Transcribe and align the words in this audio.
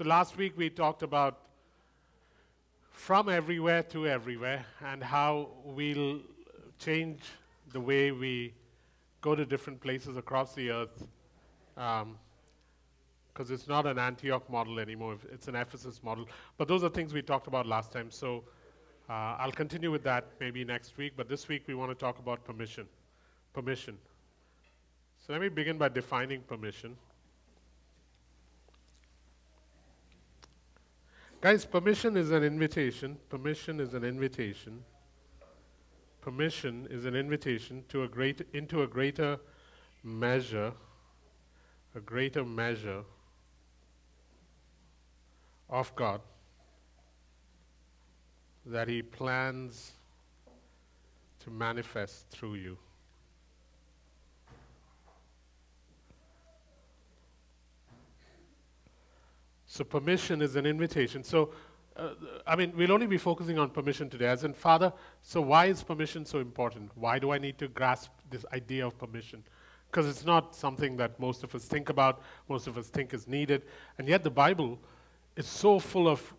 So 0.00 0.06
last 0.06 0.38
week 0.38 0.56
we 0.56 0.70
talked 0.70 1.02
about 1.02 1.40
from 2.90 3.28
everywhere 3.28 3.82
to 3.82 4.06
everywhere 4.06 4.64
and 4.82 5.04
how 5.04 5.48
we'll 5.62 6.20
change 6.78 7.20
the 7.74 7.80
way 7.80 8.10
we 8.10 8.54
go 9.20 9.34
to 9.34 9.44
different 9.44 9.78
places 9.78 10.16
across 10.16 10.54
the 10.54 10.70
earth. 10.70 11.06
Because 11.74 12.04
um, 12.04 12.16
it's 13.50 13.68
not 13.68 13.84
an 13.84 13.98
Antioch 13.98 14.48
model 14.48 14.78
anymore, 14.78 15.18
it's 15.30 15.48
an 15.48 15.54
Ephesus 15.54 16.02
model. 16.02 16.26
But 16.56 16.66
those 16.66 16.82
are 16.82 16.88
things 16.88 17.12
we 17.12 17.20
talked 17.20 17.46
about 17.46 17.66
last 17.66 17.92
time. 17.92 18.10
So 18.10 18.42
uh, 19.10 19.36
I'll 19.38 19.52
continue 19.52 19.90
with 19.90 20.04
that 20.04 20.28
maybe 20.40 20.64
next 20.64 20.96
week. 20.96 21.12
But 21.14 21.28
this 21.28 21.46
week 21.46 21.64
we 21.66 21.74
want 21.74 21.90
to 21.90 21.94
talk 21.94 22.18
about 22.18 22.42
permission. 22.42 22.86
Permission. 23.52 23.98
So 25.18 25.34
let 25.34 25.42
me 25.42 25.50
begin 25.50 25.76
by 25.76 25.90
defining 25.90 26.40
permission. 26.40 26.96
Guys, 31.40 31.64
permission 31.64 32.18
is 32.18 32.32
an 32.32 32.44
invitation. 32.44 33.16
Permission 33.30 33.80
is 33.80 33.94
an 33.94 34.04
invitation. 34.04 34.84
Permission 36.20 36.86
is 36.90 37.06
an 37.06 37.16
invitation 37.16 37.82
to 37.88 38.02
a 38.02 38.08
great, 38.08 38.42
into 38.52 38.82
a 38.82 38.86
greater 38.86 39.38
measure, 40.04 40.70
a 41.94 42.00
greater 42.00 42.44
measure 42.44 43.02
of 45.70 45.96
God 45.96 46.20
that 48.66 48.86
He 48.86 49.00
plans 49.00 49.92
to 51.42 51.50
manifest 51.50 52.28
through 52.28 52.56
you. 52.56 52.76
So, 59.72 59.84
permission 59.84 60.42
is 60.42 60.56
an 60.56 60.66
invitation. 60.66 61.22
So, 61.22 61.50
uh, 61.96 62.08
I 62.44 62.56
mean, 62.56 62.72
we'll 62.76 62.90
only 62.90 63.06
be 63.06 63.18
focusing 63.18 63.56
on 63.56 63.70
permission 63.70 64.10
today. 64.10 64.26
As 64.26 64.42
in, 64.42 64.52
Father, 64.52 64.92
so 65.22 65.40
why 65.40 65.66
is 65.66 65.80
permission 65.80 66.26
so 66.26 66.40
important? 66.40 66.90
Why 66.96 67.20
do 67.20 67.30
I 67.30 67.38
need 67.38 67.56
to 67.58 67.68
grasp 67.68 68.10
this 68.30 68.44
idea 68.52 68.84
of 68.84 68.98
permission? 68.98 69.44
Because 69.88 70.08
it's 70.08 70.24
not 70.24 70.56
something 70.56 70.96
that 70.96 71.20
most 71.20 71.44
of 71.44 71.54
us 71.54 71.66
think 71.66 71.88
about, 71.88 72.20
most 72.48 72.66
of 72.66 72.76
us 72.76 72.88
think 72.88 73.14
is 73.14 73.28
needed. 73.28 73.62
And 73.98 74.08
yet, 74.08 74.24
the 74.24 74.30
Bible 74.30 74.76
is 75.36 75.46
so 75.46 75.78
full 75.78 76.08
of 76.08 76.34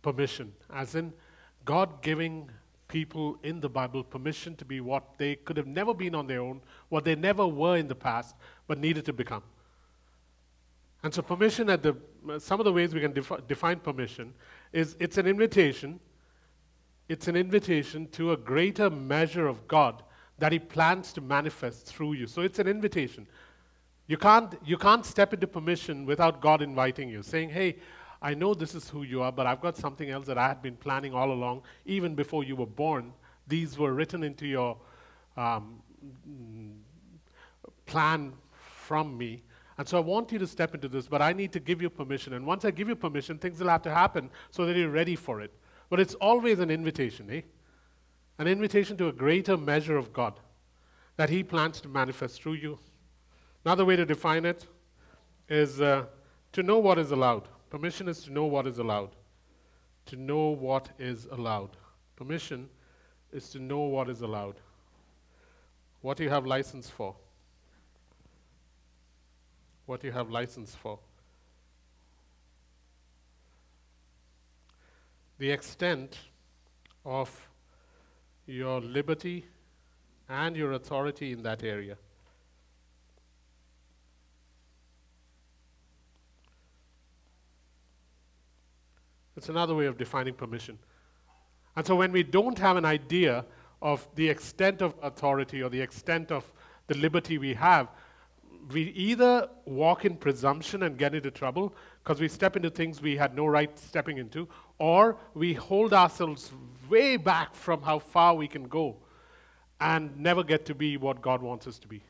permission, 0.00 0.52
as 0.72 0.94
in, 0.94 1.12
God 1.64 2.02
giving 2.02 2.48
people 2.86 3.36
in 3.42 3.58
the 3.58 3.68
Bible 3.68 4.04
permission 4.04 4.54
to 4.54 4.64
be 4.64 4.80
what 4.80 5.18
they 5.18 5.34
could 5.34 5.56
have 5.56 5.66
never 5.66 5.92
been 5.92 6.14
on 6.14 6.28
their 6.28 6.40
own, 6.40 6.60
what 6.88 7.04
they 7.04 7.16
never 7.16 7.48
were 7.48 7.76
in 7.76 7.88
the 7.88 7.96
past, 7.96 8.36
but 8.68 8.78
needed 8.78 9.04
to 9.06 9.12
become. 9.12 9.42
And 11.02 11.12
so, 11.12 11.22
permission 11.22 11.70
at 11.70 11.82
the 11.82 11.96
some 12.38 12.60
of 12.60 12.64
the 12.64 12.72
ways 12.72 12.94
we 12.94 13.00
can 13.00 13.12
defi- 13.12 13.36
define 13.48 13.80
permission 13.80 14.34
is 14.72 14.96
it's 15.00 15.16
an 15.18 15.26
invitation. 15.26 15.98
It's 17.08 17.26
an 17.26 17.36
invitation 17.36 18.06
to 18.08 18.32
a 18.32 18.36
greater 18.36 18.90
measure 18.90 19.48
of 19.48 19.66
God 19.66 20.02
that 20.38 20.52
He 20.52 20.58
plans 20.58 21.12
to 21.14 21.20
manifest 21.20 21.86
through 21.86 22.12
you. 22.14 22.26
So 22.26 22.42
it's 22.42 22.58
an 22.58 22.68
invitation. 22.68 23.26
You 24.06 24.16
can't, 24.16 24.54
you 24.64 24.76
can't 24.76 25.06
step 25.06 25.32
into 25.32 25.46
permission 25.46 26.04
without 26.04 26.40
God 26.40 26.62
inviting 26.62 27.08
you, 27.08 27.22
saying, 27.22 27.50
Hey, 27.50 27.76
I 28.22 28.34
know 28.34 28.54
this 28.54 28.74
is 28.74 28.88
who 28.88 29.02
you 29.02 29.22
are, 29.22 29.32
but 29.32 29.46
I've 29.46 29.60
got 29.60 29.76
something 29.76 30.10
else 30.10 30.26
that 30.26 30.36
I 30.36 30.48
had 30.48 30.60
been 30.60 30.76
planning 30.76 31.14
all 31.14 31.32
along, 31.32 31.62
even 31.86 32.14
before 32.14 32.44
you 32.44 32.54
were 32.54 32.66
born. 32.66 33.12
These 33.46 33.78
were 33.78 33.94
written 33.94 34.22
into 34.22 34.46
your 34.46 34.76
um, 35.36 35.80
plan 37.86 38.34
from 38.52 39.16
me. 39.16 39.42
And 39.80 39.88
so 39.88 39.96
I 39.96 40.00
want 40.02 40.30
you 40.30 40.38
to 40.38 40.46
step 40.46 40.74
into 40.74 40.88
this, 40.88 41.08
but 41.08 41.22
I 41.22 41.32
need 41.32 41.52
to 41.52 41.58
give 41.58 41.80
you 41.80 41.88
permission. 41.88 42.34
And 42.34 42.44
once 42.44 42.66
I 42.66 42.70
give 42.70 42.86
you 42.90 42.94
permission, 42.94 43.38
things 43.38 43.60
will 43.60 43.70
have 43.70 43.80
to 43.84 43.90
happen 43.90 44.28
so 44.50 44.66
that 44.66 44.76
you're 44.76 44.90
ready 44.90 45.16
for 45.16 45.40
it. 45.40 45.54
But 45.88 46.00
it's 46.00 46.12
always 46.16 46.58
an 46.58 46.70
invitation, 46.70 47.30
eh? 47.30 47.40
An 48.36 48.46
invitation 48.46 48.98
to 48.98 49.08
a 49.08 49.12
greater 49.12 49.56
measure 49.56 49.96
of 49.96 50.12
God 50.12 50.34
that 51.16 51.30
He 51.30 51.42
plans 51.42 51.80
to 51.80 51.88
manifest 51.88 52.42
through 52.42 52.56
you. 52.64 52.78
Another 53.64 53.86
way 53.86 53.96
to 53.96 54.04
define 54.04 54.44
it 54.44 54.66
is 55.48 55.80
uh, 55.80 56.04
to 56.52 56.62
know 56.62 56.78
what 56.78 56.98
is 56.98 57.10
allowed. 57.10 57.48
Permission 57.70 58.06
is 58.06 58.22
to 58.24 58.32
know 58.34 58.44
what 58.44 58.66
is 58.66 58.80
allowed. 58.80 59.16
To 60.04 60.16
know 60.16 60.50
what 60.50 60.90
is 60.98 61.26
allowed. 61.32 61.70
Permission 62.16 62.68
is 63.32 63.48
to 63.48 63.58
know 63.58 63.80
what 63.80 64.10
is 64.10 64.20
allowed. 64.20 64.56
What 66.02 66.20
you 66.20 66.28
have 66.28 66.44
license 66.44 66.90
for 66.90 67.16
what 69.90 70.04
you 70.04 70.12
have 70.12 70.30
license 70.30 70.72
for. 70.72 71.00
The 75.38 75.50
extent 75.50 76.16
of 77.04 77.48
your 78.46 78.80
liberty 78.80 79.46
and 80.28 80.56
your 80.56 80.74
authority 80.74 81.32
in 81.32 81.42
that 81.42 81.64
area. 81.64 81.96
It's 89.36 89.48
another 89.48 89.74
way 89.74 89.86
of 89.86 89.98
defining 89.98 90.34
permission. 90.34 90.78
And 91.74 91.84
so 91.84 91.96
when 91.96 92.12
we 92.12 92.22
don't 92.22 92.60
have 92.60 92.76
an 92.76 92.84
idea 92.84 93.44
of 93.82 94.06
the 94.14 94.28
extent 94.28 94.82
of 94.82 94.94
authority 95.02 95.64
or 95.64 95.68
the 95.68 95.80
extent 95.80 96.30
of 96.30 96.44
the 96.86 96.96
liberty 96.96 97.38
we 97.38 97.54
have, 97.54 97.88
we 98.72 98.82
either 98.90 99.48
walk 99.64 100.04
in 100.04 100.16
presumption 100.16 100.82
and 100.82 100.96
get 100.98 101.14
into 101.14 101.30
trouble 101.30 101.74
because 102.02 102.20
we 102.20 102.28
step 102.28 102.56
into 102.56 102.70
things 102.70 103.00
we 103.00 103.16
had 103.16 103.34
no 103.34 103.46
right 103.46 103.78
stepping 103.78 104.18
into, 104.18 104.48
or 104.78 105.16
we 105.34 105.54
hold 105.54 105.92
ourselves 105.92 106.52
way 106.88 107.16
back 107.16 107.54
from 107.54 107.82
how 107.82 107.98
far 107.98 108.34
we 108.34 108.48
can 108.48 108.64
go 108.64 108.96
and 109.80 110.16
never 110.18 110.42
get 110.42 110.64
to 110.66 110.74
be 110.74 110.96
what 110.96 111.22
God 111.22 111.42
wants 111.42 111.66
us 111.66 111.78
to 111.78 111.88
be. 111.88 112.02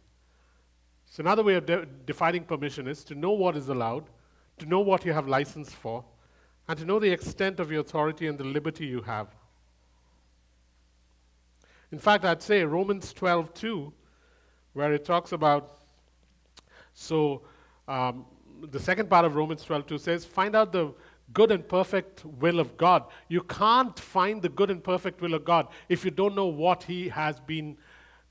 So, 1.07 1.23
another 1.23 1.43
way 1.43 1.55
of 1.55 1.67
de- 1.67 1.87
defining 2.07 2.45
permission 2.45 2.87
is 2.87 3.05
to 3.05 3.15
know 3.15 3.33
what 3.33 3.57
is 3.57 3.69
allowed, 3.69 4.05
to 4.59 4.67
know 4.67 4.81
what 4.81 5.05
you 5.05 5.13
have 5.13 5.29
license 5.29 5.73
for, 5.73 6.05
and 6.69 6.79
to 6.79 6.85
know 6.85 6.99
the 6.99 7.11
extent 7.11 7.59
of 7.59 7.71
your 7.71 7.81
authority 7.81 8.27
and 8.27 8.39
the 8.39 8.45
liberty 8.45 8.87
you 8.87 9.03
have. 9.03 9.29
In 11.91 11.99
fact, 11.99 12.25
I'd 12.25 12.43
say 12.43 12.65
Romans 12.65 13.13
12 13.13 13.53
2, 13.55 13.93
where 14.75 14.93
it 14.93 15.05
talks 15.05 15.33
about 15.33 15.80
so 17.01 17.41
um, 17.89 18.27
the 18.61 18.79
second 18.79 19.09
part 19.09 19.25
of 19.25 19.35
Romans 19.35 19.65
12:2 19.65 19.99
says, 19.99 20.27
"Find 20.27 20.55
out 20.55 20.71
the 20.71 20.93
good 21.33 21.51
and 21.51 21.67
perfect 21.67 22.27
will 22.27 22.61
of 22.61 22.77
God." 22.77 23.05
You 23.29 23.41
can't 23.41 23.99
find 23.99 24.43
the 24.43 24.51
good 24.51 24.71
and 24.71 24.85
perfect 24.85 25.23
will 25.23 25.33
of 25.33 25.45
God 25.47 25.69
if 25.89 26.05
you 26.05 26.11
don't 26.11 26.35
know 26.35 26.47
what 26.47 26.83
He 26.83 27.09
has 27.09 27.41
been 27.41 27.79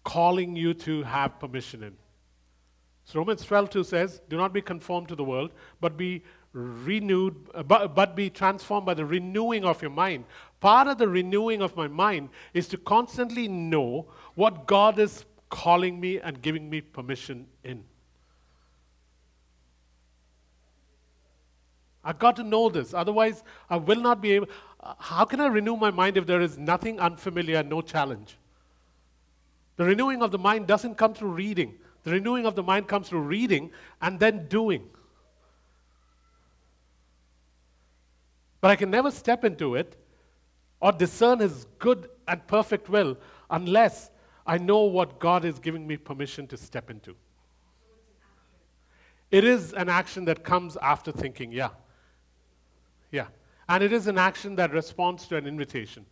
calling 0.04 0.56
you 0.56 0.76
to 0.76 1.02
have 1.02 1.40
permission 1.40 1.82
in. 1.82 1.98
So 3.06 3.18
Romans 3.18 3.44
12:2 3.44 3.84
says, 3.84 4.22
"Do 4.30 4.38
not 4.38 4.54
be 4.54 4.62
conformed 4.62 5.08
to 5.08 5.16
the 5.16 5.24
world, 5.24 5.52
but 5.82 5.98
be 5.98 6.24
renewed, 6.54 7.50
uh, 7.56 7.64
but, 7.64 7.96
but 7.96 8.16
be 8.16 8.30
transformed 8.30 8.86
by 8.86 8.94
the 8.94 9.06
renewing 9.06 9.66
of 9.66 9.82
your 9.82 9.92
mind." 9.92 10.26
Part 10.60 10.88
of 10.88 11.00
the 11.00 11.08
renewing 11.08 11.64
of 11.64 11.76
my 11.76 11.88
mind 11.88 12.30
is 12.54 12.68
to 12.68 12.78
constantly 12.78 13.48
know 13.48 14.12
what 14.36 14.68
God 14.68 15.00
is 15.00 15.26
calling 15.50 16.00
me 16.00 16.20
and 16.20 16.40
giving 16.40 16.70
me 16.70 16.82
permission 16.82 17.48
in. 17.64 17.89
I've 22.04 22.20
got 22.20 22.36
to 22.38 22.44
know 22.44 22.70
this. 22.70 22.94
Otherwise, 22.94 23.44
I 23.70 23.78
will 23.78 24.00
not 24.00 24.22
be 24.22 24.32
able. 24.32 24.48
How 25.00 25.26
can 25.26 25.42
I 25.42 25.48
renew 25.48 25.76
my 25.76 25.92
mind 25.92 26.18
if 26.18 26.26
there 26.26 26.42
is 26.42 26.58
nothing 26.58 27.00
unfamiliar, 27.00 27.64
no 27.64 27.82
challenge? 27.82 28.38
The 29.76 29.86
renewing 29.86 30.22
of 30.22 30.32
the 30.32 30.38
mind 30.38 30.68
doesn't 30.68 30.96
come 30.96 31.14
through 31.14 31.32
reading. 31.32 31.76
The 32.04 32.12
renewing 32.12 32.46
of 32.46 32.56
the 32.56 32.64
mind 32.64 32.88
comes 32.88 33.10
through 33.10 33.22
reading 33.22 33.72
and 34.02 34.20
then 34.20 34.48
doing. 34.48 34.88
But 38.62 38.72
I 38.72 38.76
can 38.76 38.90
never 38.90 39.12
step 39.12 39.44
into 39.44 39.76
it 39.76 39.96
or 40.80 40.92
discern 40.92 41.40
His 41.40 41.66
good 41.78 42.10
and 42.28 42.46
perfect 42.48 42.90
will 42.90 43.18
unless 43.50 44.12
I 44.46 44.58
know 44.58 44.80
what 44.84 45.20
God 45.20 45.46
is 45.46 45.60
giving 45.60 45.86
me 45.86 45.98
permission 45.98 46.48
to 46.48 46.58
step 46.58 46.90
into. 46.90 47.16
It 49.32 49.44
is 49.44 49.74
an 49.74 49.90
action 49.90 50.26
that 50.26 50.44
comes 50.44 50.76
after 50.82 51.12
thinking, 51.12 51.52
yeah. 51.52 51.70
Yeah. 53.12 53.28
And 53.68 53.84
it 53.84 53.94
is 53.94 54.08
an 54.08 54.18
action 54.18 54.56
that 54.56 54.74
responds 54.74 55.28
to 55.28 55.36
an 55.36 55.46
invitation. 55.46 56.06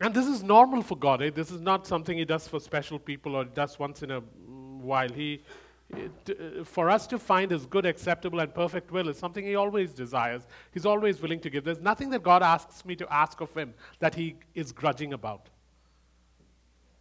And 0.00 0.14
this 0.14 0.26
is 0.26 0.42
normal 0.42 0.82
for 0.82 0.96
God. 0.96 1.22
Eh? 1.22 1.30
This 1.30 1.50
is 1.50 1.60
not 1.60 1.86
something 1.86 2.16
He 2.16 2.24
does 2.24 2.46
for 2.46 2.60
special 2.60 2.98
people 2.98 3.34
or 3.34 3.44
does 3.44 3.78
once 3.78 4.02
in 4.02 4.10
a 4.12 4.20
while. 4.20 5.08
He, 5.08 5.42
it, 5.90 6.12
uh, 6.30 6.64
for 6.64 6.88
us 6.88 7.06
to 7.08 7.18
find 7.18 7.50
His 7.50 7.66
good, 7.66 7.84
acceptable, 7.84 8.38
and 8.40 8.54
perfect 8.54 8.92
will 8.92 9.08
is 9.08 9.18
something 9.18 9.44
He 9.44 9.56
always 9.56 9.92
desires. 9.92 10.46
He's 10.72 10.86
always 10.86 11.20
willing 11.20 11.40
to 11.40 11.50
give. 11.50 11.64
There's 11.64 11.80
nothing 11.80 12.10
that 12.10 12.22
God 12.22 12.42
asks 12.42 12.84
me 12.84 12.94
to 12.96 13.12
ask 13.12 13.40
of 13.40 13.52
Him 13.54 13.74
that 13.98 14.14
He 14.14 14.36
is 14.54 14.70
grudging 14.70 15.14
about. 15.14 15.48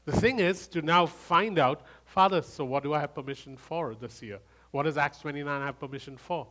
The 0.05 0.13
thing 0.13 0.39
is 0.39 0.67
to 0.69 0.81
now 0.81 1.05
find 1.05 1.59
out, 1.59 1.81
Father, 2.05 2.41
so 2.41 2.63
what 2.63 2.81
do 2.81 2.93
I 2.93 2.99
have 3.01 3.13
permission 3.13 3.57
for 3.57 3.93
this 3.93 4.23
year? 4.23 4.39
What 4.71 4.83
does 4.83 4.97
Acts 4.97 5.19
29 5.19 5.61
have 5.61 5.79
permission 5.79 6.17
for? 6.17 6.47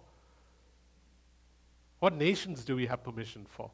What 1.98 2.14
nations 2.14 2.64
do 2.64 2.76
we 2.76 2.86
have 2.86 3.02
permission 3.02 3.46
for? 3.48 3.70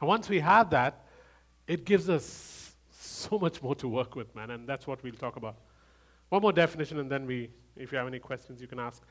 And 0.00 0.08
once 0.08 0.28
we 0.28 0.40
have 0.40 0.70
that, 0.70 1.04
it 1.66 1.84
gives 1.84 2.08
us 2.08 2.74
so 2.92 3.38
much 3.38 3.62
more 3.62 3.74
to 3.76 3.88
work 3.88 4.16
with, 4.16 4.34
man, 4.34 4.50
and 4.50 4.68
that's 4.68 4.86
what 4.86 5.02
we'll 5.02 5.14
talk 5.14 5.36
about. 5.36 5.56
One 6.28 6.42
more 6.42 6.52
definition, 6.52 6.98
and 6.98 7.10
then 7.10 7.26
we, 7.26 7.50
if 7.76 7.92
you 7.92 7.98
have 7.98 8.06
any 8.06 8.18
questions, 8.18 8.60
you 8.60 8.66
can 8.66 8.78
ask. 8.78 9.02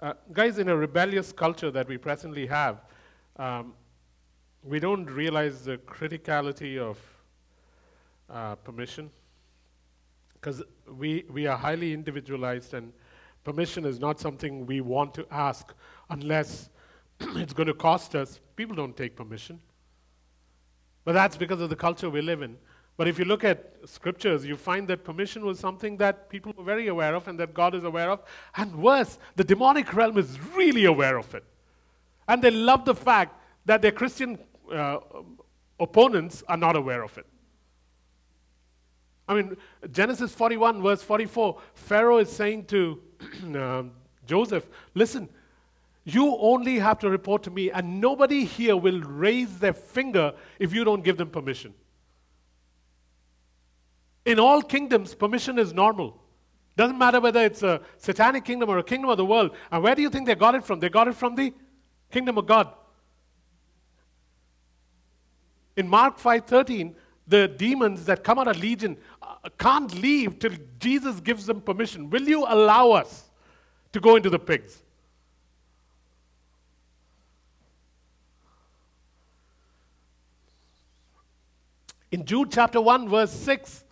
Uh, 0.00 0.14
guys, 0.32 0.58
in 0.58 0.68
a 0.68 0.76
rebellious 0.76 1.32
culture 1.32 1.70
that 1.70 1.86
we 1.86 1.96
presently 1.96 2.46
have, 2.46 2.80
um, 3.36 3.74
we 4.64 4.80
don't 4.80 5.06
realize 5.06 5.64
the 5.64 5.76
criticality 5.78 6.78
of 6.78 6.98
uh, 8.30 8.54
permission 8.56 9.10
because 10.42 10.60
we, 10.98 11.24
we 11.30 11.46
are 11.46 11.56
highly 11.56 11.94
individualized 11.94 12.74
and 12.74 12.92
permission 13.44 13.84
is 13.84 14.00
not 14.00 14.18
something 14.18 14.66
we 14.66 14.80
want 14.80 15.14
to 15.14 15.24
ask 15.30 15.72
unless 16.10 16.68
it's 17.20 17.52
going 17.52 17.68
to 17.68 17.74
cost 17.74 18.16
us. 18.16 18.40
People 18.56 18.74
don't 18.74 18.96
take 18.96 19.14
permission. 19.14 19.60
But 21.04 21.12
that's 21.12 21.36
because 21.36 21.60
of 21.60 21.70
the 21.70 21.76
culture 21.76 22.10
we 22.10 22.22
live 22.22 22.42
in. 22.42 22.56
But 22.96 23.06
if 23.06 23.20
you 23.20 23.24
look 23.24 23.44
at 23.44 23.72
scriptures, 23.84 24.44
you 24.44 24.56
find 24.56 24.86
that 24.88 25.04
permission 25.04 25.46
was 25.46 25.60
something 25.60 25.96
that 25.98 26.28
people 26.28 26.52
were 26.56 26.64
very 26.64 26.88
aware 26.88 27.14
of 27.14 27.28
and 27.28 27.38
that 27.38 27.54
God 27.54 27.76
is 27.76 27.84
aware 27.84 28.10
of. 28.10 28.22
And 28.56 28.74
worse, 28.74 29.18
the 29.36 29.44
demonic 29.44 29.94
realm 29.94 30.18
is 30.18 30.38
really 30.56 30.86
aware 30.86 31.18
of 31.18 31.32
it. 31.36 31.44
And 32.26 32.42
they 32.42 32.50
love 32.50 32.84
the 32.84 32.94
fact 32.94 33.40
that 33.64 33.80
their 33.80 33.92
Christian 33.92 34.38
uh, 34.72 34.98
opponents 35.78 36.42
are 36.48 36.56
not 36.56 36.74
aware 36.74 37.04
of 37.04 37.16
it. 37.16 37.26
I 39.32 39.42
mean, 39.42 39.56
Genesis 39.90 40.34
41, 40.34 40.82
verse 40.82 41.02
44, 41.02 41.58
Pharaoh 41.74 42.18
is 42.18 42.30
saying 42.30 42.66
to 42.66 43.00
um, 43.54 43.92
Joseph, 44.26 44.68
Listen, 44.94 45.28
you 46.04 46.36
only 46.36 46.78
have 46.78 46.98
to 46.98 47.10
report 47.10 47.42
to 47.44 47.50
me, 47.50 47.70
and 47.70 48.00
nobody 48.00 48.44
here 48.44 48.76
will 48.76 49.00
raise 49.00 49.58
their 49.58 49.72
finger 49.72 50.34
if 50.58 50.74
you 50.74 50.84
don't 50.84 51.02
give 51.02 51.16
them 51.16 51.30
permission. 51.30 51.72
In 54.24 54.38
all 54.38 54.60
kingdoms, 54.60 55.14
permission 55.14 55.58
is 55.58 55.72
normal. 55.72 56.20
Doesn't 56.76 56.98
matter 56.98 57.20
whether 57.20 57.44
it's 57.44 57.62
a 57.62 57.80
satanic 57.96 58.44
kingdom 58.44 58.68
or 58.68 58.78
a 58.78 58.84
kingdom 58.84 59.10
of 59.10 59.16
the 59.16 59.24
world. 59.24 59.54
And 59.70 59.82
where 59.82 59.94
do 59.94 60.02
you 60.02 60.10
think 60.10 60.26
they 60.26 60.34
got 60.34 60.54
it 60.54 60.64
from? 60.64 60.80
They 60.80 60.88
got 60.88 61.08
it 61.08 61.14
from 61.14 61.34
the 61.34 61.52
kingdom 62.10 62.38
of 62.38 62.46
God. 62.46 62.72
In 65.76 65.88
Mark 65.88 66.18
5:13, 66.18 66.94
the 67.32 67.48
demons 67.48 68.04
that 68.04 68.22
come 68.22 68.38
out 68.38 68.46
of 68.46 68.58
legion 68.58 68.94
uh, 69.22 69.48
can't 69.58 69.94
leave 69.94 70.38
till 70.38 70.52
Jesus 70.78 71.18
gives 71.18 71.46
them 71.46 71.62
permission. 71.62 72.10
Will 72.10 72.28
you 72.28 72.44
allow 72.46 72.90
us 72.90 73.30
to 73.92 74.00
go 74.00 74.16
into 74.16 74.28
the 74.28 74.38
pigs? 74.38 74.82
In 82.10 82.26
Jude 82.26 82.52
chapter 82.52 82.82
1 82.82 83.08
verse 83.08 83.32
6, 83.32 83.84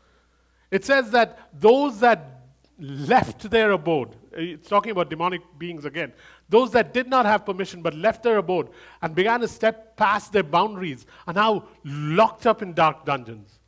it 0.70 0.84
says 0.84 1.10
that 1.12 1.48
those 1.58 2.00
that 2.00 2.42
left 2.78 3.50
their 3.50 3.70
abode, 3.70 4.16
it's 4.32 4.68
talking 4.68 4.92
about 4.92 5.08
demonic 5.08 5.40
beings 5.58 5.86
again, 5.86 6.12
those 6.50 6.72
that 6.72 6.92
did 6.92 7.08
not 7.08 7.24
have 7.26 7.46
permission 7.46 7.80
but 7.80 7.94
left 7.94 8.24
their 8.24 8.36
abode 8.36 8.68
and 9.00 9.14
began 9.14 9.40
to 9.40 9.48
step 9.48 9.96
past 9.96 10.32
their 10.32 10.42
boundaries 10.42 11.06
are 11.26 11.32
now 11.32 11.64
locked 11.84 12.46
up 12.46 12.60
in 12.60 12.74
dark 12.74 13.06
dungeons. 13.06 13.60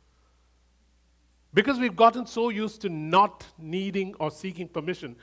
Because 1.53 1.79
we've 1.79 1.95
gotten 1.95 2.25
so 2.25 2.49
used 2.49 2.81
to 2.81 2.89
not 2.89 3.45
needing 3.57 4.13
or 4.19 4.29
seeking 4.29 4.67
permission, 4.67 5.15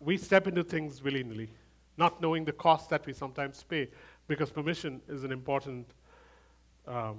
we 0.00 0.16
step 0.16 0.48
into 0.48 0.64
things 0.64 1.02
willy 1.02 1.22
nilly, 1.22 1.50
not 1.96 2.20
knowing 2.20 2.44
the 2.44 2.52
cost 2.52 2.90
that 2.90 3.06
we 3.06 3.12
sometimes 3.12 3.62
pay, 3.62 3.88
because 4.26 4.50
permission 4.50 5.00
is 5.08 5.22
an 5.22 5.30
important 5.30 5.86
um, 6.88 7.18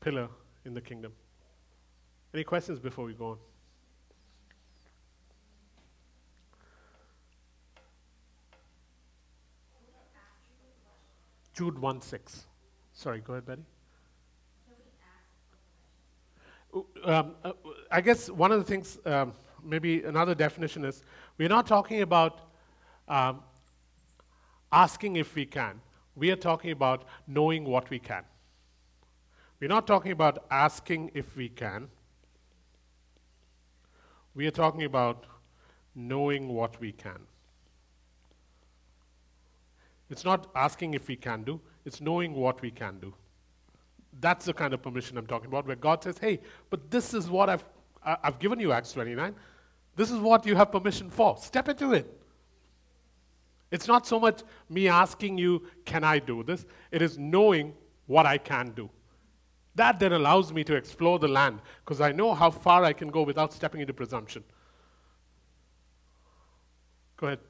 pillar 0.00 0.28
in 0.64 0.74
the 0.74 0.80
kingdom. 0.80 1.12
Any 2.34 2.44
questions 2.44 2.78
before 2.78 3.04
we 3.04 3.14
go 3.14 3.30
on? 3.30 3.38
Jude 11.54 11.78
1 11.78 12.00
6. 12.00 12.46
Sorry, 12.92 13.20
go 13.20 13.34
ahead, 13.34 13.46
Betty. 13.46 13.62
Um, 17.04 17.34
uh, 17.44 17.52
I 17.90 18.00
guess 18.00 18.30
one 18.30 18.50
of 18.50 18.58
the 18.58 18.64
things, 18.64 18.98
um, 19.04 19.34
maybe 19.62 20.02
another 20.04 20.34
definition 20.34 20.84
is 20.84 21.02
we're 21.36 21.48
not 21.48 21.66
talking 21.66 22.00
about 22.00 22.40
um, 23.08 23.42
asking 24.72 25.16
if 25.16 25.34
we 25.34 25.44
can. 25.44 25.80
We 26.16 26.30
are 26.30 26.36
talking 26.36 26.70
about 26.70 27.04
knowing 27.26 27.64
what 27.64 27.90
we 27.90 27.98
can. 27.98 28.24
We're 29.60 29.68
not 29.68 29.86
talking 29.86 30.12
about 30.12 30.46
asking 30.50 31.10
if 31.14 31.36
we 31.36 31.48
can. 31.48 31.88
We 34.34 34.46
are 34.46 34.50
talking 34.50 34.84
about 34.84 35.26
knowing 35.94 36.48
what 36.48 36.80
we 36.80 36.92
can. 36.92 37.20
It's 40.12 40.26
not 40.26 40.50
asking 40.54 40.92
if 40.92 41.08
we 41.08 41.16
can 41.16 41.42
do, 41.42 41.58
it's 41.86 42.02
knowing 42.02 42.34
what 42.34 42.60
we 42.60 42.70
can 42.70 43.00
do. 43.00 43.14
That's 44.20 44.44
the 44.44 44.52
kind 44.52 44.74
of 44.74 44.82
permission 44.82 45.16
I'm 45.16 45.26
talking 45.26 45.46
about, 45.46 45.66
where 45.66 45.74
God 45.74 46.04
says, 46.04 46.18
hey, 46.18 46.40
but 46.68 46.90
this 46.90 47.14
is 47.14 47.30
what 47.30 47.48
I've, 47.48 47.64
I've 48.04 48.38
given 48.38 48.60
you, 48.60 48.72
Acts 48.72 48.92
29. 48.92 49.34
This 49.96 50.10
is 50.10 50.18
what 50.18 50.44
you 50.44 50.54
have 50.54 50.70
permission 50.70 51.08
for. 51.08 51.38
Step 51.38 51.70
into 51.70 51.94
it. 51.94 52.06
It's 53.70 53.88
not 53.88 54.06
so 54.06 54.20
much 54.20 54.42
me 54.68 54.86
asking 54.86 55.38
you, 55.38 55.62
can 55.86 56.04
I 56.04 56.18
do 56.18 56.42
this? 56.42 56.66
It 56.90 57.00
is 57.00 57.16
knowing 57.16 57.72
what 58.06 58.26
I 58.26 58.36
can 58.36 58.72
do. 58.72 58.90
That 59.76 59.98
then 59.98 60.12
allows 60.12 60.52
me 60.52 60.62
to 60.64 60.76
explore 60.76 61.18
the 61.18 61.28
land 61.28 61.60
because 61.82 62.02
I 62.02 62.12
know 62.12 62.34
how 62.34 62.50
far 62.50 62.84
I 62.84 62.92
can 62.92 63.08
go 63.08 63.22
without 63.22 63.54
stepping 63.54 63.80
into 63.80 63.94
presumption. 63.94 64.44
Go 67.16 67.28
ahead. 67.28 67.40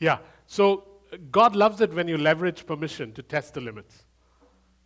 Yeah. 0.00 0.18
So 0.46 0.84
God 1.30 1.54
loves 1.54 1.80
it 1.80 1.92
when 1.94 2.08
you 2.08 2.18
leverage 2.18 2.66
permission 2.66 3.12
to 3.12 3.22
test 3.22 3.54
the 3.54 3.60
limits. 3.60 4.04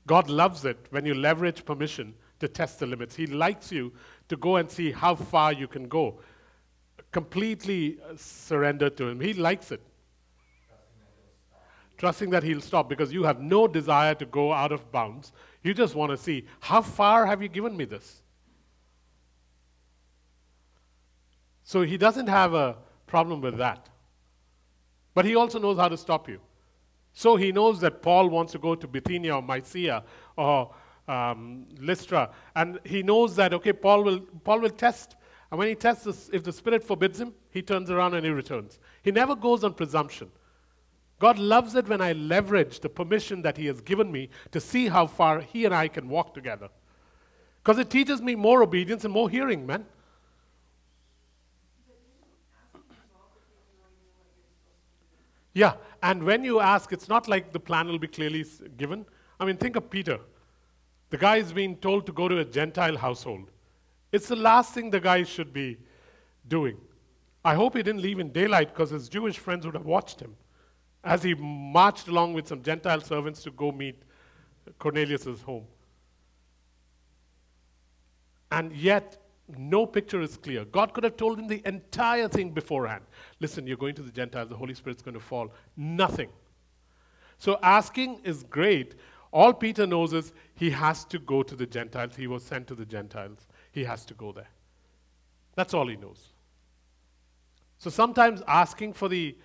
God 0.07 0.29
loves 0.29 0.65
it 0.65 0.87
when 0.91 1.07
you 1.07 1.15
leverage 1.15 1.65
permission 1.65 2.15
to 2.41 2.49
test 2.49 2.81
the 2.81 2.87
limits. 2.87 3.15
He 3.15 3.27
likes 3.27 3.73
you 3.73 3.93
to 4.29 4.37
go 4.37 4.57
and 4.57 4.71
see 4.71 4.93
how 4.93 5.15
far 5.15 5.53
you 5.53 5.67
can 5.67 5.89
go. 5.89 6.21
Completely 7.11 7.99
uh, 8.03 8.15
surrender 8.17 8.91
to 8.91 9.09
Him. 9.09 9.21
He 9.21 9.33
likes 9.33 9.71
it. 9.71 9.81
Trusting 11.97 12.31
that 12.31 12.43
He'll 12.43 12.61
stop 12.61 12.89
because 12.89 13.13
you 13.13 13.23
have 13.23 13.41
no 13.41 13.69
desire 13.69 14.15
to 14.17 14.27
go 14.27 14.53
out 14.53 14.73
of 14.73 14.91
bounds. 14.91 15.33
You 15.63 15.73
just 15.73 15.95
want 15.95 16.11
to 16.11 16.17
see 16.17 16.47
how 16.61 16.83
far 16.83 17.25
have 17.25 17.41
you 17.41 17.49
given 17.49 17.77
me 17.77 17.85
this? 17.85 18.23
So 21.63 21.83
He 21.83 21.97
doesn't 21.97 22.27
have 22.27 22.53
a 22.53 22.77
problem 23.07 23.41
with 23.41 23.57
that. 23.59 23.89
But 25.15 25.25
he 25.25 25.37
also 25.37 25.59
knows 25.59 25.79
how 25.79 25.89
to 25.89 25.97
stop 25.97 26.29
you. 26.29 26.41
So 27.13 27.37
he 27.37 27.53
knows 27.53 27.81
that 27.81 28.03
Paul 28.03 28.29
wants 28.29 28.53
to 28.53 28.59
go 28.59 28.75
to 28.75 28.87
Bithynia 28.89 29.37
or 29.37 29.43
Mysia 29.43 30.03
or 30.37 30.75
um, 31.07 31.67
Lystra. 31.79 32.31
And 32.57 32.81
he 32.85 33.03
knows 33.03 33.37
that, 33.37 33.55
okay, 33.55 33.73
Paul 33.73 34.03
will, 34.03 34.21
Paul 34.43 34.61
will 34.61 34.71
test. 34.71 35.17
And 35.51 35.59
when 35.59 35.69
he 35.69 35.77
tests, 35.77 36.05
this, 36.05 36.31
if 36.33 36.43
the 36.43 36.53
Spirit 36.53 36.83
forbids 36.83 37.21
him, 37.21 37.33
he 37.51 37.63
turns 37.63 37.91
around 37.91 38.15
and 38.15 38.27
he 38.27 38.33
returns. 38.33 38.81
He 39.03 39.13
never 39.13 39.37
goes 39.37 39.63
on 39.63 39.75
presumption. 39.75 40.31
God 41.21 41.39
loves 41.39 41.75
it 41.75 41.89
when 41.89 42.01
I 42.01 42.13
leverage 42.13 42.81
the 42.81 42.89
permission 42.89 43.43
that 43.43 43.57
He 43.57 43.67
has 43.67 43.81
given 43.81 44.11
me 44.11 44.29
to 44.51 44.61
see 44.61 44.89
how 44.89 45.07
far 45.07 45.41
He 45.41 45.65
and 45.65 45.75
I 45.75 45.89
can 45.89 46.09
walk 46.09 46.35
together. 46.35 46.69
Because 47.63 47.79
it 47.79 47.89
teaches 47.89 48.21
me 48.21 48.35
more 48.35 48.63
obedience 48.63 49.05
and 49.05 49.15
more 49.15 49.31
hearing, 49.31 49.65
man. 49.65 49.87
Yeah, 55.55 55.75
and 56.03 56.25
when 56.25 56.45
you 56.45 56.61
ask, 56.61 56.93
it's 56.93 57.09
not 57.09 57.29
like 57.29 57.53
the 57.53 57.61
plan 57.61 57.87
will 57.87 57.99
be 57.99 58.09
clearly 58.09 58.45
given. 58.77 59.07
I 59.39 59.45
mean, 59.45 59.57
think 59.57 59.77
of 59.77 59.89
Peter. 59.89 60.19
The 61.11 61.17
guy 61.17 61.37
is 61.37 61.53
being 61.53 61.77
told 61.77 62.07
to 62.07 62.13
go 62.13 62.27
to 62.27 62.39
a 62.39 62.45
Gentile 62.45 62.97
household. 62.97 63.51
It's 64.11 64.29
the 64.29 64.37
last 64.37 64.75
thing 64.75 64.91
the 64.91 65.01
guy 65.01 65.23
should 65.23 65.53
be 65.53 65.79
doing. 66.49 66.77
I 67.45 67.55
hope 67.55 67.77
he 67.77 67.83
didn't 67.83 68.03
leave 68.03 68.19
in 68.19 68.33
daylight 68.33 68.71
because 68.71 68.91
his 68.91 69.09
Jewish 69.09 69.39
friends 69.39 69.65
would 69.65 69.75
have 69.75 69.87
watched 69.87 70.21
him 70.21 70.35
as 71.05 71.23
he 71.23 71.35
marched 71.35 72.09
along 72.09 72.33
with 72.33 72.49
some 72.49 72.63
Gentile 72.63 73.01
servants 73.01 73.43
to 73.43 73.51
go 73.51 73.71
meet 73.71 74.03
Cornelius' 74.79 75.43
home. 75.43 75.67
And 78.51 78.73
yet, 78.73 79.19
no 79.49 79.85
picture 79.87 80.21
is 80.21 80.37
clear. 80.37 80.65
God 80.65 80.95
could 80.95 81.05
have 81.05 81.17
told 81.17 81.39
him 81.39 81.49
the 81.49 81.63
entire 81.67 82.29
thing 82.29 82.51
beforehand. 82.51 83.05
Listen, 83.41 83.67
you're 83.67 83.77
going 83.77 83.95
to 83.97 84.03
the 84.03 84.11
Gentiles, 84.11 84.49
the 84.49 84.57
Holy 84.57 84.75
Spirit's 84.75 85.03
going 85.03 85.15
to 85.15 85.21
fall. 85.21 85.53
Nothing. 85.77 86.31
So 87.39 87.59
asking 87.63 88.21
is 88.25 88.43
great. 88.45 88.95
All 89.33 89.53
Peter 89.53 89.87
knows 89.87 90.13
is 90.13 90.33
he 90.55 90.71
has 90.71 91.05
to 91.07 91.19
go 91.19 91.43
to 91.43 91.57
the 91.57 91.67
Gentiles. 91.67 92.15
He 92.17 92.27
was 92.27 92.43
sent 92.43 92.67
to 92.69 92.75
the 92.75 92.87
Gentiles. 92.87 93.49
He 93.73 93.85
has 93.85 94.05
to 94.07 94.15
go 94.15 94.33
there. 94.33 94.49
That's 95.57 95.75
all 95.75 95.89
he 95.89 95.97
knows. 95.97 96.29
So 97.79 97.91
sometimes 97.91 98.43
asking 98.47 98.95
for 98.95 99.09
the 99.09 99.37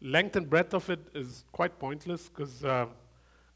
length 0.00 0.36
and 0.36 0.50
breadth 0.50 0.74
of 0.74 0.90
it 0.90 1.00
is 1.14 1.44
quite 1.52 1.78
pointless 1.78 2.28
because 2.28 2.64
uh, 2.64 2.86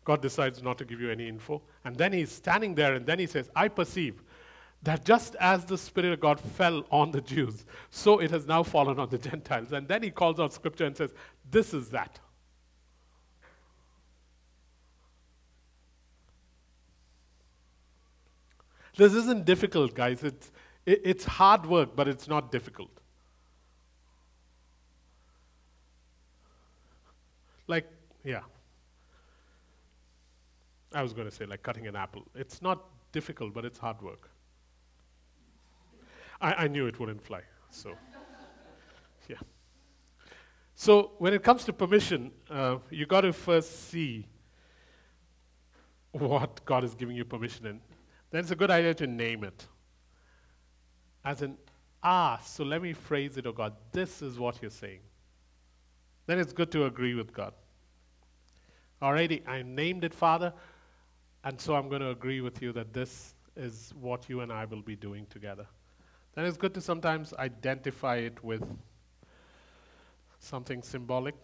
God 0.05 0.23
decides 0.23 0.63
not 0.63 0.79
to 0.79 0.85
give 0.85 1.01
you 1.01 1.11
any 1.11 1.29
info. 1.29 1.61
And 1.85 1.97
then 1.97 2.13
he's 2.13 2.33
standing 2.33 2.75
there 2.75 2.95
and 2.95 3.05
then 3.05 3.19
he 3.19 3.27
says, 3.27 3.51
I 3.55 3.69
perceive 3.69 4.23
that 4.83 5.05
just 5.05 5.37
as 5.41 5.65
the 5.67 5.77
Spirit 5.77 6.13
of 6.13 6.21
God 6.21 6.41
fell 6.41 6.85
on 6.91 7.11
the 7.11 7.21
Jews, 7.21 7.67
so 7.91 8.19
it 8.19 8.31
has 8.31 8.47
now 8.47 8.63
fallen 8.63 8.99
on 8.99 9.09
the 9.11 9.19
Gentiles. 9.31 9.73
And 9.73 9.87
then 9.87 10.03
he 10.03 10.11
calls 10.11 10.41
out 10.41 10.53
scripture 10.53 10.87
and 10.87 10.97
says, 10.97 11.13
This 11.51 11.75
is 11.75 11.91
that. 11.91 12.19
This 18.97 19.15
isn't 19.15 19.45
difficult, 19.45 19.95
guys. 19.95 20.23
It's, 20.25 20.51
it, 20.85 21.01
it's 21.05 21.25
hard 21.25 21.65
work, 21.67 21.95
but 21.95 22.09
it's 22.09 22.29
not 22.29 22.51
difficult. 22.51 22.91
Like, 27.67 27.87
yeah. 28.25 28.41
I 30.93 31.03
was 31.03 31.13
going 31.13 31.29
to 31.29 31.35
say, 31.35 31.47
like 31.47 31.63
cutting 31.63 31.87
an 31.87 31.95
apple. 31.95 32.25
It's 32.35 32.61
not 32.61 32.85
difficult, 33.13 33.55
but 33.55 33.65
it's 33.65 33.79
hard 33.79 34.03
work. 34.03 34.29
I, 36.41 36.65
I 36.65 36.69
knew 36.69 36.87
it 36.87 36.99
wouldn't 36.99 37.23
fly, 37.23 37.43
so, 37.71 37.95
yeah. 39.29 39.37
So, 40.75 41.13
when 41.19 41.35
it 41.35 41.43
comes 41.43 41.65
to 41.65 41.73
permission, 41.73 42.33
uh, 42.51 42.79
you 42.91 43.07
got 43.07 43.23
to 43.23 43.33
first 43.33 43.91
see 43.91 44.27
what 46.13 46.65
God 46.65 46.85
is 46.85 46.95
giving 46.95 47.17
you 47.17 47.25
permission 47.25 47.67
in. 47.67 47.81
Then 48.31 48.41
it's 48.41 48.51
a 48.51 48.57
good 48.57 48.71
idea 48.71 48.95
to 48.95 49.07
name 49.07 49.45
it. 49.45 49.67
As 51.25 51.43
in, 51.43 51.57
ah, 52.03 52.41
so 52.45 52.65
let 52.65 52.81
me 52.81 52.93
phrase 52.93 53.37
it, 53.37 53.47
oh 53.47 53.53
God, 53.53 53.75
this 53.93 54.23
is 54.23 54.39
what 54.39 54.61
you're 54.63 54.71
saying. 54.71 55.01
Then 56.27 56.39
it's 56.39 56.53
good 56.53 56.71
to 56.73 56.87
agree 56.87 57.15
with 57.15 57.33
God. 57.33 57.53
Alrighty, 59.03 59.47
I 59.49 59.63
named 59.63 60.05
it 60.05 60.15
Father, 60.15 60.53
and 61.45 61.61
so 61.61 61.75
I'm 61.75 61.89
going 61.89 62.03
to 62.03 62.11
agree 62.11 62.41
with 62.41 62.63
you 62.63 62.73
that 62.73 62.93
this 62.93 63.35
is 63.57 63.93
what 64.01 64.29
you 64.29 64.41
and 64.41 64.53
I 64.53 64.65
will 64.65 64.83
be 64.83 64.97
doing 64.97 65.27
together. 65.31 65.67
Then 66.35 66.45
it's 66.45 66.57
good 66.57 66.75
to 66.75 66.81
sometimes 66.81 67.35
identify 67.35 68.17
it 68.17 68.43
with 68.43 68.65
something 70.39 70.83
symbolic. 70.83 71.35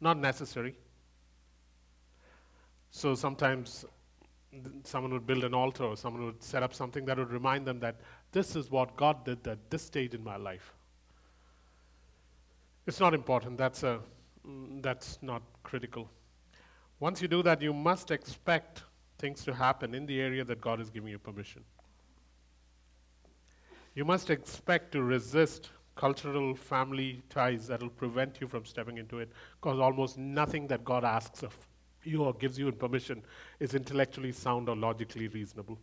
Not 0.00 0.18
necessary. 0.18 0.74
So 2.90 3.14
sometimes 3.14 3.84
someone 4.84 5.12
would 5.12 5.26
build 5.26 5.44
an 5.44 5.54
altar 5.54 5.84
or 5.84 5.96
someone 5.96 6.24
would 6.26 6.42
set 6.42 6.62
up 6.62 6.74
something 6.74 7.04
that 7.06 7.18
would 7.18 7.30
remind 7.30 7.66
them 7.66 7.80
that 7.80 7.96
this 8.32 8.54
is 8.54 8.70
what 8.70 8.96
God 8.96 9.24
did 9.24 9.46
at 9.48 9.70
this 9.70 9.82
stage 9.82 10.14
in 10.14 10.22
my 10.22 10.36
life. 10.36 10.72
It's 12.86 13.00
not 13.00 13.14
important. 13.14 13.56
That's, 13.56 13.82
a, 13.82 14.00
mm, 14.46 14.82
that's 14.82 15.18
not 15.22 15.42
critical. 15.62 16.10
Once 17.00 17.22
you 17.22 17.28
do 17.28 17.42
that, 17.42 17.62
you 17.62 17.72
must 17.72 18.10
expect 18.10 18.82
things 19.18 19.44
to 19.44 19.54
happen 19.54 19.94
in 19.94 20.06
the 20.06 20.20
area 20.20 20.44
that 20.44 20.60
God 20.60 20.80
is 20.80 20.90
giving 20.90 21.10
you 21.10 21.18
permission. 21.18 21.64
You 23.94 24.04
must 24.04 24.30
expect 24.30 24.92
to 24.92 25.02
resist 25.02 25.70
cultural 25.94 26.56
family 26.56 27.22
ties 27.30 27.68
that 27.68 27.80
will 27.80 27.90
prevent 27.90 28.40
you 28.40 28.48
from 28.48 28.64
stepping 28.64 28.98
into 28.98 29.20
it 29.20 29.30
because 29.60 29.78
almost 29.78 30.18
nothing 30.18 30.66
that 30.66 30.84
God 30.84 31.04
asks 31.04 31.42
of 31.42 31.56
you 32.02 32.24
or 32.24 32.34
gives 32.34 32.58
you 32.58 32.70
permission 32.72 33.22
is 33.60 33.74
intellectually 33.74 34.32
sound 34.32 34.68
or 34.68 34.76
logically 34.76 35.28
reasonable. 35.28 35.78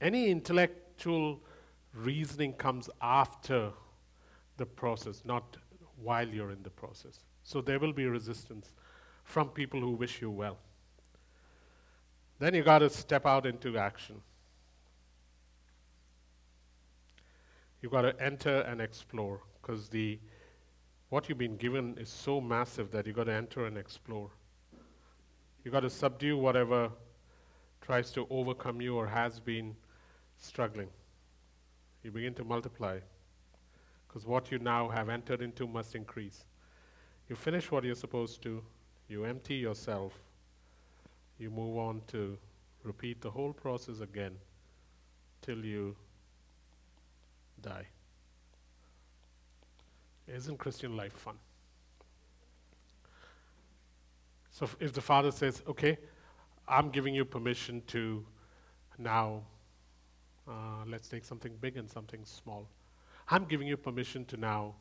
Any 0.00 0.30
intellectual 0.30 1.40
reasoning 1.94 2.54
comes 2.54 2.90
after 3.00 3.70
the 4.56 4.66
process, 4.66 5.22
not 5.24 5.56
while 6.02 6.28
you're 6.28 6.50
in 6.50 6.62
the 6.62 6.70
process. 6.70 7.20
So 7.42 7.60
there 7.60 7.78
will 7.78 7.92
be 7.92 8.06
resistance 8.06 8.72
from 9.24 9.48
people 9.50 9.80
who 9.80 9.92
wish 9.92 10.20
you 10.20 10.30
well. 10.30 10.58
Then 12.38 12.54
you 12.54 12.62
got 12.62 12.80
to 12.80 12.90
step 12.90 13.24
out 13.24 13.46
into 13.46 13.78
action. 13.78 14.20
You've 17.80 17.92
got 17.92 18.02
to 18.02 18.20
enter 18.22 18.60
and 18.62 18.80
explore 18.80 19.40
because 19.60 19.88
the 19.88 20.18
what 21.08 21.28
you've 21.28 21.38
been 21.38 21.56
given 21.56 21.96
is 21.98 22.08
so 22.08 22.40
massive 22.40 22.90
that 22.90 23.06
you've 23.06 23.16
got 23.16 23.24
to 23.24 23.32
enter 23.32 23.66
and 23.66 23.78
explore. 23.78 24.30
You've 25.64 25.72
got 25.72 25.80
to 25.80 25.90
subdue 25.90 26.36
whatever 26.36 26.90
tries 27.80 28.10
to 28.12 28.26
overcome 28.28 28.80
you 28.80 28.96
or 28.96 29.06
has 29.06 29.38
been 29.38 29.76
struggling. 30.36 30.88
You 32.02 32.10
begin 32.10 32.34
to 32.34 32.44
multiply 32.44 32.98
because 34.06 34.26
what 34.26 34.50
you 34.50 34.58
now 34.58 34.88
have 34.88 35.08
entered 35.08 35.42
into 35.42 35.66
must 35.66 35.94
increase. 35.94 36.44
You 37.28 37.36
finish 37.36 37.70
what 37.70 37.84
you're 37.84 37.94
supposed 37.94 38.42
to, 38.42 38.62
you 39.08 39.24
empty 39.24 39.54
yourself, 39.54 40.12
you 41.38 41.50
move 41.50 41.76
on 41.76 42.02
to 42.08 42.38
repeat 42.82 43.20
the 43.20 43.30
whole 43.30 43.52
process 43.52 44.00
again 44.00 44.32
till 45.42 45.64
you 45.64 45.96
die. 47.60 47.86
Isn't 50.28 50.58
Christian 50.58 50.96
life 50.96 51.12
fun? 51.12 51.36
So 54.50 54.68
if, 54.80 54.92
the 54.92 55.00
father 55.00 55.30
says, 55.30 55.62
okay, 55.68 55.98
I'm 56.66 56.88
giving 56.90 57.14
you 57.14 57.24
permission 57.24 57.82
to 57.88 58.24
now, 58.98 59.42
uh, 60.48 60.52
let's 60.86 61.08
take 61.08 61.24
something 61.24 61.52
big 61.60 61.76
and 61.76 61.88
something 61.90 62.24
small. 62.24 62.66
I'm 63.28 63.44
giving 63.44 63.66
you 63.66 63.76
permission 63.76 64.24
to 64.26 64.36
now 64.36 64.74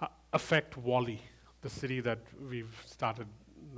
uh, 0.00 0.06
affect 0.32 0.78
Whalley, 0.78 1.20
the 1.60 1.68
city 1.68 2.00
that 2.00 2.20
we've 2.48 2.82
started 2.86 3.26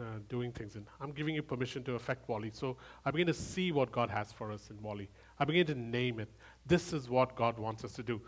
uh, 0.01 0.21
doing 0.29 0.53
things 0.53 0.77
in. 0.77 0.87
I'm 1.01 1.13
giving 1.13 1.35
you 1.35 1.43
permission 1.43 1.83
to 1.85 1.95
affect 1.95 2.29
Whalley. 2.29 2.51
So 2.53 2.77
I 3.05 3.11
begin 3.11 3.27
to 3.27 3.35
see 3.35 3.73
what 3.73 3.93
God 3.93 4.11
has 4.11 4.33
for 4.33 4.53
us 4.53 4.71
in 4.71 4.77
Whalley. 4.77 5.09
I 5.39 5.45
begin 5.45 5.67
to 5.67 5.75
name 5.75 6.21
it. 6.21 6.29
This 6.67 6.93
is 6.93 7.09
what 7.09 7.35
God 7.37 7.59
wants 7.59 7.85
us 7.85 7.93
to 7.95 8.03
do. 8.03 8.21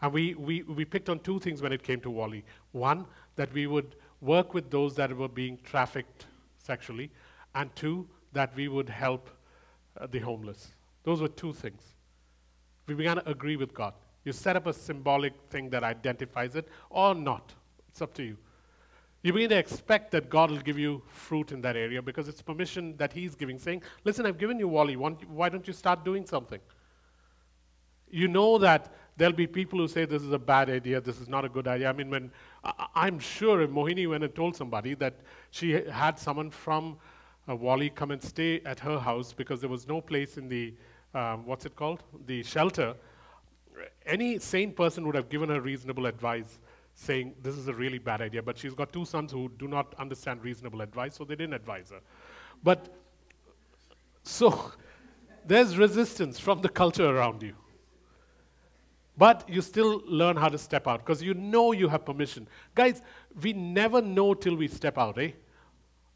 And 0.00 0.12
we, 0.12 0.34
we, 0.34 0.62
we 0.62 0.84
picked 0.84 1.08
on 1.08 1.20
two 1.20 1.38
things 1.40 1.62
when 1.62 1.72
it 1.72 1.82
came 1.82 2.00
to 2.00 2.10
Whalley. 2.10 2.44
One, 2.72 3.06
that 3.36 3.52
we 3.52 3.66
would 3.66 3.96
work 4.20 4.54
with 4.54 4.70
those 4.70 4.94
that 4.96 5.16
were 5.16 5.28
being 5.28 5.58
trafficked 5.64 6.26
sexually, 6.58 7.10
and 7.54 7.74
two, 7.76 8.06
that 8.32 8.54
we 8.56 8.68
would 8.68 8.88
help 8.88 9.30
uh, 10.00 10.06
the 10.10 10.18
homeless. 10.18 10.72
Those 11.04 11.20
were 11.20 11.28
two 11.28 11.52
things. 11.52 11.82
We 12.86 12.94
began 12.94 13.16
to 13.16 13.28
agree 13.28 13.56
with 13.56 13.72
God. 13.74 13.94
You 14.24 14.32
set 14.32 14.56
up 14.56 14.66
a 14.66 14.72
symbolic 14.72 15.34
thing 15.50 15.70
that 15.70 15.84
identifies 15.84 16.56
it 16.56 16.68
or 16.90 17.14
not. 17.14 17.52
It's 17.88 18.02
up 18.02 18.14
to 18.14 18.22
you. 18.22 18.36
You 19.24 19.32
begin 19.32 19.48
to 19.48 19.56
expect 19.56 20.10
that 20.10 20.28
God 20.28 20.50
will 20.50 20.58
give 20.58 20.78
you 20.78 21.00
fruit 21.08 21.50
in 21.50 21.62
that 21.62 21.76
area 21.76 22.02
because 22.02 22.28
it's 22.28 22.42
permission 22.42 22.94
that 22.98 23.10
He's 23.10 23.34
giving, 23.34 23.58
saying, 23.58 23.82
Listen, 24.04 24.26
I've 24.26 24.36
given 24.36 24.58
you 24.58 24.68
Whalley. 24.68 24.96
Why 24.96 25.48
don't 25.48 25.66
you 25.66 25.72
start 25.72 26.04
doing 26.04 26.26
something? 26.26 26.60
You 28.10 28.28
know 28.28 28.58
that 28.58 28.92
there'll 29.16 29.32
be 29.32 29.46
people 29.46 29.78
who 29.78 29.88
say 29.88 30.04
this 30.04 30.22
is 30.22 30.32
a 30.32 30.38
bad 30.38 30.68
idea, 30.68 31.00
this 31.00 31.22
is 31.22 31.28
not 31.28 31.42
a 31.46 31.48
good 31.48 31.66
idea. 31.66 31.88
I 31.88 31.94
mean, 31.94 32.10
when 32.10 32.30
I, 32.62 33.06
am 33.08 33.18
sure 33.18 33.62
if 33.62 33.70
Mohini 33.70 34.06
went 34.06 34.24
and 34.24 34.34
told 34.34 34.56
somebody 34.56 34.92
that 34.96 35.14
she 35.50 35.70
had 35.72 36.18
someone 36.18 36.50
from 36.50 36.98
uh, 37.48 37.56
Whalley 37.56 37.88
come 37.88 38.10
and 38.10 38.22
stay 38.22 38.60
at 38.66 38.78
her 38.80 38.98
house 38.98 39.32
because 39.32 39.58
there 39.62 39.70
was 39.70 39.88
no 39.88 40.02
place 40.02 40.36
in 40.36 40.50
the, 40.50 40.74
um, 41.14 41.46
what's 41.46 41.64
it 41.64 41.76
called? 41.76 42.02
The 42.26 42.42
shelter, 42.42 42.94
any 44.04 44.38
sane 44.38 44.72
person 44.72 45.06
would 45.06 45.14
have 45.14 45.30
given 45.30 45.48
her 45.48 45.62
reasonable 45.62 46.04
advice 46.04 46.58
saying 46.94 47.34
this 47.42 47.56
is 47.56 47.68
a 47.68 47.74
really 47.74 47.98
bad 47.98 48.20
idea. 48.20 48.42
But 48.42 48.58
she's 48.58 48.74
got 48.74 48.92
two 48.92 49.04
sons 49.04 49.32
who 49.32 49.50
do 49.58 49.68
not 49.68 49.94
understand 49.98 50.42
reasonable 50.42 50.80
advice, 50.80 51.16
so 51.16 51.24
they 51.24 51.36
didn't 51.36 51.54
advise 51.54 51.90
her. 51.90 52.00
But 52.62 52.88
so 54.22 54.72
there's 55.46 55.76
resistance 55.76 56.38
from 56.38 56.62
the 56.62 56.68
culture 56.68 57.06
around 57.06 57.42
you. 57.42 57.54
But 59.16 59.48
you 59.48 59.60
still 59.60 60.02
learn 60.06 60.36
how 60.36 60.48
to 60.48 60.58
step 60.58 60.88
out 60.88 61.00
because 61.00 61.22
you 61.22 61.34
know 61.34 61.72
you 61.72 61.88
have 61.88 62.04
permission. 62.04 62.48
Guys, 62.74 63.00
we 63.42 63.52
never 63.52 64.02
know 64.02 64.34
till 64.34 64.56
we 64.56 64.66
step 64.66 64.98
out, 64.98 65.18
eh? 65.18 65.32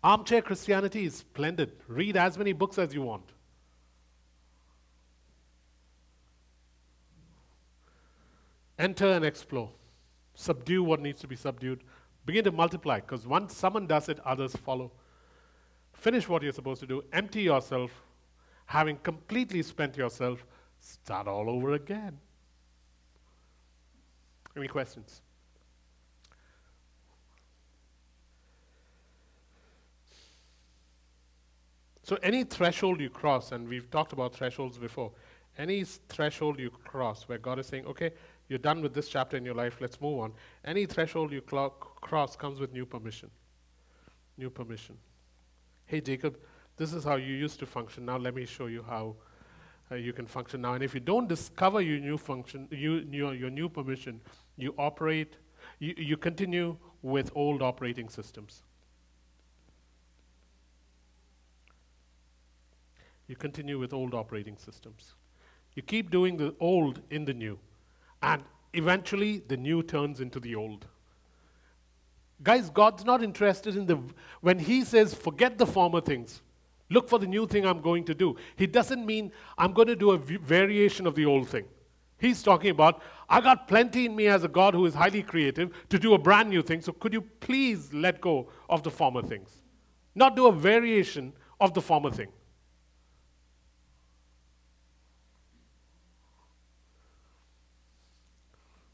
Armchair 0.03 0.43
Christianity 0.43 1.05
is 1.05 1.17
splendid. 1.17 1.73
Read 1.87 2.17
as 2.17 2.39
many 2.39 2.53
books 2.53 2.79
as 2.79 2.95
you 2.95 3.03
want. 3.03 3.25
Enter 8.79 9.07
and 9.07 9.25
explore. 9.25 9.71
Subdue 10.39 10.85
what 10.85 11.01
needs 11.01 11.21
to 11.21 11.27
be 11.27 11.35
subdued. 11.35 11.83
Begin 12.25 12.45
to 12.45 12.53
multiply 12.53 13.01
because 13.01 13.27
once 13.27 13.57
someone 13.57 13.89
does 13.89 14.09
it, 14.09 14.21
others 14.25 14.55
follow. 14.55 14.93
finish 15.93 16.29
what 16.29 16.45
you're 16.45 16.53
supposed 16.53 16.79
to 16.81 16.87
do, 16.87 17.03
empty 17.13 17.43
yourself, 17.43 17.91
having 18.67 18.97
completely 18.99 19.65
spent 19.65 19.97
yourself, 19.97 20.47
start 20.79 21.27
all 21.27 21.51
over 21.51 21.73
again. 21.73 22.17
Any 24.57 24.69
questions? 24.69 25.23
So, 32.05 32.17
any 32.23 32.45
threshold 32.45 33.01
you 33.01 33.11
cross, 33.11 33.51
and 33.51 33.69
we've 33.69 33.91
talked 33.91 34.13
about 34.13 34.33
thresholds 34.37 34.79
before, 34.79 35.11
any 35.59 35.83
threshold 35.83 36.61
you 36.61 36.71
cross 36.71 37.25
where 37.25 37.39
God 37.39 37.59
is 37.59 37.67
saying, 37.67 37.87
okay, 37.87 38.13
you're 38.49 38.59
done 38.59 38.81
with 38.81 38.95
this 38.95 39.09
chapter 39.09 39.37
in 39.37 39.45
your 39.45 39.55
life, 39.55 39.77
let's 39.81 40.01
move 40.01 40.21
on. 40.21 40.33
Any 40.65 40.87
threshold 40.87 41.33
you 41.33 41.43
cross 41.43 42.37
comes 42.37 42.61
with 42.61 42.73
new 42.73 42.87
permission. 42.87 43.31
New 44.37 44.51
permission. 44.51 44.97
Hey, 45.87 46.01
Jacob, 46.01 46.39
this 46.77 46.93
is 46.93 47.05
how 47.05 47.17
you 47.17 47.35
used 47.35 47.59
to 47.61 47.67
function. 47.67 48.07
Now, 48.07 48.17
let 48.17 48.35
me 48.35 48.47
show 48.47 48.67
you 48.67 48.83
how 48.83 49.17
uh, 49.91 49.97
you 49.97 50.13
can 50.13 50.27
function 50.27 50.63
now. 50.63 50.75
And 50.75 50.83
if 50.83 50.95
you 50.95 51.01
don't 51.01 51.29
discover 51.29 51.81
your 51.81 51.99
new 51.99 52.17
function, 52.17 52.69
you, 52.71 53.07
your, 53.11 53.35
your 53.35 53.51
new 53.51 53.69
permission, 53.69 54.21
you 54.57 54.75
operate, 54.79 55.37
you, 55.79 55.95
you 55.97 56.17
continue 56.17 56.77
with 57.03 57.31
old 57.35 57.63
operating 57.63 58.09
systems. 58.09 58.63
You 63.27 63.37
continue 63.37 63.79
with 63.79 63.93
old 63.93 64.15
operating 64.15 64.57
systems. 64.57 65.15
You 65.75 65.83
keep 65.83 66.11
doing 66.11 66.37
the 66.37 66.55
old 66.61 67.03
in 67.11 67.25
the 67.25 67.35
new. 67.35 67.59
And 68.23 68.43
eventually, 68.75 69.43
the 69.47 69.57
new 69.57 69.83
turns 69.83 70.21
into 70.21 70.41
the 70.41 70.55
old. 70.55 70.87
Guys, 72.43 72.71
God's 72.71 73.05
not 73.05 73.23
interested 73.23 73.77
in 73.77 73.87
the. 73.87 73.99
When 74.41 74.59
He 74.59 74.85
says, 74.85 75.15
forget 75.15 75.59
the 75.59 75.67
former 75.67 76.01
things, 76.01 76.43
look 76.91 77.09
for 77.09 77.19
the 77.19 77.27
new 77.27 77.47
thing 77.47 77.67
I'm 77.67 77.81
going 77.81 78.05
to 78.05 78.15
do, 78.15 78.37
He 78.57 78.67
doesn't 78.67 79.05
mean 79.05 79.33
I'm 79.57 79.73
going 79.73 79.89
to 79.89 79.97
do 79.97 80.13
a 80.13 80.19
variation 80.19 81.07
of 81.07 81.15
the 81.15 81.27
old 81.27 81.49
thing. 81.49 81.65
He's 82.19 82.43
talking 82.43 82.71
about, 82.71 83.03
I 83.29 83.41
got 83.41 83.69
plenty 83.69 84.07
in 84.07 84.17
me 84.17 84.27
as 84.27 84.43
a 84.43 84.49
God 84.49 84.75
who 84.75 84.85
is 84.87 84.95
highly 84.95 85.23
creative 85.23 85.73
to 85.89 85.99
do 85.99 86.15
a 86.15 86.19
brand 86.19 86.51
new 86.51 86.63
thing, 86.63 86.81
so 86.81 86.93
could 86.93 87.13
you 87.13 87.21
please 87.21 87.93
let 87.93 88.21
go 88.21 88.49
of 88.69 88.83
the 88.83 88.91
former 88.91 89.23
things? 89.23 89.51
Not 90.17 90.35
do 90.35 90.49
a 90.49 90.53
variation 90.53 91.33
of 91.61 91.75
the 91.75 91.81
former 91.81 92.11
thing. 92.11 92.29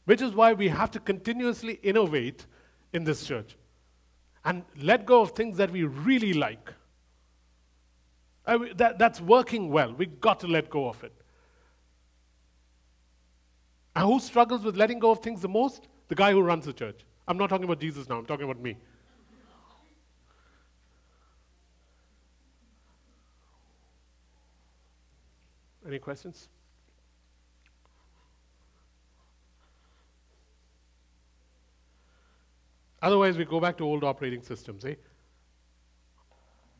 Which 0.05 0.21
is 0.21 0.33
why 0.33 0.53
we 0.53 0.67
have 0.69 0.91
to 0.91 0.99
continuously 0.99 1.79
innovate 1.83 2.45
in 2.93 3.03
this 3.03 3.25
church 3.25 3.57
and 4.43 4.63
let 4.79 5.05
go 5.05 5.21
of 5.21 5.31
things 5.31 5.57
that 5.57 5.71
we 5.71 5.83
really 5.83 6.33
like. 6.33 6.71
I 8.45 8.57
that, 8.75 8.99
that's 8.99 9.19
working 9.19 9.71
well. 9.71 9.93
We've 9.93 10.19
got 10.21 10.39
to 10.41 10.47
let 10.47 10.69
go 10.69 10.87
of 10.87 11.03
it. 11.03 11.13
And 13.95 14.05
who 14.05 14.19
struggles 14.19 14.63
with 14.63 14.75
letting 14.75 14.99
go 14.99 15.11
of 15.11 15.19
things 15.19 15.41
the 15.41 15.49
most? 15.49 15.87
The 16.09 16.15
guy 16.15 16.31
who 16.31 16.41
runs 16.41 16.65
the 16.65 16.73
church. 16.73 16.99
I'm 17.27 17.37
not 17.37 17.49
talking 17.49 17.63
about 17.63 17.79
Jesus 17.79 18.07
now, 18.07 18.17
I'm 18.17 18.25
talking 18.25 18.45
about 18.45 18.61
me. 18.61 18.77
Any 25.87 25.99
questions? 25.99 26.49
Otherwise, 33.05 33.37
we 33.37 33.45
go 33.45 33.59
back 33.59 33.77
to 33.77 33.83
old 33.83 34.03
operating 34.03 34.41
systems. 34.41 34.83
Eh? 34.83 34.95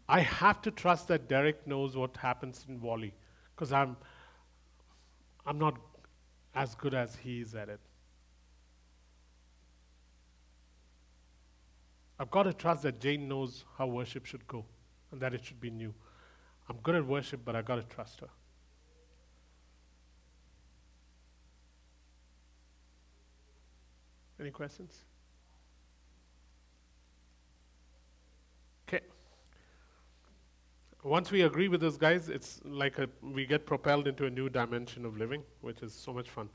I 0.10 0.22
have 0.22 0.60
to 0.64 0.72
trust 0.72 1.08
that 1.10 1.30
Derek 1.30 1.68
knows 1.68 1.96
what 1.96 2.18
happens 2.18 2.66
in 2.68 2.82
Whalley 2.82 3.14
because 3.54 3.72
I'm, 3.72 3.96
I'm 5.46 5.60
not 5.60 5.78
as 6.56 6.74
good 6.74 6.96
as 6.96 7.16
he 7.16 7.42
is 7.42 7.54
at 7.54 7.70
it. 7.70 7.80
I've 12.18 12.32
got 12.32 12.44
to 12.44 12.54
trust 12.54 12.82
that 12.84 13.00
Jane 13.00 13.28
knows 13.28 13.64
how 13.78 13.86
worship 13.86 14.26
should 14.26 14.48
go 14.48 14.66
and 15.12 15.22
that 15.22 15.36
it 15.36 15.46
should 15.46 15.62
be 15.62 15.70
new. 15.70 15.94
I'm 16.68 16.78
good 16.78 16.96
at 16.96 17.06
worship, 17.06 17.42
but 17.46 17.56
I've 17.56 17.66
got 17.66 17.76
to 17.76 17.84
trust 17.84 18.22
her. 18.22 18.30
Any 24.40 24.50
questions? 24.50 25.06
Once 31.06 31.32
we 31.32 31.44
agree 31.44 31.68
with 31.68 31.80
those 31.80 31.98
guys, 31.98 32.30
it's 32.30 32.60
like 32.66 32.98
a, 32.98 33.08
we 33.22 33.46
get 33.46 33.64
propelled 33.64 34.08
into 34.08 34.26
a 34.26 34.30
new 34.30 34.50
dimension 34.50 35.06
of 35.06 35.16
living, 35.20 35.44
which 35.62 35.84
is 35.84 35.94
so 35.94 36.12
much 36.12 36.28
fun. 36.28 36.50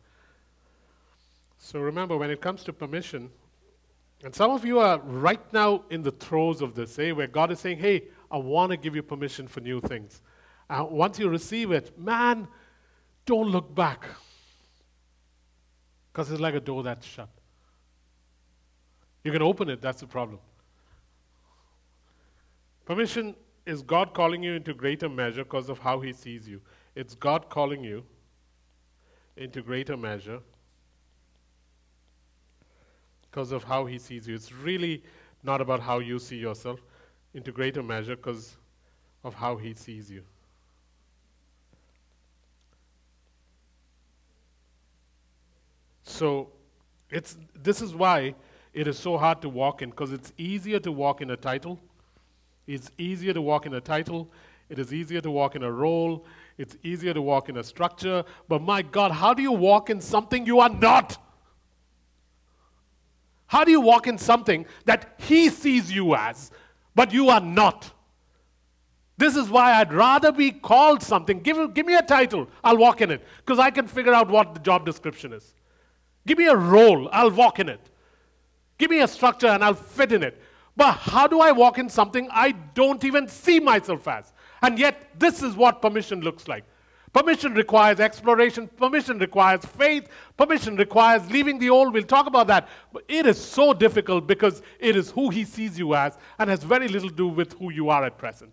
So 1.57 1.79
remember, 1.79 2.17
when 2.17 2.31
it 2.31 2.41
comes 2.41 2.65
to 2.65 2.73
permission, 2.73 3.31
and 4.25 4.35
some 4.35 4.51
of 4.51 4.65
you 4.65 4.81
are 4.81 4.99
right 4.99 5.41
now 5.53 5.85
in 5.91 6.03
the 6.03 6.11
throes 6.11 6.63
of 6.63 6.75
this, 6.75 6.99
eh, 6.99 7.13
where 7.13 7.29
God 7.29 7.53
is 7.53 7.61
saying, 7.61 7.79
hey, 7.79 8.09
I 8.29 8.39
want 8.39 8.71
to 8.73 8.77
give 8.77 8.97
you 8.97 9.05
permission 9.05 9.47
for 9.47 9.61
new 9.61 9.81
things. 9.81 10.21
Uh, 10.69 10.85
once 10.91 11.17
you 11.21 11.29
receive 11.29 11.71
it, 11.71 11.97
man, 11.97 12.49
don't 13.27 13.51
look 13.51 13.73
back. 13.73 14.05
Because 16.13 16.29
it's 16.33 16.41
like 16.41 16.55
a 16.55 16.61
door 16.61 16.83
that's 16.83 17.07
shut. 17.07 17.29
You 19.23 19.31
can 19.31 19.43
open 19.43 19.69
it, 19.69 19.81
that's 19.81 20.01
the 20.01 20.09
problem. 20.09 20.41
Permission 22.85 23.37
is 23.71 23.83
God 23.83 24.15
calling 24.15 24.43
you 24.43 24.55
into 24.55 24.75
greater 24.75 25.09
measure 25.09 25.45
because 25.45 25.69
of 25.69 25.79
how 25.79 26.01
He 26.01 26.13
sees 26.13 26.49
you. 26.49 26.61
It's 26.97 27.15
God 27.15 27.49
calling 27.49 27.85
you 27.85 28.05
into 29.37 29.63
greater 29.63 29.97
measure 29.97 30.41
because 33.23 33.53
of 33.53 33.63
how 33.63 33.87
He 33.87 33.97
sees 33.97 34.27
you. 34.27 34.35
It's 34.35 34.53
really 34.53 35.05
not 35.45 35.61
about 35.61 35.79
how 35.79 36.01
you 36.01 36.19
see 36.19 36.37
yourself, 36.37 36.81
into 37.33 37.53
greater 37.53 37.81
measure 37.81 38.17
because 38.17 38.57
of 39.23 39.35
how 39.35 39.57
He 39.57 39.73
sees 39.73 40.11
you. 40.11 40.25
So, 46.03 46.49
it's, 47.09 47.39
this 47.55 47.81
is 47.81 47.95
why 47.95 48.35
it 48.75 48.89
is 48.89 48.99
so 48.99 49.17
hard 49.17 49.41
to 49.43 49.49
walk 49.49 49.81
in 49.81 49.91
because 49.91 50.13
it's 50.13 50.33
easier 50.37 50.81
to 50.81 50.91
walk 50.91 51.21
in 51.21 51.31
a 51.31 51.37
title 51.37 51.79
it's 52.67 52.91
easier 52.99 53.33
to 53.33 53.43
walk 53.43 53.67
in 53.67 53.75
a 53.75 53.81
title. 53.81 54.31
It 54.69 54.79
is 54.79 54.93
easier 54.95 55.21
to 55.21 55.31
walk 55.31 55.57
in 55.57 55.63
a 55.63 55.71
role. 55.71 56.25
It's 56.57 56.77
easier 56.83 57.13
to 57.15 57.23
walk 57.23 57.49
in 57.49 57.57
a 57.57 57.65
structure. 57.65 58.25
But 58.49 58.63
my 58.63 58.83
God, 58.83 59.11
how 59.11 59.35
do 59.35 59.43
you 59.43 59.53
walk 59.53 59.91
in 59.91 60.01
something 60.01 60.47
you 60.47 60.61
are 60.61 60.69
not? 60.69 61.17
How 63.47 63.65
do 63.65 63.73
you 63.73 63.81
walk 63.81 64.07
in 64.07 64.17
something 64.17 64.65
that 64.85 65.15
He 65.19 65.49
sees 65.49 65.91
you 65.91 66.15
as, 66.15 66.53
but 66.95 67.13
you 67.13 67.31
are 67.31 67.41
not? 67.41 67.91
This 69.17 69.35
is 69.35 69.51
why 69.51 69.73
I'd 69.73 69.93
rather 69.93 70.31
be 70.31 70.53
called 70.53 71.03
something. 71.03 71.41
Give, 71.41 71.75
give 71.75 71.85
me 71.85 71.97
a 71.97 72.03
title, 72.03 72.49
I'll 72.63 72.79
walk 72.79 73.01
in 73.01 73.11
it, 73.11 73.23
because 73.39 73.59
I 73.59 73.71
can 73.71 73.89
figure 73.89 74.15
out 74.15 74.31
what 74.31 74.55
the 74.55 74.61
job 74.61 74.87
description 74.87 75.33
is. 75.33 75.55
Give 76.27 76.39
me 76.39 76.47
a 76.47 76.57
role, 76.57 77.09
I'll 77.13 77.33
walk 77.33 77.59
in 77.59 77.69
it. 77.69 77.81
Give 78.79 78.89
me 78.89 79.01
a 79.01 79.09
structure, 79.09 79.49
and 79.49 79.65
I'll 79.65 79.75
fit 79.75 80.13
in 80.13 80.23
it. 80.23 80.41
But 80.77 80.93
how 80.93 81.27
do 81.27 81.41
I 81.41 81.53
walk 81.53 81.79
in 81.79 81.89
something 81.89 82.29
I 82.31 82.53
don't 82.53 83.05
even 83.05 83.29
see 83.29 83.61
myself 83.61 84.07
as? 84.09 84.33
And 84.63 84.79
yet, 84.79 85.19
this 85.19 85.43
is 85.43 85.55
what 85.55 85.83
permission 85.83 86.21
looks 86.21 86.49
like. 86.49 86.65
Permission 87.13 87.55
requires 87.55 87.99
exploration. 87.99 88.69
Permission 88.69 89.19
requires 89.19 89.65
faith. 89.65 90.09
Permission 90.37 90.77
requires 90.77 91.29
leaving 91.31 91.59
the 91.59 91.69
old. 91.69 91.93
We'll 91.93 92.05
talk 92.05 92.27
about 92.27 92.47
that. 92.47 92.69
But 92.93 93.05
it 93.09 93.27
is 93.27 93.39
so 93.39 93.73
difficult 93.73 94.29
because 94.29 94.63
it 94.79 94.95
is 94.95 95.11
who 95.11 95.29
he 95.29 95.45
sees 95.45 95.79
you 95.79 95.95
as 95.95 96.17
and 96.39 96.49
has 96.49 96.63
very 96.63 96.87
little 96.87 97.09
to 97.11 97.15
do 97.15 97.27
with 97.27 97.55
who 97.55 97.73
you 97.73 97.89
are 97.89 98.05
at 98.05 98.17
present. 98.17 98.53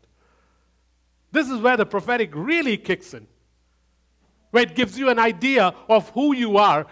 This 1.32 1.50
is 1.50 1.60
where 1.60 1.78
the 1.78 1.86
prophetic 1.86 2.32
really 2.34 2.78
kicks 2.78 3.14
in, 3.14 3.28
where 4.52 4.64
it 4.64 4.74
gives 4.74 4.98
you 4.98 5.10
an 5.10 5.20
idea 5.20 5.76
of 5.88 6.10
who 6.12 6.34
you 6.34 6.58
are. 6.58 6.88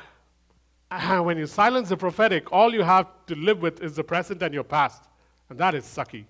And 0.91 1.25
when 1.25 1.37
you 1.37 1.47
silence 1.47 1.89
the 1.89 1.97
prophetic, 1.97 2.51
all 2.51 2.75
you 2.75 2.83
have 2.83 3.07
to 3.25 3.35
live 3.35 3.63
with 3.63 3.81
is 3.81 3.95
the 3.95 4.03
present 4.03 4.43
and 4.43 4.53
your 4.53 4.63
past. 4.63 5.03
And 5.49 5.59
that 5.59 5.75
is 5.75 5.85
sucky. 5.85 6.25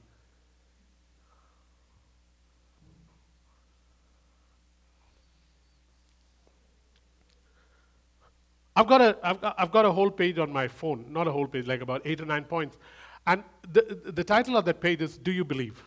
I've 8.77 8.87
got, 8.87 9.01
a, 9.01 9.17
I've, 9.23 9.39
got, 9.39 9.55
I've 9.57 9.71
got 9.71 9.85
a 9.85 9.91
whole 9.91 10.11
page 10.11 10.37
on 10.37 10.51
my 10.51 10.67
phone, 10.67 11.05
not 11.09 11.27
a 11.27 11.31
whole 11.31 11.47
page, 11.47 11.65
like 11.65 11.81
about 11.81 12.01
eight 12.03 12.19
or 12.19 12.25
nine 12.25 12.43
points. 12.43 12.77
And 13.25 13.41
the, 13.71 14.11
the 14.11 14.23
title 14.23 14.57
of 14.57 14.65
that 14.65 14.81
page 14.81 15.01
is 15.01 15.17
Do 15.17 15.31
You 15.31 15.45
Believe? 15.45 15.81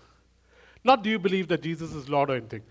Not 0.85 1.03
do 1.03 1.11
you 1.11 1.19
believe 1.19 1.49
that 1.49 1.63
Jesus 1.63 1.93
is 1.93 2.09
Lord 2.09 2.31
or 2.31 2.37
anything. 2.37 2.63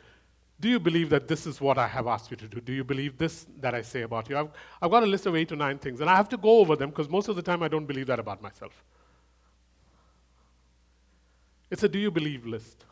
Do 0.60 0.70
you 0.70 0.80
believe 0.80 1.10
that 1.12 1.28
this 1.28 1.46
is 1.46 1.62
what 1.62 1.78
I 1.78 1.88
have 1.88 2.08
asked 2.08 2.32
you 2.32 2.38
to 2.38 2.48
do? 2.48 2.60
Do 2.60 2.74
you 2.74 2.84
believe 2.84 3.18
this 3.18 3.46
that 3.60 3.76
I 3.76 3.82
say 3.84 4.02
about 4.02 4.28
you? 4.30 4.38
I've, 4.38 4.50
I've 4.82 4.90
got 4.90 5.04
a 5.04 5.06
list 5.06 5.28
of 5.28 5.36
eight 5.36 5.52
or 5.52 5.56
nine 5.56 5.78
things, 5.78 6.02
and 6.02 6.10
I 6.10 6.16
have 6.16 6.30
to 6.30 6.38
go 6.38 6.58
over 6.58 6.76
them 6.76 6.90
because 6.90 7.10
most 7.10 7.28
of 7.28 7.36
the 7.36 7.44
time 7.44 7.62
I 7.62 7.68
don't 7.68 7.86
believe 7.86 8.08
that 8.08 8.20
about 8.20 8.42
myself. 8.42 8.84
It's 11.70 11.84
a 11.84 11.90
do 11.90 12.00
you 12.00 12.12
believe 12.12 12.46
list. 12.46 12.86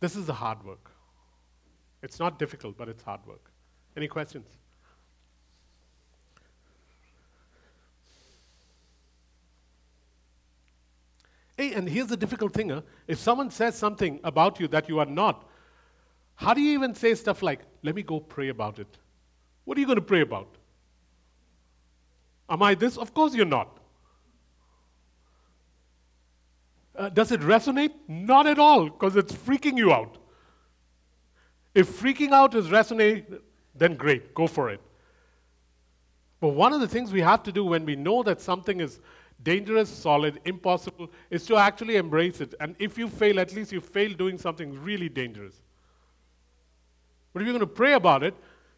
This 0.00 0.16
is 0.16 0.26
the 0.26 0.34
hard 0.34 0.62
work. 0.64 0.90
It's 2.02 2.20
not 2.20 2.38
difficult, 2.38 2.76
but 2.76 2.88
it's 2.88 3.02
hard 3.02 3.26
work. 3.26 3.50
Any 3.96 4.06
questions? 4.06 4.46
Hey, 11.56 11.72
and 11.72 11.88
here's 11.88 12.08
the 12.08 12.16
difficult 12.16 12.52
thing 12.52 12.70
huh? 12.70 12.82
if 13.06 13.18
someone 13.18 13.50
says 13.50 13.76
something 13.76 14.20
about 14.24 14.58
you 14.58 14.68
that 14.68 14.88
you 14.88 14.98
are 14.98 15.06
not, 15.06 15.48
how 16.34 16.52
do 16.52 16.60
you 16.60 16.72
even 16.72 16.94
say 16.94 17.14
stuff 17.14 17.42
like, 17.42 17.60
let 17.82 17.94
me 17.94 18.02
go 18.02 18.18
pray 18.18 18.48
about 18.48 18.78
it? 18.78 18.98
What 19.64 19.78
are 19.78 19.80
you 19.80 19.86
going 19.86 19.96
to 19.96 20.02
pray 20.02 20.20
about? 20.20 20.56
Am 22.48 22.62
I 22.62 22.74
this? 22.74 22.98
Of 22.98 23.14
course 23.14 23.34
you're 23.34 23.46
not. 23.46 23.78
Uh, 26.96 27.08
does 27.08 27.32
it 27.32 27.40
resonate? 27.40 27.92
Not 28.06 28.46
at 28.46 28.58
all, 28.58 28.84
because 28.84 29.16
it's 29.16 29.32
freaking 29.32 29.76
you 29.76 29.92
out. 29.92 30.18
If 31.74 31.88
freaking 32.00 32.30
out 32.30 32.54
is 32.54 32.68
resonate, 32.68 33.40
then 33.74 33.96
great, 33.96 34.34
go 34.34 34.46
for 34.46 34.70
it. 34.70 34.80
But 36.40 36.50
one 36.50 36.72
of 36.72 36.80
the 36.80 36.88
things 36.88 37.12
we 37.12 37.22
have 37.22 37.42
to 37.44 37.52
do 37.52 37.64
when 37.64 37.84
we 37.84 37.96
know 37.96 38.22
that 38.22 38.40
something 38.40 38.80
is 38.80 39.00
dangerous, 39.42 39.88
solid, 39.88 40.40
impossible, 40.44 41.10
is 41.30 41.46
to 41.46 41.56
actually 41.56 41.96
embrace 41.96 42.40
it. 42.40 42.54
And 42.60 42.76
if 42.78 42.96
you 42.96 43.08
fail, 43.08 43.40
at 43.40 43.52
least 43.54 43.72
you 43.72 43.80
fail 43.80 44.12
doing 44.12 44.38
something 44.38 44.80
really 44.82 45.08
dangerous. 45.08 45.60
But 47.32 47.42
if 47.42 47.46
you're 47.46 47.58
going 47.58 47.68
to 47.68 47.74
pray 47.74 47.94
about 47.94 48.22
it, 48.22 48.34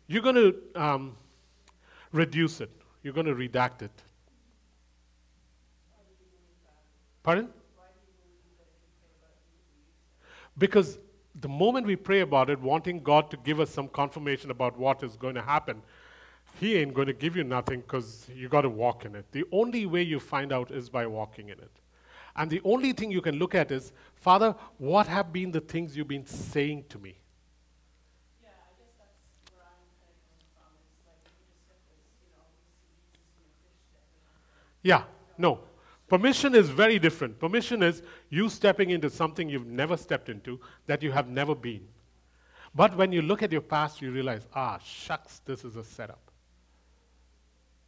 you're 0.07 0.23
going 0.23 0.37
to 0.37 0.81
um, 0.81 1.17
reduce 2.13 2.61
it, 2.61 2.71
you're 3.03 3.13
going 3.13 3.27
to 3.27 3.35
redact 3.35 3.83
it. 3.83 3.91
Pardon? 7.23 7.49
Because 10.59 10.99
the 11.41 11.49
moment 11.49 11.87
we 11.87 11.97
pray 11.97 12.21
about 12.21 12.49
it, 12.49 12.61
wanting 12.61 13.03
God 13.03 13.31
to 13.31 13.37
give 13.39 13.61
us 13.61 13.71
some 13.71 13.89
confirmation 13.89 14.51
about 14.51 14.79
what 14.79 15.03
is 15.03 15.17
going 15.17 15.35
to 15.35 15.43
happen, 15.43 15.83
He 16.59 16.77
ain't 16.77 16.95
going 16.95 17.09
to 17.09 17.13
give 17.13 17.37
you 17.37 17.45
nothing 17.45 17.81
because 17.81 18.27
you 18.35 18.49
got 18.49 18.63
to 18.63 18.71
walk 18.71 19.05
in 19.05 19.15
it. 19.15 19.27
The 19.33 19.45
only 19.53 19.85
way 19.87 20.03
you 20.03 20.19
find 20.19 20.53
out 20.53 20.71
is 20.71 20.89
by 20.89 21.07
walking 21.07 21.51
in 21.51 21.59
it. 21.59 21.71
And 22.37 22.51
the 22.51 22.61
only 22.65 22.93
thing 22.93 23.11
you 23.11 23.21
can 23.21 23.37
look 23.39 23.55
at 23.55 23.71
is, 23.71 23.93
Father, 24.15 24.55
what 24.79 25.07
have 25.07 25.33
been 25.33 25.51
the 25.51 25.61
things 25.61 25.97
you've 25.97 26.09
been 26.09 26.27
saying 26.27 26.85
to 26.91 26.99
me? 26.99 27.17
Yeah, 28.43 28.49
I 28.49 28.73
guess 28.79 28.93
that's 28.99 29.53
where 29.57 29.65
I'm 29.65 29.89
kind 30.01 30.13
of 30.13 30.21
coming 30.25 30.45
from. 30.53 30.69
It's 30.85 31.05
like 31.09 31.21
you 31.33 31.49
just 31.49 31.65
get 31.69 31.81
this, 31.89 32.05
you 32.21 32.29
know, 32.33 32.45
we 32.53 32.65
see 32.77 33.25
Jesus 33.41 33.57
in 33.57 33.73
a 33.73 33.89
fish 33.89 34.21
tank. 34.21 34.77
Yeah, 34.83 35.05
no. 35.39 35.61
Permission 36.09 36.55
is 36.55 36.69
very 36.69 36.99
different. 36.99 37.39
Permission 37.39 37.83
is 37.83 38.03
you 38.31 38.49
stepping 38.49 38.91
into 38.91 39.11
something 39.11 39.49
you've 39.49 39.67
never 39.67 39.97
stepped 39.97 40.29
into, 40.29 40.61
that 40.87 41.03
you 41.03 41.11
have 41.11 41.29
never 41.29 41.55
been. 41.55 41.87
But 42.75 42.97
when 42.97 43.11
you 43.11 43.23
look 43.23 43.43
at 43.43 43.51
your 43.51 43.63
past, 43.63 44.01
you 44.01 44.13
realize, 44.13 44.47
ah, 44.55 44.79
shucks, 44.79 45.41
this 45.45 45.65
is 45.65 45.77
a 45.77 45.83
setup. 45.83 46.31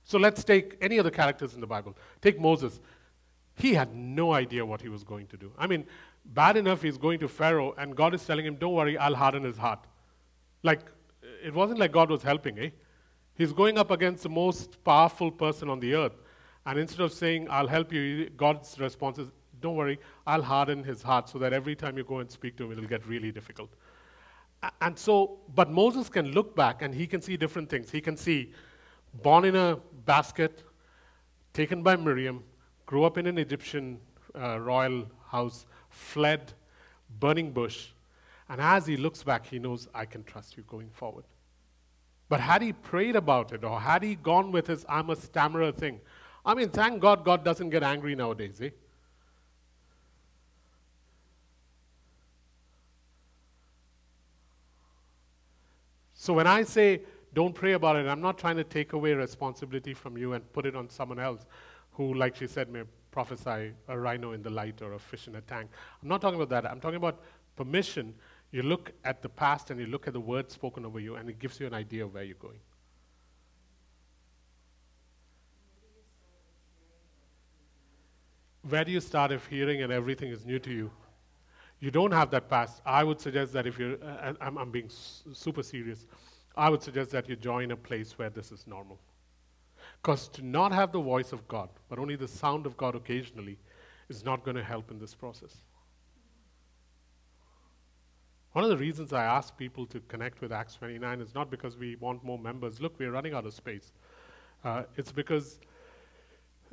So 0.02 0.18
let's 0.18 0.42
take 0.42 0.76
any 0.80 0.96
of 0.96 1.04
the 1.04 1.10
characters 1.10 1.54
in 1.54 1.60
the 1.60 1.66
Bible. 1.66 1.96
Take 2.22 2.40
Moses. 2.40 2.80
He 3.54 3.74
had 3.74 3.94
no 3.94 4.32
idea 4.32 4.64
what 4.64 4.80
he 4.80 4.88
was 4.88 5.04
going 5.04 5.26
to 5.26 5.36
do. 5.36 5.52
I 5.58 5.66
mean, 5.66 5.84
bad 6.24 6.56
enough 6.56 6.82
he's 6.82 6.96
going 6.96 7.20
to 7.20 7.28
Pharaoh, 7.28 7.74
and 7.76 7.94
God 7.94 8.14
is 8.14 8.24
telling 8.24 8.46
him, 8.46 8.56
don't 8.56 8.72
worry, 8.72 8.96
I'll 8.96 9.14
harden 9.14 9.44
his 9.44 9.58
heart. 9.58 9.84
Like, 10.62 10.80
it 11.44 11.52
wasn't 11.52 11.78
like 11.78 11.92
God 11.92 12.10
was 12.10 12.22
helping, 12.22 12.58
eh? 12.58 12.70
He's 13.34 13.52
going 13.52 13.78
up 13.78 13.90
against 13.90 14.22
the 14.24 14.28
most 14.28 14.82
powerful 14.82 15.30
person 15.30 15.68
on 15.68 15.78
the 15.78 15.94
earth. 15.94 16.16
And 16.68 16.78
instead 16.78 17.00
of 17.00 17.14
saying, 17.14 17.46
I'll 17.48 17.66
help 17.66 17.94
you, 17.94 18.28
God's 18.36 18.78
response 18.78 19.18
is, 19.18 19.28
don't 19.58 19.74
worry, 19.74 19.98
I'll 20.26 20.42
harden 20.42 20.84
his 20.84 21.00
heart 21.00 21.30
so 21.30 21.38
that 21.38 21.54
every 21.54 21.74
time 21.74 21.96
you 21.96 22.04
go 22.04 22.18
and 22.18 22.30
speak 22.30 22.58
to 22.58 22.64
him, 22.64 22.72
it'll 22.72 22.84
get 22.84 23.06
really 23.06 23.32
difficult. 23.32 23.70
And 24.82 24.98
so, 24.98 25.38
but 25.54 25.70
Moses 25.70 26.10
can 26.10 26.32
look 26.32 26.54
back 26.54 26.82
and 26.82 26.94
he 26.94 27.06
can 27.06 27.22
see 27.22 27.38
different 27.38 27.70
things. 27.70 27.90
He 27.90 28.02
can 28.02 28.18
see 28.18 28.52
born 29.22 29.46
in 29.46 29.56
a 29.56 29.78
basket, 30.04 30.62
taken 31.54 31.82
by 31.82 31.96
Miriam, 31.96 32.44
grew 32.84 33.04
up 33.04 33.16
in 33.16 33.26
an 33.26 33.38
Egyptian 33.38 33.98
uh, 34.38 34.60
royal 34.60 35.06
house, 35.26 35.64
fled, 35.88 36.52
burning 37.18 37.50
bush. 37.50 37.88
And 38.50 38.60
as 38.60 38.86
he 38.86 38.98
looks 38.98 39.22
back, 39.22 39.46
he 39.46 39.58
knows, 39.58 39.88
I 39.94 40.04
can 40.04 40.22
trust 40.22 40.58
you 40.58 40.64
going 40.64 40.90
forward. 40.90 41.24
But 42.28 42.40
had 42.40 42.60
he 42.60 42.74
prayed 42.74 43.16
about 43.16 43.52
it, 43.52 43.64
or 43.64 43.80
had 43.80 44.02
he 44.02 44.16
gone 44.16 44.52
with 44.52 44.66
his 44.66 44.84
I'm 44.86 45.08
a 45.08 45.16
stammerer 45.16 45.72
thing, 45.72 46.02
I 46.48 46.54
mean, 46.54 46.70
thank 46.70 47.02
God 47.02 47.26
God 47.26 47.44
doesn't 47.44 47.68
get 47.68 47.82
angry 47.82 48.14
nowadays, 48.14 48.58
eh? 48.62 48.70
So 56.14 56.32
when 56.32 56.46
I 56.46 56.62
say 56.62 57.02
don't 57.34 57.54
pray 57.54 57.74
about 57.74 57.96
it, 57.96 58.06
I'm 58.06 58.22
not 58.22 58.38
trying 58.38 58.56
to 58.56 58.64
take 58.64 58.94
away 58.94 59.12
responsibility 59.12 59.92
from 59.92 60.16
you 60.16 60.32
and 60.32 60.52
put 60.54 60.64
it 60.64 60.74
on 60.74 60.88
someone 60.88 61.18
else 61.18 61.44
who, 61.92 62.14
like 62.14 62.34
she 62.34 62.46
said, 62.46 62.70
may 62.70 62.84
prophesy 63.10 63.72
a 63.86 63.98
rhino 63.98 64.32
in 64.32 64.42
the 64.42 64.50
light 64.50 64.80
or 64.80 64.94
a 64.94 64.98
fish 64.98 65.28
in 65.28 65.34
a 65.34 65.42
tank. 65.42 65.68
I'm 66.02 66.08
not 66.08 66.22
talking 66.22 66.40
about 66.40 66.48
that. 66.48 66.70
I'm 66.70 66.80
talking 66.80 66.96
about 66.96 67.20
permission. 67.56 68.14
You 68.52 68.62
look 68.62 68.92
at 69.04 69.20
the 69.20 69.28
past 69.28 69.70
and 69.70 69.78
you 69.78 69.86
look 69.86 70.06
at 70.06 70.14
the 70.14 70.20
words 70.20 70.54
spoken 70.54 70.86
over 70.86 70.98
you, 70.98 71.16
and 71.16 71.28
it 71.28 71.38
gives 71.38 71.60
you 71.60 71.66
an 71.66 71.74
idea 71.74 72.06
of 72.06 72.14
where 72.14 72.24
you're 72.24 72.36
going. 72.36 72.60
Where 78.68 78.84
do 78.84 78.92
you 78.92 79.00
start 79.00 79.32
if 79.32 79.46
hearing 79.46 79.82
and 79.82 79.92
everything 79.92 80.30
is 80.30 80.44
new 80.44 80.58
to 80.58 80.70
you? 80.70 80.90
You 81.80 81.90
don't 81.90 82.12
have 82.12 82.30
that 82.32 82.48
past. 82.50 82.82
I 82.84 83.04
would 83.04 83.20
suggest 83.20 83.52
that 83.52 83.66
if 83.66 83.78
you're, 83.78 84.02
uh, 84.02 84.34
I'm, 84.40 84.58
I'm 84.58 84.70
being 84.70 84.90
super 84.90 85.62
serious, 85.62 86.06
I 86.56 86.68
would 86.68 86.82
suggest 86.82 87.10
that 87.12 87.28
you 87.28 87.36
join 87.36 87.70
a 87.70 87.76
place 87.76 88.18
where 88.18 88.30
this 88.30 88.50
is 88.50 88.66
normal. 88.66 88.98
Because 90.02 90.28
to 90.28 90.44
not 90.44 90.72
have 90.72 90.92
the 90.92 91.00
voice 91.00 91.32
of 91.32 91.46
God, 91.48 91.68
but 91.88 91.98
only 91.98 92.16
the 92.16 92.28
sound 92.28 92.66
of 92.66 92.76
God 92.76 92.94
occasionally, 92.94 93.58
is 94.08 94.24
not 94.24 94.44
going 94.44 94.56
to 94.56 94.64
help 94.64 94.90
in 94.90 94.98
this 94.98 95.14
process. 95.14 95.56
One 98.52 98.64
of 98.64 98.70
the 98.70 98.76
reasons 98.76 99.12
I 99.12 99.24
ask 99.24 99.56
people 99.56 99.86
to 99.86 100.00
connect 100.00 100.40
with 100.40 100.52
Acts 100.52 100.74
29 100.76 101.20
is 101.20 101.34
not 101.34 101.50
because 101.50 101.76
we 101.76 101.96
want 101.96 102.24
more 102.24 102.38
members. 102.38 102.80
Look, 102.80 102.98
we're 102.98 103.12
running 103.12 103.34
out 103.34 103.46
of 103.46 103.54
space. 103.54 103.92
Uh, 104.64 104.82
it's 104.96 105.12
because 105.12 105.60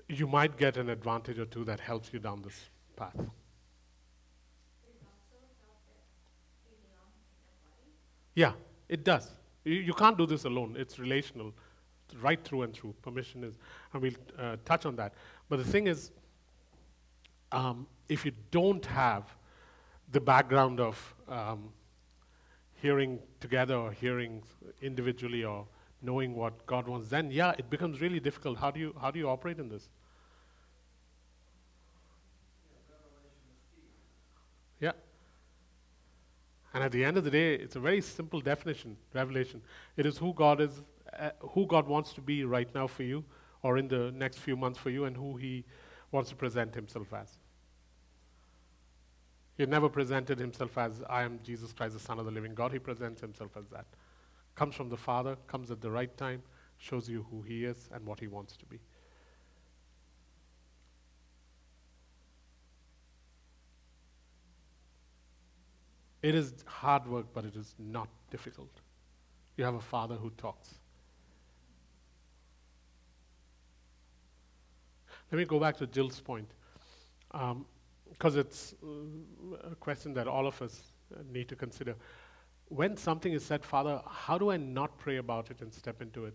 you 0.07 0.27
might 0.27 0.57
get 0.57 0.77
an 0.77 0.89
advantage 0.89 1.39
or 1.39 1.45
two 1.45 1.63
that 1.65 1.79
helps 1.79 2.13
you 2.13 2.19
down 2.19 2.41
this 2.41 2.69
path. 2.95 3.15
Yeah, 8.35 8.51
it 8.89 9.03
does. 9.03 9.31
You, 9.63 9.75
you 9.75 9.93
can't 9.93 10.17
do 10.17 10.25
this 10.25 10.43
alone. 10.43 10.75
It's 10.77 10.99
relational, 10.99 11.53
right 12.21 12.41
through 12.43 12.63
and 12.63 12.73
through. 12.73 12.93
Permission 13.01 13.43
is, 13.43 13.57
and 13.93 14.01
we'll 14.01 14.13
uh, 14.37 14.57
touch 14.65 14.85
on 14.85 14.95
that. 14.97 15.13
But 15.49 15.57
the 15.57 15.63
thing 15.63 15.87
is, 15.87 16.11
um, 17.51 17.87
if 18.09 18.25
you 18.25 18.33
don't 18.51 18.85
have 18.85 19.23
the 20.11 20.19
background 20.19 20.79
of 20.79 21.15
um, 21.29 21.69
hearing 22.75 23.19
together 23.39 23.75
or 23.75 23.91
hearing 23.91 24.43
individually 24.81 25.43
or 25.43 25.65
knowing 26.01 26.35
what 26.35 26.65
God 26.67 26.87
wants, 26.87 27.07
then 27.09 27.31
yeah, 27.31 27.53
it 27.57 27.69
becomes 27.69 28.01
really 28.01 28.19
difficult. 28.19 28.57
How 28.59 28.69
do 28.69 28.79
you 28.79 28.93
how 29.01 29.11
do 29.11 29.17
you 29.17 29.29
operate 29.29 29.59
in 29.59 29.69
this? 29.69 29.89
And 36.75 36.83
at 36.83 36.91
the 36.91 37.05
end 37.05 37.15
of 37.15 37.23
the 37.23 37.31
day, 37.31 37.55
it's 37.55 37.77
a 37.77 37.79
very 37.79 38.01
simple 38.01 38.41
definition, 38.41 38.97
revelation. 39.13 39.61
It 39.95 40.05
is 40.05 40.17
who 40.17 40.33
God 40.33 40.59
is, 40.59 40.81
uh, 41.17 41.29
who 41.39 41.65
God 41.65 41.87
wants 41.87 42.11
to 42.15 42.21
be 42.21 42.43
right 42.43 42.67
now 42.75 42.85
for 42.85 43.03
you, 43.03 43.23
or 43.63 43.77
in 43.77 43.87
the 43.87 44.11
next 44.11 44.39
few 44.39 44.57
months 44.57 44.77
for 44.77 44.89
you, 44.89 45.05
and 45.05 45.15
who 45.15 45.37
He 45.37 45.63
wants 46.11 46.31
to 46.31 46.35
present 46.35 46.75
Himself 46.75 47.13
as. 47.13 47.37
He 49.57 49.65
never 49.65 49.87
presented 49.87 50.37
Himself 50.37 50.77
as, 50.77 51.01
I 51.09 51.23
am 51.23 51.39
Jesus 51.43 51.71
Christ, 51.71 51.93
the 51.93 51.99
Son 52.01 52.19
of 52.19 52.25
the 52.25 52.31
living 52.31 52.53
God. 52.53 52.73
He 52.73 52.79
presents 52.79 53.21
Himself 53.21 53.51
as 53.57 53.69
that. 53.69 53.85
Comes 54.55 54.75
from 54.75 54.89
the 54.89 54.97
Father, 54.97 55.37
comes 55.47 55.71
at 55.71 55.79
the 55.79 55.89
right 55.89 56.15
time, 56.17 56.43
shows 56.77 57.07
you 57.07 57.25
who 57.31 57.41
He 57.41 57.63
is 57.63 57.87
and 57.93 58.05
what 58.05 58.19
He 58.19 58.27
wants 58.27 58.57
to 58.57 58.65
be. 58.65 58.81
It 66.25 66.33
is 66.33 66.55
hard 66.65 67.07
work, 67.07 67.27
but 67.35 67.45
it 67.45 67.55
is 67.55 67.75
not 67.77 68.07
difficult. 68.31 68.81
You 69.57 69.63
have 69.63 69.75
a 69.75 69.79
father 69.79 70.15
who 70.15 70.31
talks. 70.31 70.73
Let 75.31 75.37
me 75.37 75.45
go 75.45 75.59
back 75.59 75.77
to 75.77 75.85
Jill's 75.85 76.19
point, 76.19 76.49
because 77.31 78.33
um, 78.35 78.39
it's 78.39 78.73
uh, 78.83 79.69
a 79.71 79.75
question 79.75 80.15
that 80.15 80.27
all 80.27 80.47
of 80.47 80.59
us 80.63 80.81
need 81.31 81.47
to 81.49 81.55
consider. 81.55 81.93
When 82.69 82.97
something 82.97 83.31
is 83.31 83.45
said, 83.45 83.63
Father, 83.63 84.01
how 84.09 84.39
do 84.39 84.49
I 84.49 84.57
not 84.57 84.97
pray 84.97 85.17
about 85.17 85.51
it 85.51 85.61
and 85.61 85.71
step 85.71 86.01
into 86.01 86.25
it? 86.25 86.33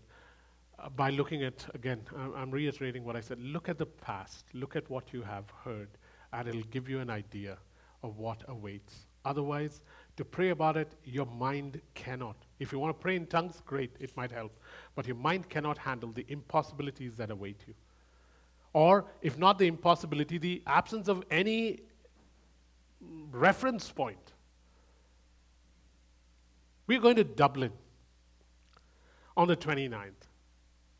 Uh, 0.79 0.87
by 0.87 1.09
looking 1.09 1.43
at, 1.43 1.65
again, 1.73 1.99
I'm 2.33 2.49
reiterating 2.49 3.03
what 3.03 3.17
I 3.17 3.19
said 3.19 3.41
look 3.41 3.67
at 3.67 3.77
the 3.77 3.87
past, 3.87 4.45
look 4.53 4.77
at 4.77 4.89
what 4.89 5.11
you 5.11 5.21
have 5.21 5.49
heard, 5.65 5.89
and 6.31 6.47
it'll 6.47 6.71
give 6.71 6.87
you 6.87 7.01
an 7.01 7.09
idea 7.09 7.57
of 8.03 8.19
what 8.19 8.41
awaits. 8.47 9.07
Otherwise, 9.23 9.81
To 10.17 10.25
pray 10.25 10.49
about 10.49 10.77
it, 10.77 10.93
your 11.03 11.25
mind 11.25 11.81
cannot. 11.93 12.35
If 12.59 12.71
you 12.71 12.79
want 12.79 12.95
to 12.95 13.01
pray 13.01 13.15
in 13.15 13.25
tongues, 13.27 13.61
great, 13.65 13.95
it 13.99 14.15
might 14.17 14.31
help. 14.31 14.55
But 14.93 15.07
your 15.07 15.15
mind 15.15 15.49
cannot 15.49 15.77
handle 15.77 16.11
the 16.11 16.25
impossibilities 16.27 17.15
that 17.17 17.31
await 17.31 17.63
you. 17.67 17.73
Or, 18.73 19.05
if 19.21 19.37
not 19.37 19.57
the 19.57 19.67
impossibility, 19.67 20.37
the 20.37 20.61
absence 20.67 21.07
of 21.07 21.23
any 21.31 21.79
reference 23.31 23.91
point. 23.91 24.33
We're 26.87 27.01
going 27.01 27.15
to 27.15 27.23
Dublin 27.23 27.71
on 29.35 29.47
the 29.47 29.55
29th. 29.55 30.11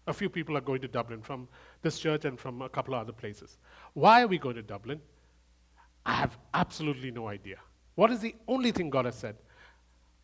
A 0.08 0.14
few 0.14 0.30
people 0.30 0.58
are 0.58 0.62
going 0.62 0.82
to 0.82 0.88
Dublin 0.88 1.22
from 1.22 1.48
this 1.82 2.00
church 2.00 2.26
and 2.26 2.40
from 2.40 2.62
a 2.62 2.70
couple 2.70 2.96
of 2.96 3.02
other 3.02 3.14
places. 3.14 3.58
Why 3.94 4.24
are 4.24 4.28
we 4.28 4.38
going 4.38 4.56
to 4.56 4.64
Dublin? 4.64 5.00
I 6.06 6.14
have 6.14 6.38
absolutely 6.54 7.12
no 7.12 7.28
idea. 7.28 7.58
What 7.96 8.12
is 8.12 8.20
the 8.20 8.36
only 8.48 8.72
thing 8.72 8.90
God 8.90 9.06
has 9.06 9.16
said? 9.16 9.36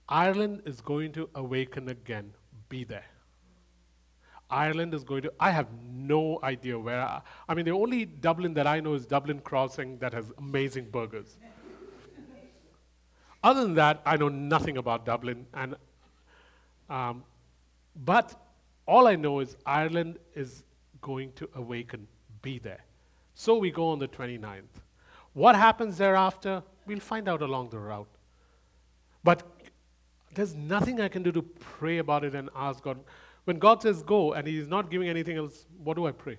Ireland 0.07 0.61
is 0.65 0.81
going 0.81 1.11
to 1.13 1.29
awaken 1.35 1.89
again. 1.89 2.33
Be 2.69 2.83
there. 2.83 3.05
Ireland 4.49 4.93
is 4.93 5.03
going 5.03 5.23
to, 5.23 5.33
I 5.39 5.51
have 5.51 5.67
no 5.91 6.39
idea 6.41 6.79
where. 6.79 7.01
I, 7.01 7.21
I 7.49 7.53
mean, 7.53 7.65
the 7.65 7.71
only 7.71 8.05
Dublin 8.05 8.53
that 8.53 8.65
I 8.65 8.79
know 8.79 8.93
is 8.93 9.05
Dublin 9.05 9.39
Crossing 9.39 9.97
that 9.99 10.13
has 10.13 10.31
amazing 10.37 10.89
burgers. 10.89 11.37
Other 13.43 13.63
than 13.63 13.75
that, 13.75 14.01
I 14.05 14.17
know 14.17 14.29
nothing 14.29 14.77
about 14.77 15.05
Dublin. 15.05 15.45
And, 15.53 15.75
um, 16.89 17.23
but 17.95 18.35
all 18.87 19.07
I 19.07 19.15
know 19.15 19.41
is 19.41 19.57
Ireland 19.65 20.17
is 20.33 20.63
going 21.01 21.33
to 21.33 21.49
awaken, 21.55 22.07
be 22.41 22.59
there. 22.59 22.83
So 23.35 23.57
we 23.57 23.69
go 23.69 23.89
on 23.89 23.99
the 23.99 24.07
29th. 24.07 24.63
What 25.33 25.55
happens 25.55 25.97
thereafter, 25.97 26.63
we'll 26.87 26.99
find 26.99 27.27
out 27.27 27.41
along 27.41 27.69
the 27.69 27.79
route. 27.79 28.07
But 29.23 29.43
there's 30.33 30.55
nothing 30.55 31.01
I 31.01 31.07
can 31.07 31.23
do 31.23 31.31
to 31.31 31.41
pray 31.41 31.97
about 31.99 32.23
it 32.23 32.33
and 32.33 32.49
ask 32.55 32.83
God. 32.83 32.99
When 33.43 33.59
God 33.59 33.81
says 33.81 34.03
go 34.03 34.33
and 34.33 34.47
He's 34.47 34.67
not 34.67 34.89
giving 34.89 35.09
anything 35.09 35.37
else, 35.37 35.65
what 35.83 35.95
do 35.95 36.07
I 36.07 36.11
pray? 36.11 36.37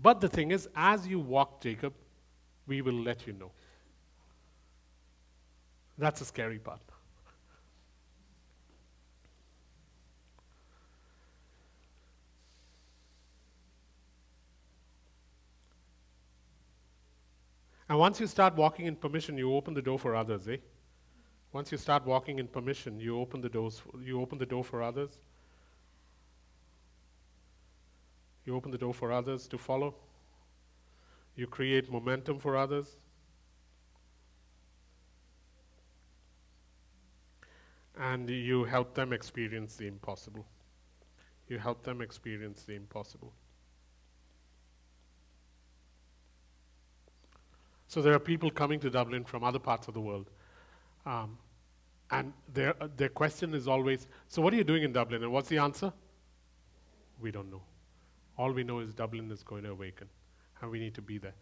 But 0.00 0.20
the 0.20 0.28
thing 0.28 0.52
is, 0.52 0.68
as 0.76 1.06
you 1.06 1.18
walk, 1.18 1.60
Jacob, 1.60 1.92
we 2.66 2.82
will 2.82 2.94
let 2.94 3.26
you 3.26 3.32
know. 3.32 3.50
That's 5.96 6.20
the 6.20 6.26
scary 6.26 6.58
part. 6.58 6.80
And 17.88 17.98
once 17.98 18.20
you 18.20 18.26
start 18.26 18.54
walking 18.54 18.86
in 18.86 18.96
permission, 18.96 19.38
you 19.38 19.54
open 19.54 19.72
the 19.72 19.82
door 19.82 19.98
for 19.98 20.14
others, 20.14 20.46
eh? 20.46 20.58
Once 21.52 21.72
you 21.72 21.78
start 21.78 22.04
walking 22.04 22.38
in 22.38 22.46
permission, 22.46 23.00
you 23.00 23.18
open 23.18 23.40
the 23.40 23.48
doors. 23.48 23.80
You 24.02 24.20
open 24.20 24.38
the 24.38 24.46
door 24.46 24.62
for 24.62 24.82
others. 24.82 25.18
You 28.44 28.54
open 28.54 28.70
the 28.70 28.78
door 28.78 28.92
for 28.92 29.10
others 29.10 29.48
to 29.48 29.58
follow. 29.58 29.94
You 31.36 31.46
create 31.46 31.90
momentum 31.90 32.38
for 32.38 32.56
others. 32.56 32.96
And 37.96 38.28
you 38.28 38.64
help 38.64 38.94
them 38.94 39.12
experience 39.12 39.76
the 39.76 39.86
impossible. 39.86 40.46
You 41.48 41.58
help 41.58 41.82
them 41.82 42.02
experience 42.02 42.62
the 42.64 42.74
impossible. 42.74 43.32
So 47.88 48.02
there 48.02 48.12
are 48.12 48.18
people 48.18 48.50
coming 48.50 48.78
to 48.80 48.90
Dublin 48.90 49.24
from 49.24 49.42
other 49.42 49.58
parts 49.58 49.88
of 49.88 49.94
the 49.94 50.00
world. 50.00 50.30
Um, 51.06 51.38
and 52.10 52.32
their, 52.52 52.80
uh, 52.82 52.88
their 52.96 53.08
question 53.08 53.54
is 53.54 53.66
always 53.66 54.08
so, 54.28 54.40
what 54.40 54.52
are 54.52 54.56
you 54.56 54.64
doing 54.64 54.82
in 54.82 54.92
Dublin? 54.92 55.22
And 55.22 55.32
what's 55.32 55.48
the 55.48 55.58
answer? 55.58 55.92
We 57.20 57.30
don't 57.30 57.50
know. 57.50 57.62
All 58.36 58.52
we 58.52 58.62
know 58.62 58.78
is 58.80 58.94
Dublin 58.94 59.30
is 59.30 59.42
going 59.42 59.64
to 59.64 59.70
awaken, 59.70 60.08
and 60.60 60.70
we 60.70 60.78
need 60.78 60.94
to 60.94 61.02
be 61.02 61.18
there. 61.18 61.34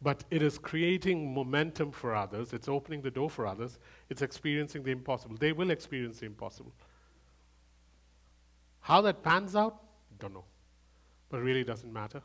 But 0.00 0.24
it 0.30 0.42
is 0.42 0.58
creating 0.58 1.32
momentum 1.32 1.92
for 1.92 2.14
others, 2.14 2.52
it's 2.52 2.68
opening 2.68 3.02
the 3.02 3.10
door 3.10 3.30
for 3.30 3.46
others, 3.46 3.78
it's 4.10 4.22
experiencing 4.22 4.82
the 4.82 4.90
impossible. 4.90 5.36
They 5.36 5.52
will 5.52 5.70
experience 5.70 6.18
the 6.18 6.26
impossible. 6.26 6.72
How 8.80 9.00
that 9.02 9.22
pans 9.22 9.54
out, 9.54 9.80
don't 10.18 10.34
know. 10.34 10.44
But 11.28 11.38
it 11.38 11.42
really 11.44 11.64
doesn't 11.64 11.92
matter. 11.92 12.22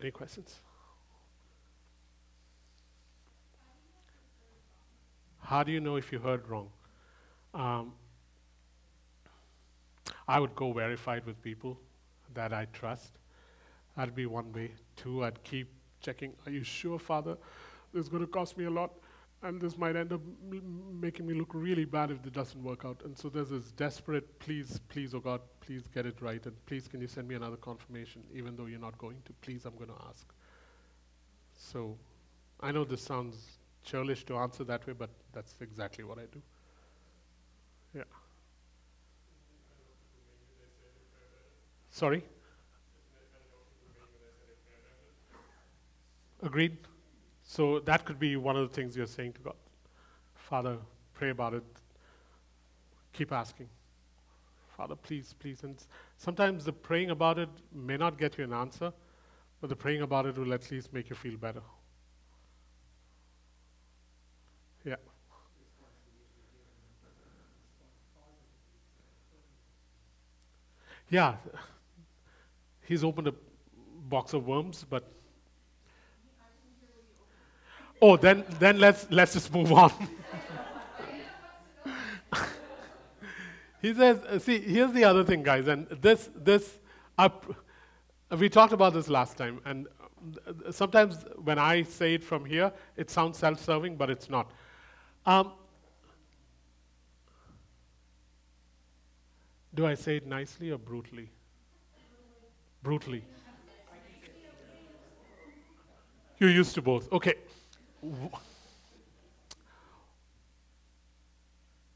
Any 0.00 0.10
questions? 0.10 0.60
How 5.40 5.62
do 5.62 5.72
you 5.72 5.80
know 5.80 5.96
if 5.96 6.12
you 6.12 6.18
heard 6.18 6.46
wrong? 6.48 6.68
Um, 7.54 7.92
I 10.28 10.40
would 10.40 10.54
go 10.54 10.72
verify 10.72 11.18
it 11.18 11.26
with 11.26 11.40
people 11.40 11.78
that 12.34 12.52
I 12.52 12.66
trust. 12.72 13.12
That'd 13.96 14.14
be 14.14 14.26
one 14.26 14.52
way. 14.52 14.72
Two, 14.96 15.24
I'd 15.24 15.42
keep 15.44 15.70
checking. 16.00 16.32
Are 16.44 16.52
you 16.52 16.64
sure, 16.64 16.98
Father? 16.98 17.36
This 17.94 18.04
is 18.04 18.08
going 18.08 18.22
to 18.22 18.30
cost 18.30 18.58
me 18.58 18.64
a 18.64 18.70
lot, 18.70 18.90
and 19.42 19.60
this 19.60 19.76
might 19.76 19.96
end 19.96 20.12
up 20.12 20.20
m- 20.50 21.00
making 21.00 21.26
me 21.26 21.34
look 21.34 21.50
really 21.52 21.84
bad 21.84 22.10
if 22.10 22.24
it 22.26 22.32
doesn't 22.32 22.62
work 22.62 22.84
out. 22.84 23.00
And 23.04 23.16
so 23.16 23.28
there's 23.28 23.50
this 23.50 23.70
desperate, 23.72 24.38
please, 24.38 24.80
please, 24.88 25.14
oh 25.14 25.20
God, 25.20 25.40
please 25.60 25.86
get 25.94 26.06
it 26.06 26.20
right, 26.20 26.44
and 26.46 26.54
please, 26.66 26.88
can 26.88 27.00
you 27.00 27.08
send 27.08 27.28
me 27.28 27.34
another 27.34 27.56
confirmation, 27.56 28.22
even 28.34 28.56
though 28.56 28.66
you're 28.66 28.80
not 28.80 28.96
going 28.98 29.16
to? 29.26 29.32
Please, 29.42 29.64
I'm 29.64 29.76
going 29.76 29.90
to 29.90 30.02
ask. 30.08 30.26
So 31.56 31.96
I 32.60 32.72
know 32.72 32.84
this 32.84 33.02
sounds 33.02 33.58
churlish 33.84 34.24
to 34.24 34.36
answer 34.36 34.64
that 34.64 34.86
way, 34.86 34.94
but 34.94 35.10
that's 35.32 35.54
exactly 35.60 36.04
what 36.04 36.18
I 36.18 36.26
do. 36.32 36.42
Yeah. 37.94 38.02
Sorry? 41.90 42.22
Agreed? 46.42 46.76
So 47.46 47.78
that 47.80 48.04
could 48.04 48.18
be 48.18 48.36
one 48.36 48.56
of 48.56 48.68
the 48.68 48.74
things 48.74 48.96
you're 48.96 49.06
saying 49.06 49.34
to 49.34 49.40
God. 49.40 49.54
Father, 50.34 50.76
pray 51.14 51.30
about 51.30 51.54
it. 51.54 51.62
Keep 53.12 53.32
asking. 53.32 53.68
Father, 54.76 54.96
please, 54.96 55.34
please. 55.38 55.62
And 55.62 55.76
sometimes 56.18 56.64
the 56.64 56.72
praying 56.72 57.10
about 57.10 57.38
it 57.38 57.48
may 57.72 57.96
not 57.96 58.18
get 58.18 58.36
you 58.36 58.44
an 58.44 58.52
answer, 58.52 58.92
but 59.60 59.70
the 59.70 59.76
praying 59.76 60.02
about 60.02 60.26
it 60.26 60.36
will 60.36 60.52
at 60.52 60.70
least 60.70 60.92
make 60.92 61.08
you 61.08 61.16
feel 61.16 61.36
better. 61.36 61.62
Yeah. 64.84 64.96
Yeah. 71.08 71.36
He's 72.82 73.02
opened 73.02 73.28
a 73.28 73.34
box 74.08 74.32
of 74.34 74.46
worms, 74.46 74.84
but 74.88 75.15
Oh, 78.00 78.16
then 78.16 78.44
then 78.58 78.78
let's 78.78 79.06
let's 79.10 79.32
just 79.32 79.52
move 79.52 79.72
on. 79.72 79.90
he 83.82 83.92
says, 83.94 84.22
uh, 84.24 84.38
see, 84.38 84.60
here's 84.60 84.92
the 84.92 85.04
other 85.04 85.24
thing, 85.24 85.42
guys, 85.42 85.66
and 85.66 85.88
this 85.88 86.28
this 86.36 86.78
up, 87.16 87.54
we 88.38 88.50
talked 88.50 88.74
about 88.74 88.92
this 88.92 89.08
last 89.08 89.38
time, 89.38 89.60
and 89.64 89.88
uh, 90.46 90.70
sometimes 90.70 91.24
when 91.42 91.58
I 91.58 91.84
say 91.84 92.14
it 92.14 92.22
from 92.22 92.44
here, 92.44 92.70
it 92.96 93.10
sounds 93.10 93.38
self-serving, 93.38 93.96
but 93.96 94.10
it's 94.10 94.28
not. 94.28 94.50
Um, 95.24 95.52
do 99.74 99.86
I 99.86 99.94
say 99.94 100.16
it 100.16 100.26
nicely 100.26 100.70
or 100.70 100.78
brutally? 100.78 101.30
Brutally. 102.82 103.24
You're 106.38 106.50
used 106.50 106.74
to 106.74 106.82
both. 106.82 107.10
Okay. 107.12 107.34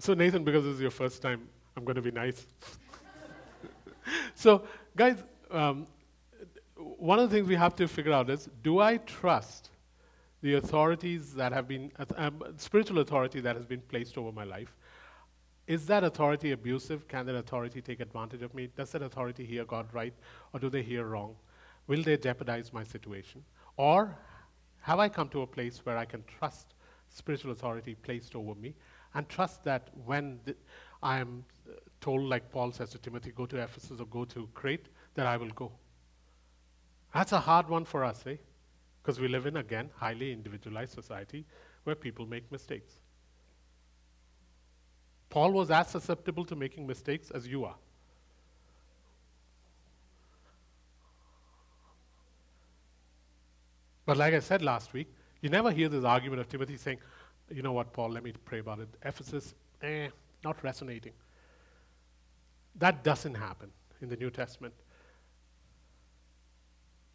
So, 0.01 0.15
Nathan, 0.15 0.45
because 0.45 0.65
this 0.65 0.77
is 0.77 0.81
your 0.81 0.91
first 0.91 1.21
time, 1.21 1.47
I'm 1.77 1.85
going 1.85 1.97
to 1.97 2.01
be 2.01 2.11
nice. 2.11 2.47
so, 4.35 4.65
guys, 4.97 5.23
um, 5.51 5.87
one 6.75 7.19
of 7.19 7.29
the 7.29 7.37
things 7.37 7.47
we 7.47 7.55
have 7.55 7.77
to 7.77 7.87
figure 7.87 8.13
out 8.13 8.31
is 8.31 8.49
do 8.63 8.81
I 8.81 8.97
trust 8.97 9.69
the 10.41 10.55
authorities 10.55 11.35
that 11.35 11.53
have 11.53 11.69
been, 11.69 11.93
um, 12.17 12.43
spiritual 12.57 13.01
authority 13.01 13.41
that 13.41 13.57
has 13.57 13.67
been 13.67 13.83
placed 13.83 14.17
over 14.17 14.33
my 14.33 14.45
life? 14.45 14.75
Is 15.67 15.85
that 15.89 16.03
authority 16.03 16.53
abusive? 16.53 17.07
Can 17.07 17.27
that 17.27 17.35
authority 17.35 17.83
take 17.83 18.01
advantage 18.01 18.41
of 18.41 18.55
me? 18.55 18.71
Does 18.75 18.91
that 18.93 19.03
authority 19.03 19.45
hear 19.45 19.67
God 19.67 19.87
right, 19.93 20.15
or 20.55 20.61
do 20.61 20.71
they 20.71 20.83
hear 20.83 21.05
wrong? 21.05 21.37
Will 21.87 22.03
they 22.03 22.17
jeopardize 22.17 22.73
my 22.73 22.85
situation? 22.85 23.45
Or 23.77 24.17
have 24.81 24.99
I 24.99 25.09
come 25.09 25.29
to 25.31 25.43
a 25.43 25.47
place 25.47 25.85
where 25.85 25.97
I 25.97 26.05
can 26.05 26.25
trust 26.39 26.75
spiritual 27.09 27.53
authority 27.53 27.95
placed 27.95 28.35
over 28.35 28.55
me 28.55 28.75
and 29.15 29.29
trust 29.29 29.65
that 29.65 29.89
when 30.05 30.39
the, 30.45 30.55
I 31.03 31.19
am 31.19 31.45
uh, 31.69 31.75
told, 32.01 32.23
like 32.23 32.51
Paul 32.51 32.73
says 32.73 32.91
to 32.91 32.99
Timothy, 32.99 33.33
go 33.33 33.47
to 33.47 33.57
Ephesus 33.57 34.01
or 34.01 34.07
go 34.07 34.25
to 34.27 34.49
Crete, 34.55 34.87
that 35.15 35.27
I 35.27 35.37
will 35.37 35.51
go. 35.51 35.73
That's 37.13 37.33
a 37.33 37.41
hard 37.41 37.69
one 37.69 37.85
for 37.85 38.05
us, 38.05 38.25
eh? 38.27 38.37
Because 39.03 39.19
we 39.19 39.29
live 39.29 39.47
in, 39.47 39.57
again, 39.57 39.91
highly 39.97 40.33
individualized 40.33 40.93
society 40.93 41.45
where 41.85 41.97
people 41.97 42.27
make 42.27 42.51
mistakes. 42.53 43.01
Paul 45.29 45.53
was 45.53 45.71
as 45.71 45.89
susceptible 45.89 46.45
to 46.45 46.57
making 46.57 46.87
mistakes 46.87 47.31
as 47.31 47.47
you 47.49 47.65
are. 47.65 47.77
But 54.11 54.17
like 54.17 54.35
I 54.35 54.41
said 54.41 54.61
last 54.61 54.93
week, 54.93 55.07
you 55.41 55.51
never 55.51 55.71
hear 55.71 55.89
this 55.89 56.03
argument 56.03 56.41
of 56.41 56.49
Timothy 56.49 56.77
saying, 56.77 56.99
you 57.49 57.63
know 57.63 57.71
what, 57.71 57.93
Paul, 57.93 58.11
let 58.11 58.25
me 58.25 58.33
pray 58.45 58.59
about 58.59 58.81
it. 58.81 58.89
Ephesus, 59.05 59.55
eh, 59.83 60.09
not 60.43 60.61
resonating. 60.65 61.13
That 62.75 63.05
doesn't 63.05 63.37
happen 63.37 63.71
in 64.03 64.09
the 64.09 64.17
New 64.17 64.31
Testament. 64.31 64.75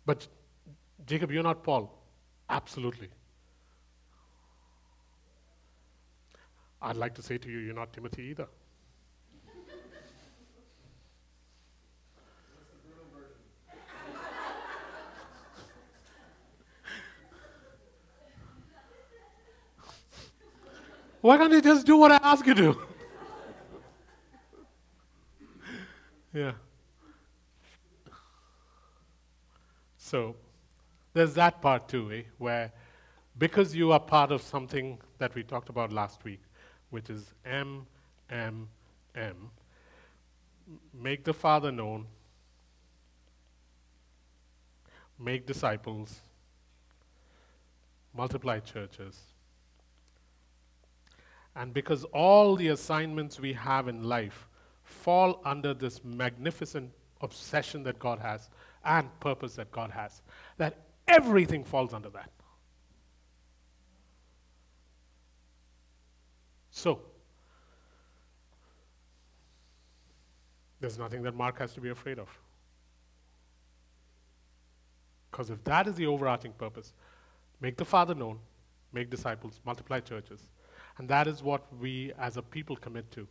But 0.06 0.26
Jacob, 1.06 1.34
you're 1.34 1.44
not 1.44 1.64
Paul. 1.64 1.92
Absolutely. 2.50 3.10
I'd 6.82 6.96
like 6.96 7.14
to 7.16 7.22
say 7.22 7.38
to 7.38 7.52
you, 7.52 7.58
you're 7.58 7.76
not 7.76 7.92
Timothy 7.92 8.24
either. 8.24 8.48
Why 21.26 21.38
can't 21.38 21.52
you 21.52 21.60
just 21.60 21.88
do 21.88 21.98
what 21.98 22.12
I 22.12 22.20
ask 22.22 22.46
you 22.46 22.54
to? 22.54 22.78
yeah. 26.36 26.52
So 29.98 30.36
there's 31.14 31.34
that 31.34 31.64
part 31.64 31.90
too, 31.90 32.12
eh? 32.12 32.22
Where 32.38 32.72
because 33.40 33.76
you 33.76 33.92
are 33.92 34.00
part 34.00 34.32
of 34.32 34.44
something 34.44 35.00
that 35.18 35.34
we 35.34 35.42
talked 35.42 35.70
about 35.70 35.92
last 35.92 36.24
week, 36.24 36.44
which 36.92 37.10
is 37.10 37.34
M, 37.44 37.88
M, 38.30 38.70
M, 39.16 39.50
make 40.94 41.24
the 41.24 41.34
Father 41.34 41.72
known, 41.72 42.06
make 45.18 45.48
disciples, 45.48 46.20
multiply 48.14 48.60
churches. 48.60 49.20
And 51.56 51.74
because 51.74 52.04
all 52.06 52.56
the 52.56 52.70
assignments 52.70 53.40
we 53.40 53.54
have 53.54 53.88
in 53.88 54.04
life 54.04 54.48
fall 54.84 55.42
under 55.46 55.74
this 55.74 56.04
magnificent 56.04 56.92
obsession 57.22 57.84
that 57.84 57.98
God 57.98 58.20
has 58.20 58.50
and 58.84 59.08
purpose 59.20 59.56
that 59.56 59.72
God 59.72 59.90
has, 59.92 60.22
that 60.58 60.78
everything 61.08 61.64
falls 61.64 61.94
under 61.94 62.10
that. 62.10 62.30
So, 66.70 67.00
there's 70.82 71.00
nothing 71.00 71.24
that 71.24 71.34
Mark 71.34 71.58
has 71.60 71.74
to 71.74 71.82
be 71.82 71.90
afraid 71.90 72.20
of. 72.20 72.28
Because 75.32 75.50
if 75.50 75.64
that 75.64 75.88
is 75.88 75.96
the 75.96 76.06
overarching 76.06 76.52
purpose, 76.52 76.94
make 77.62 77.78
the 77.78 77.86
Father 77.86 78.14
known, 78.14 78.40
make 78.92 79.10
disciples, 79.10 79.60
multiply 79.66 80.00
churches. 80.00 80.50
And 80.98 81.10
that 81.10 81.28
is 81.28 81.44
what 81.44 81.66
we 81.80 82.14
as 82.18 82.38
a 82.38 82.42
people 82.42 82.76
commit 82.76 83.12
to. 83.12 83.28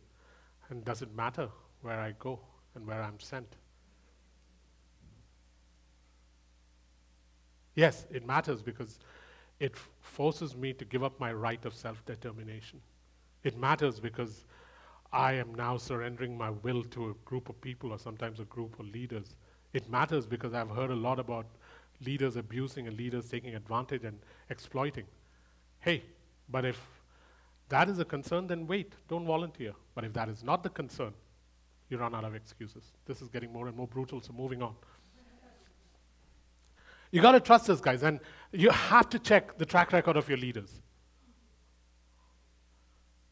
And 0.69 0.83
does 0.85 1.01
it 1.01 1.13
matter 1.15 1.49
where 1.81 1.99
I 1.99 2.13
go 2.19 2.39
and 2.75 2.85
where 2.85 3.01
I'm 3.01 3.19
sent? 3.19 3.55
Yes, 7.75 8.05
it 8.11 8.25
matters 8.25 8.61
because 8.61 8.99
it 9.59 9.75
forces 10.01 10.55
me 10.55 10.73
to 10.73 10.85
give 10.85 11.03
up 11.03 11.19
my 11.19 11.33
right 11.33 11.63
of 11.65 11.73
self 11.73 12.03
determination. 12.05 12.81
It 13.43 13.57
matters 13.57 13.99
because 13.99 14.45
I 15.11 15.33
am 15.33 15.53
now 15.55 15.77
surrendering 15.77 16.37
my 16.37 16.49
will 16.49 16.83
to 16.85 17.09
a 17.09 17.13
group 17.25 17.49
of 17.49 17.59
people 17.61 17.91
or 17.91 17.99
sometimes 17.99 18.39
a 18.39 18.45
group 18.45 18.79
of 18.79 18.87
leaders. 18.87 19.35
It 19.73 19.89
matters 19.89 20.25
because 20.25 20.53
I've 20.53 20.69
heard 20.69 20.91
a 20.91 20.95
lot 20.95 21.19
about 21.19 21.45
leaders 22.05 22.35
abusing 22.35 22.87
and 22.87 22.97
leaders 22.97 23.29
taking 23.29 23.55
advantage 23.55 24.03
and 24.03 24.19
exploiting. 24.49 25.05
Hey, 25.79 26.03
but 26.49 26.65
if 26.65 26.79
that 27.69 27.89
is 27.89 27.99
a 27.99 28.05
concern, 28.05 28.47
then 28.47 28.67
wait, 28.67 28.93
don't 29.07 29.25
volunteer. 29.25 29.73
But 29.93 30.03
if 30.03 30.13
that 30.13 30.29
is 30.29 30.43
not 30.43 30.63
the 30.63 30.69
concern, 30.69 31.13
you 31.89 31.97
run 31.97 32.15
out 32.15 32.23
of 32.23 32.35
excuses. 32.35 32.93
This 33.05 33.21
is 33.21 33.29
getting 33.29 33.51
more 33.51 33.67
and 33.67 33.75
more 33.75 33.87
brutal, 33.87 34.21
so 34.21 34.33
moving 34.33 34.61
on. 34.61 34.75
You 37.11 37.21
got 37.21 37.31
to 37.31 37.39
trust 37.39 37.69
us, 37.69 37.79
guys, 37.79 38.03
and 38.03 38.19
you 38.51 38.69
have 38.69 39.09
to 39.09 39.19
check 39.19 39.57
the 39.57 39.65
track 39.65 39.93
record 39.93 40.17
of 40.17 40.27
your 40.27 40.37
leaders 40.37 40.81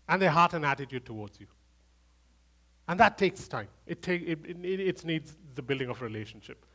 and 0.08 0.22
their 0.22 0.30
heart 0.30 0.54
and 0.54 0.66
attitude 0.66 1.06
towards 1.06 1.40
you. 1.40 1.48
And 2.88 3.00
that 3.00 3.18
takes 3.18 3.48
time. 3.48 3.68
It, 3.88 4.02
take, 4.02 4.22
it, 4.22 4.40
it, 4.46 4.80
it 4.80 5.06
needs 5.06 5.36
the 5.56 5.62
building 5.62 5.90
of 5.90 6.02
relationship. 6.02 6.66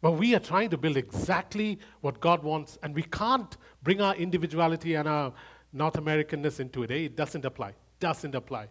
But 0.00 0.12
we 0.12 0.34
are 0.34 0.40
trying 0.40 0.70
to 0.70 0.76
build 0.76 0.96
exactly 0.96 1.78
what 2.00 2.20
God 2.20 2.42
wants, 2.42 2.76
and 2.82 2.94
we 2.94 3.04
can't 3.04 3.56
bring 3.82 4.00
our 4.00 4.14
individuality 4.16 4.94
and 4.94 5.08
our 5.08 5.32
North 5.72 5.94
Americanness 5.94 6.60
into 6.60 6.82
it. 6.82 6.90
Eh? 6.90 7.06
It 7.06 7.16
doesn't 7.16 7.44
apply. 7.44 7.72
Doesn't 7.98 8.34
apply. 8.34 8.68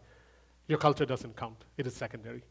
Your 0.68 0.78
culture 0.78 1.06
doesn't 1.06 1.36
count. 1.36 1.66
It 1.78 1.88
is 1.88 1.96
secondary. 1.96 2.44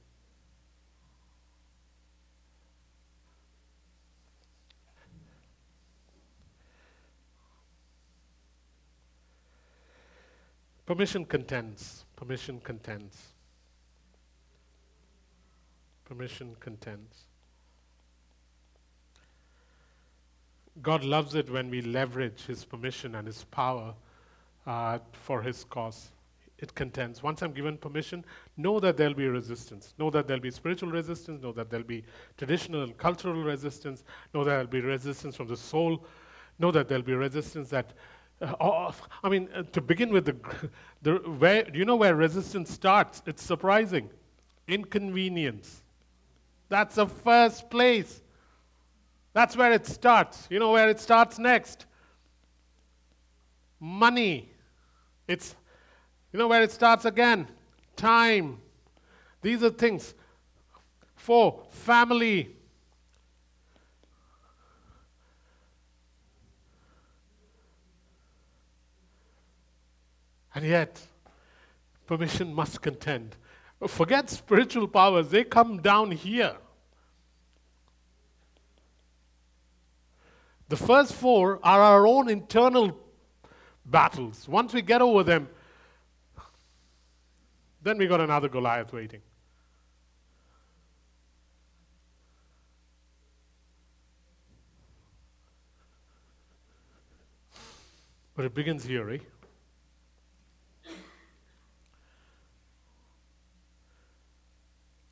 Permission 10.90 11.24
contends. 11.24 12.04
Permission 12.16 12.60
contends. 12.60 13.16
Permission 16.04 16.56
contends. 16.58 17.26
God 20.82 21.04
loves 21.04 21.36
it 21.36 21.48
when 21.48 21.70
we 21.70 21.80
leverage 21.80 22.44
His 22.46 22.64
permission 22.64 23.14
and 23.14 23.28
His 23.28 23.44
power 23.44 23.94
uh, 24.66 24.98
for 25.12 25.42
His 25.42 25.64
cause. 25.64 26.10
It 26.58 26.74
contends. 26.74 27.22
Once 27.22 27.40
I'm 27.40 27.52
given 27.52 27.78
permission, 27.78 28.22
know 28.58 28.80
that 28.80 28.98
there'll 28.98 29.14
be 29.14 29.28
resistance. 29.28 29.94
Know 29.98 30.10
that 30.10 30.26
there'll 30.26 30.42
be 30.42 30.50
spiritual 30.50 30.90
resistance. 30.90 31.42
Know 31.42 31.52
that 31.52 31.70
there'll 31.70 31.86
be 31.86 32.04
traditional 32.36 32.82
and 32.82 32.96
cultural 32.98 33.42
resistance. 33.42 34.04
Know 34.34 34.44
that 34.44 34.50
there'll 34.50 34.66
be 34.66 34.80
resistance 34.82 35.36
from 35.36 35.48
the 35.48 35.56
soul. 35.56 36.04
Know 36.58 36.70
that 36.70 36.86
there'll 36.86 37.02
be 37.02 37.14
resistance 37.14 37.70
that 37.70 37.94
uh, 38.40 38.90
I 39.22 39.28
mean, 39.28 39.48
uh, 39.54 39.62
to 39.72 39.80
begin 39.80 40.10
with, 40.10 40.24
the, 40.24 40.36
the, 41.02 41.14
where, 41.16 41.68
you 41.74 41.84
know 41.84 41.96
where 41.96 42.14
resistance 42.14 42.70
starts? 42.70 43.22
It's 43.26 43.42
surprising. 43.42 44.08
Inconvenience. 44.66 45.82
That's 46.68 46.94
the 46.94 47.06
first 47.06 47.68
place. 47.70 48.22
That's 49.32 49.56
where 49.56 49.72
it 49.72 49.86
starts. 49.86 50.46
You 50.50 50.58
know 50.58 50.72
where 50.72 50.88
it 50.88 51.00
starts 51.00 51.38
next? 51.38 51.86
Money. 53.80 54.52
It's, 55.26 55.56
you 56.32 56.38
know 56.38 56.46
where 56.46 56.62
it 56.62 56.70
starts 56.70 57.06
again? 57.06 57.48
Time. 57.96 58.58
These 59.40 59.64
are 59.64 59.70
things. 59.70 60.14
Four, 61.16 61.62
family. 61.70 62.56
And 70.54 70.64
yet, 70.64 71.00
permission 72.06 72.52
must 72.52 72.82
contend. 72.82 73.36
Forget 73.86 74.28
spiritual 74.28 74.88
powers, 74.88 75.30
they 75.30 75.44
come 75.44 75.80
down 75.80 76.10
here. 76.10 76.56
The 80.68 80.76
first 80.76 81.14
four 81.14 81.58
are 81.62 81.80
our 81.80 82.06
own 82.06 82.28
internal 82.28 82.96
battles. 83.84 84.48
Once 84.48 84.72
we 84.72 84.82
get 84.82 85.02
over 85.02 85.22
them, 85.22 85.48
then 87.82 87.98
we 87.98 88.06
got 88.06 88.20
another 88.20 88.48
Goliath 88.48 88.92
waiting. 88.92 89.22
But 98.34 98.46
it 98.46 98.54
begins 98.54 98.84
here, 98.84 99.10
eh? 99.10 99.18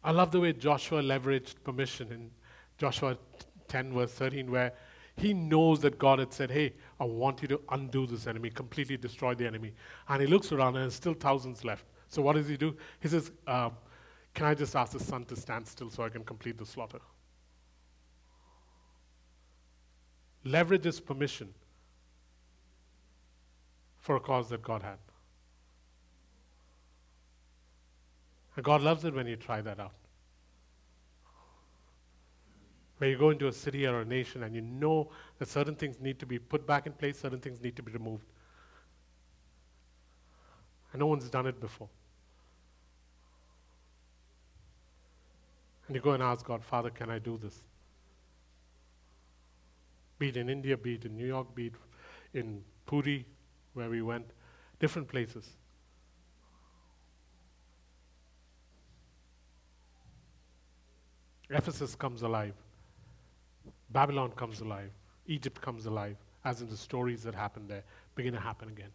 I 0.02 0.12
love 0.12 0.30
the 0.30 0.40
way 0.40 0.54
Joshua 0.54 1.02
leveraged 1.02 1.56
permission 1.62 2.10
in 2.10 2.30
Joshua 2.78 3.18
10, 3.66 3.92
verse 3.92 4.12
13, 4.12 4.50
where 4.50 4.72
he 5.18 5.34
knows 5.34 5.80
that 5.80 5.98
God 5.98 6.18
had 6.18 6.32
said, 6.32 6.50
Hey, 6.50 6.74
I 7.00 7.04
want 7.04 7.42
you 7.42 7.48
to 7.48 7.60
undo 7.70 8.06
this 8.06 8.26
enemy, 8.26 8.50
completely 8.50 8.96
destroy 8.96 9.34
the 9.34 9.46
enemy. 9.46 9.72
And 10.08 10.20
he 10.20 10.26
looks 10.26 10.52
around 10.52 10.76
and 10.76 10.84
there's 10.84 10.94
still 10.94 11.14
thousands 11.14 11.64
left. 11.64 11.84
So 12.08 12.22
what 12.22 12.36
does 12.36 12.48
he 12.48 12.56
do? 12.56 12.76
He 13.00 13.08
says, 13.08 13.32
uh, 13.46 13.70
Can 14.34 14.46
I 14.46 14.54
just 14.54 14.74
ask 14.76 14.92
the 14.92 15.00
sun 15.00 15.24
to 15.26 15.36
stand 15.36 15.66
still 15.66 15.90
so 15.90 16.02
I 16.04 16.08
can 16.08 16.24
complete 16.24 16.58
the 16.58 16.66
slaughter? 16.66 17.00
Leverages 20.44 21.04
permission 21.04 21.52
for 23.98 24.16
a 24.16 24.20
cause 24.20 24.48
that 24.48 24.62
God 24.62 24.82
had. 24.82 24.98
And 28.56 28.64
God 28.64 28.82
loves 28.82 29.04
it 29.04 29.14
when 29.14 29.26
you 29.26 29.36
try 29.36 29.60
that 29.60 29.78
out. 29.78 29.92
Where 32.98 33.08
you 33.08 33.16
go 33.16 33.30
into 33.30 33.46
a 33.46 33.52
city 33.52 33.86
or 33.86 34.00
a 34.00 34.04
nation 34.04 34.42
and 34.42 34.54
you 34.54 34.60
know 34.60 35.10
that 35.38 35.48
certain 35.48 35.76
things 35.76 36.00
need 36.00 36.18
to 36.18 36.26
be 36.26 36.38
put 36.38 36.66
back 36.66 36.86
in 36.86 36.92
place, 36.92 37.18
certain 37.18 37.40
things 37.40 37.60
need 37.60 37.76
to 37.76 37.82
be 37.82 37.92
removed. 37.92 38.26
And 40.92 41.00
no 41.00 41.06
one's 41.06 41.28
done 41.30 41.46
it 41.46 41.60
before. 41.60 41.88
And 45.86 45.94
you 45.94 46.02
go 46.02 46.10
and 46.10 46.22
ask 46.22 46.44
God, 46.44 46.64
Father, 46.64 46.90
can 46.90 47.08
I 47.08 47.18
do 47.18 47.38
this? 47.38 47.58
Be 50.18 50.28
it 50.28 50.36
in 50.36 50.50
India, 50.50 50.76
be 50.76 50.94
it 50.94 51.04
in 51.04 51.16
New 51.16 51.26
York, 51.26 51.54
be 51.54 51.68
it 51.68 51.74
in 52.34 52.62
Puri, 52.84 53.24
where 53.74 53.88
we 53.88 54.02
went, 54.02 54.26
different 54.80 55.08
places. 55.08 55.48
Ephesus 61.48 61.94
comes 61.94 62.22
alive. 62.22 62.54
Babylon 63.90 64.32
comes 64.32 64.60
alive. 64.60 64.90
Egypt 65.26 65.60
comes 65.60 65.86
alive, 65.86 66.16
as 66.44 66.60
in 66.62 66.68
the 66.68 66.76
stories 66.76 67.22
that 67.22 67.34
happened 67.34 67.68
there 67.68 67.84
begin 68.14 68.32
to 68.34 68.40
happen 68.40 68.68
again. 68.68 68.90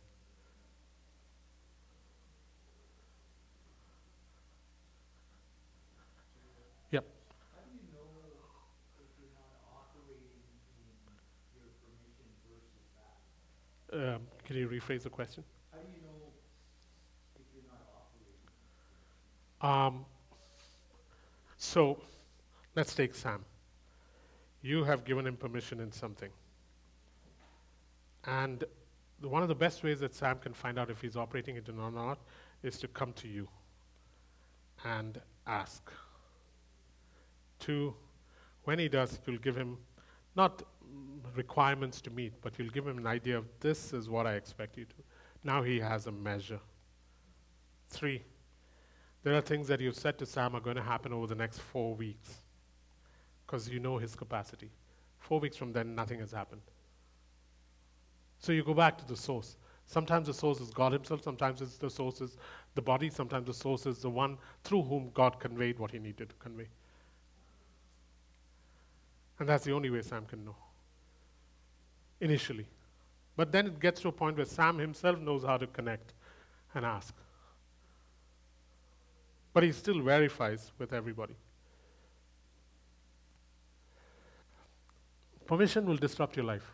Yep. 6.91 7.05
You 7.05 7.79
know 7.93 8.03
if 8.99 9.09
you're 9.19 9.29
not 9.33 9.55
operating 9.71 10.43
in 10.77 10.85
your 11.55 11.69
permission 11.81 12.27
versus 12.49 12.85
that? 13.89 14.15
Um, 14.15 14.21
can 14.45 14.57
you 14.57 14.67
rephrase 14.67 15.03
the 15.03 15.09
question? 15.09 15.43
How 15.71 15.79
do 15.79 15.85
you 15.95 16.01
know 16.01 16.33
if 17.35 17.45
you're 17.53 17.63
not 17.71 17.81
operating? 19.61 19.97
Um, 19.97 20.05
so, 21.57 21.97
let's 22.75 22.93
take 22.93 23.15
Sam. 23.15 23.45
You 24.63 24.85
have 24.85 25.03
given 25.03 25.27
him 25.27 25.35
permission 25.35 25.81
in 25.81 25.91
something. 25.91 26.29
And 28.25 28.63
one 29.21 29.43
of 29.43 29.49
the 29.49 29.55
best 29.55 29.83
ways 29.83 29.99
that 29.99 30.15
Sam 30.15 30.39
can 30.39 30.53
find 30.53 30.79
out 30.79 30.89
if 30.89 31.01
he's 31.01 31.17
operating 31.17 31.57
it 31.57 31.69
or 31.69 31.91
not 31.91 32.19
is 32.63 32.79
to 32.79 32.87
come 32.87 33.11
to 33.13 33.27
you 33.27 33.47
and 34.85 35.21
ask. 35.45 35.91
Two, 37.59 37.93
when 38.63 38.79
he 38.79 38.87
does, 38.87 39.19
you'll 39.27 39.37
give 39.37 39.55
him 39.55 39.77
not 40.35 40.63
requirements 41.35 41.99
to 42.01 42.09
meet, 42.09 42.33
but 42.41 42.57
you'll 42.57 42.69
give 42.69 42.87
him 42.87 42.97
an 42.97 43.07
idea 43.07 43.37
of 43.37 43.45
this 43.59 43.91
is 43.91 44.09
what 44.09 44.25
I 44.25 44.35
expect 44.35 44.77
you 44.77 44.85
to. 44.85 44.95
Now 45.43 45.61
he 45.61 45.77
has 45.81 46.07
a 46.07 46.11
measure. 46.11 46.59
Three, 47.89 48.23
there 49.23 49.35
are 49.35 49.41
things 49.41 49.67
that 49.67 49.81
you've 49.81 49.97
said 49.97 50.17
to 50.19 50.25
Sam 50.25 50.55
are 50.55 50.61
going 50.61 50.77
to 50.77 50.81
happen 50.81 51.11
over 51.11 51.27
the 51.27 51.35
next 51.35 51.59
four 51.59 51.95
weeks 51.95 52.42
because 53.53 53.69
you 53.69 53.79
know 53.79 53.99
his 53.99 54.15
capacity. 54.15 54.67
Four 55.19 55.39
weeks 55.39 55.55
from 55.55 55.71
then, 55.73 55.93
nothing 55.93 56.19
has 56.21 56.31
happened. 56.31 56.61
So 58.39 58.51
you 58.51 58.63
go 58.63 58.73
back 58.73 58.97
to 58.97 59.07
the 59.07 59.15
source. 59.15 59.57
Sometimes 59.85 60.25
the 60.25 60.33
source 60.33 60.59
is 60.59 60.71
God 60.71 60.91
Himself, 60.91 61.21
sometimes 61.21 61.61
it's 61.61 61.77
the 61.77 61.87
source 61.87 62.19
is 62.19 62.35
the 62.73 62.81
body, 62.81 63.11
sometimes 63.11 63.45
the 63.45 63.53
source 63.53 63.85
is 63.85 63.99
the 63.99 64.09
one 64.09 64.39
through 64.63 64.81
whom 64.81 65.11
God 65.13 65.39
conveyed 65.39 65.77
what 65.77 65.91
He 65.91 65.99
needed 65.99 66.29
to 66.29 66.35
convey. 66.37 66.67
And 69.37 69.47
that's 69.47 69.65
the 69.65 69.73
only 69.73 69.91
way 69.91 70.01
Sam 70.01 70.25
can 70.25 70.43
know. 70.43 70.55
Initially. 72.21 72.65
But 73.35 73.51
then 73.51 73.67
it 73.67 73.79
gets 73.79 74.01
to 74.01 74.07
a 74.07 74.11
point 74.11 74.35
where 74.35 74.47
Sam 74.47 74.79
himself 74.79 75.19
knows 75.19 75.43
how 75.43 75.57
to 75.57 75.67
connect 75.67 76.13
and 76.73 76.83
ask. 76.83 77.13
But 79.53 79.61
he 79.61 79.71
still 79.71 80.01
verifies 80.01 80.71
with 80.79 80.91
everybody. 80.91 81.35
Permission 85.53 85.85
will 85.85 85.97
disrupt 85.97 86.35
your 86.35 86.45
life. 86.45 86.65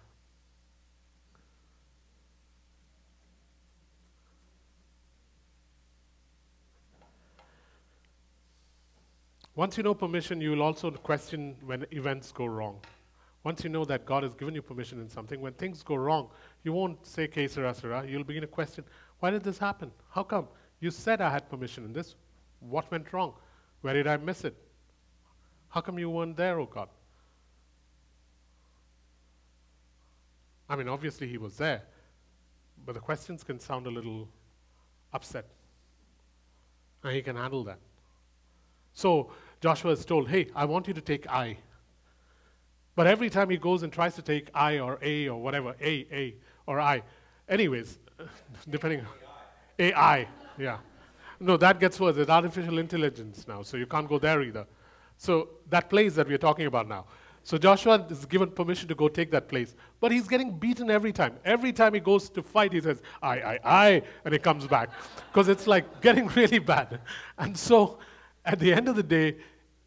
Once 9.53 9.75
you 9.75 9.83
know 9.83 9.93
permission, 9.93 10.39
you 10.39 10.51
will 10.51 10.61
also 10.61 10.89
question 10.91 11.57
when 11.65 11.85
events 11.91 12.31
go 12.31 12.45
wrong. 12.45 12.79
Once 13.43 13.65
you 13.65 13.69
know 13.69 13.83
that 13.83 14.05
God 14.05 14.23
has 14.23 14.33
given 14.33 14.55
you 14.55 14.61
permission 14.61 15.01
in 15.01 15.09
something, 15.09 15.41
when 15.41 15.51
things 15.51 15.83
go 15.83 15.95
wrong, 15.95 16.29
you 16.63 16.71
won't 16.71 17.05
say 17.05 17.27
que 17.27 17.49
sera, 17.49 17.73
sera. 17.73 18.05
You'll 18.07 18.23
begin 18.23 18.43
to 18.43 18.47
question, 18.47 18.85
why 19.19 19.29
did 19.29 19.43
this 19.43 19.57
happen? 19.57 19.91
How 20.09 20.23
come? 20.23 20.47
You 20.79 20.89
said 20.89 21.19
I 21.19 21.29
had 21.29 21.49
permission 21.49 21.83
in 21.83 21.91
this. 21.91 22.15
What 22.61 22.89
went 22.91 23.11
wrong? 23.11 23.33
Where 23.81 23.93
did 23.93 24.07
I 24.07 24.15
miss 24.15 24.45
it? 24.45 24.55
How 25.67 25.81
come 25.81 25.99
you 25.99 26.09
weren't 26.09 26.37
there, 26.37 26.61
oh 26.61 26.65
God? 26.65 26.87
I 30.69 30.75
mean, 30.75 30.87
obviously 30.87 31.27
he 31.27 31.37
was 31.37 31.57
there, 31.57 31.81
but 32.85 32.93
the 32.93 33.01
questions 33.01 33.43
can 33.43 33.59
sound 33.59 33.87
a 33.87 33.89
little 33.89 34.29
upset. 35.11 35.45
And 37.03 37.13
he 37.13 37.21
can 37.21 37.35
handle 37.35 37.63
that. 37.63 37.79
So 38.93 39.31
Joshua 39.61 39.91
is 39.91 40.05
told, 40.05 40.29
hey, 40.29 40.47
I 40.55 40.65
want 40.65 40.87
you 40.87 40.93
to 40.93 41.01
take 41.01 41.27
I. 41.27 41.57
But 42.95 43.07
every 43.07 43.29
time 43.29 43.49
he 43.49 43.57
goes 43.57 43.83
and 43.83 43.91
tries 43.91 44.15
to 44.15 44.21
take 44.21 44.49
I 44.53 44.79
or 44.79 44.99
A 45.01 45.29
or 45.29 45.41
whatever, 45.41 45.75
A, 45.81 46.05
A, 46.11 46.35
or 46.67 46.79
I, 46.79 47.01
anyways, 47.47 47.97
depending. 48.69 49.05
AI, 49.79 50.27
yeah. 50.57 50.77
No, 51.39 51.55
that 51.57 51.79
gets 51.79 51.99
worse. 51.99 52.17
It's 52.17 52.29
artificial 52.29 52.77
intelligence 52.79 53.47
now, 53.47 53.61
so 53.61 53.77
you 53.77 53.85
can't 53.85 54.07
go 54.07 54.19
there 54.19 54.41
either. 54.41 54.67
So 55.17 55.49
that 55.69 55.89
place 55.89 56.15
that 56.15 56.27
we're 56.27 56.37
talking 56.37 56.65
about 56.65 56.87
now. 56.87 57.05
So 57.43 57.57
Joshua 57.57 58.05
is 58.09 58.25
given 58.25 58.49
permission 58.49 58.87
to 58.89 58.95
go 58.95 59.07
take 59.07 59.31
that 59.31 59.47
place, 59.47 59.75
but 59.99 60.11
he's 60.11 60.27
getting 60.27 60.57
beaten 60.57 60.91
every 60.91 61.11
time. 61.11 61.35
Every 61.45 61.73
time 61.73 61.93
he 61.93 61.99
goes 61.99 62.29
to 62.31 62.43
fight, 62.43 62.73
he 62.73 62.81
says, 62.81 63.01
I, 63.21 63.41
I, 63.41 63.59
I, 63.63 64.01
and 64.25 64.33
he 64.33 64.39
comes 64.39 64.67
back. 64.67 64.89
Because 65.31 65.47
it's 65.47 65.65
like 65.65 66.01
getting 66.01 66.27
really 66.35 66.59
bad. 66.59 67.01
And 67.37 67.57
so 67.57 67.99
at 68.45 68.59
the 68.59 68.73
end 68.73 68.87
of 68.87 68.95
the 68.95 69.03
day, 69.03 69.37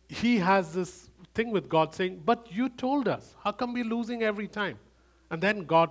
he 0.08 0.38
has 0.38 0.72
this 0.72 1.10
thing 1.34 1.50
with 1.50 1.68
God 1.68 1.94
saying, 1.94 2.22
But 2.24 2.46
you 2.50 2.68
told 2.68 3.08
us. 3.08 3.34
How 3.42 3.52
come 3.52 3.72
we're 3.72 3.84
losing 3.84 4.22
every 4.22 4.48
time? 4.48 4.78
And 5.30 5.42
then 5.42 5.64
God 5.64 5.90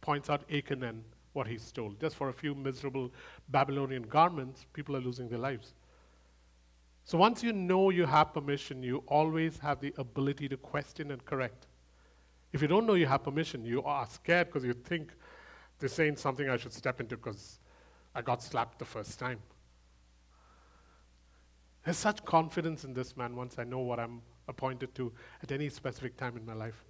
points 0.00 0.30
out 0.30 0.42
Achan 0.52 0.82
and 0.82 1.02
what 1.32 1.46
he 1.46 1.58
stole. 1.58 1.92
Just 2.00 2.16
for 2.16 2.30
a 2.30 2.32
few 2.32 2.54
miserable 2.54 3.12
Babylonian 3.50 4.02
garments, 4.04 4.66
people 4.72 4.96
are 4.96 5.00
losing 5.00 5.28
their 5.28 5.38
lives. 5.38 5.74
So 7.06 7.16
once 7.16 7.40
you 7.40 7.52
know 7.52 7.90
you 7.90 8.04
have 8.04 8.34
permission, 8.34 8.82
you 8.82 9.04
always 9.06 9.60
have 9.60 9.80
the 9.80 9.94
ability 9.96 10.48
to 10.48 10.56
question 10.56 11.12
and 11.12 11.24
correct. 11.24 11.68
If 12.52 12.60
you 12.60 12.66
don't 12.66 12.84
know 12.84 12.94
you 12.94 13.06
have 13.06 13.22
permission, 13.22 13.64
you 13.64 13.80
are 13.84 14.04
scared 14.06 14.48
because 14.48 14.64
you 14.64 14.72
think 14.72 15.12
they're 15.78 15.88
saying 15.88 16.16
something 16.16 16.48
I 16.48 16.56
should 16.56 16.72
step 16.72 17.00
into 17.00 17.16
because 17.16 17.60
I 18.12 18.22
got 18.22 18.42
slapped 18.42 18.80
the 18.80 18.84
first 18.84 19.20
time. 19.20 19.38
There's 21.84 21.96
such 21.96 22.24
confidence 22.24 22.82
in 22.82 22.92
this 22.92 23.16
man 23.16 23.36
once 23.36 23.54
I 23.56 23.62
know 23.62 23.78
what 23.78 24.00
I'm 24.00 24.20
appointed 24.48 24.92
to 24.96 25.12
at 25.44 25.52
any 25.52 25.68
specific 25.68 26.16
time 26.16 26.36
in 26.36 26.44
my 26.44 26.54
life. 26.54 26.84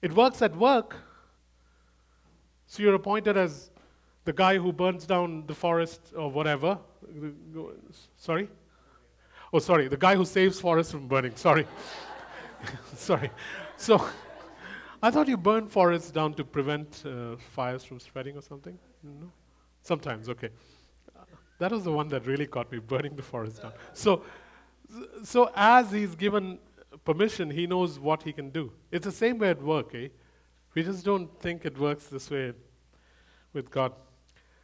It 0.00 0.14
works 0.14 0.40
at 0.40 0.56
work. 0.56 0.96
So 2.66 2.82
you're 2.82 2.94
appointed 2.94 3.36
as 3.36 3.72
the 4.24 4.32
guy 4.32 4.56
who 4.56 4.72
burns 4.72 5.04
down 5.04 5.44
the 5.46 5.54
forest 5.54 6.00
or 6.16 6.30
whatever. 6.30 6.78
Sorry? 8.16 8.48
Oh, 9.52 9.58
sorry, 9.58 9.88
the 9.88 9.96
guy 9.96 10.16
who 10.16 10.24
saves 10.24 10.58
forests 10.60 10.92
from 10.92 11.06
burning. 11.08 11.36
Sorry. 11.36 11.66
sorry. 12.96 13.30
So 13.76 14.02
I 15.02 15.10
thought 15.10 15.28
you 15.28 15.36
burn 15.36 15.66
forests 15.66 16.10
down 16.10 16.34
to 16.34 16.44
prevent 16.44 17.02
uh, 17.04 17.36
fires 17.36 17.84
from 17.84 18.00
spreading 18.00 18.36
or 18.36 18.42
something. 18.42 18.78
No? 19.02 19.30
Sometimes, 19.82 20.28
okay. 20.28 20.50
That 21.58 21.70
was 21.70 21.84
the 21.84 21.92
one 21.92 22.08
that 22.08 22.26
really 22.26 22.46
caught 22.46 22.72
me, 22.72 22.78
burning 22.78 23.14
the 23.14 23.22
forest 23.22 23.62
down. 23.62 23.72
So, 23.92 24.24
so 25.22 25.50
as 25.54 25.90
he's 25.90 26.14
given 26.14 26.58
permission, 27.04 27.50
he 27.50 27.66
knows 27.66 27.98
what 27.98 28.22
he 28.22 28.32
can 28.32 28.50
do. 28.50 28.72
It's 28.90 29.04
the 29.04 29.12
same 29.12 29.38
way 29.38 29.50
at 29.50 29.62
work, 29.62 29.94
eh? 29.94 30.08
We 30.74 30.82
just 30.82 31.04
don't 31.04 31.28
think 31.40 31.64
it 31.64 31.78
works 31.78 32.06
this 32.06 32.30
way 32.30 32.52
with 33.52 33.70
God. 33.70 33.92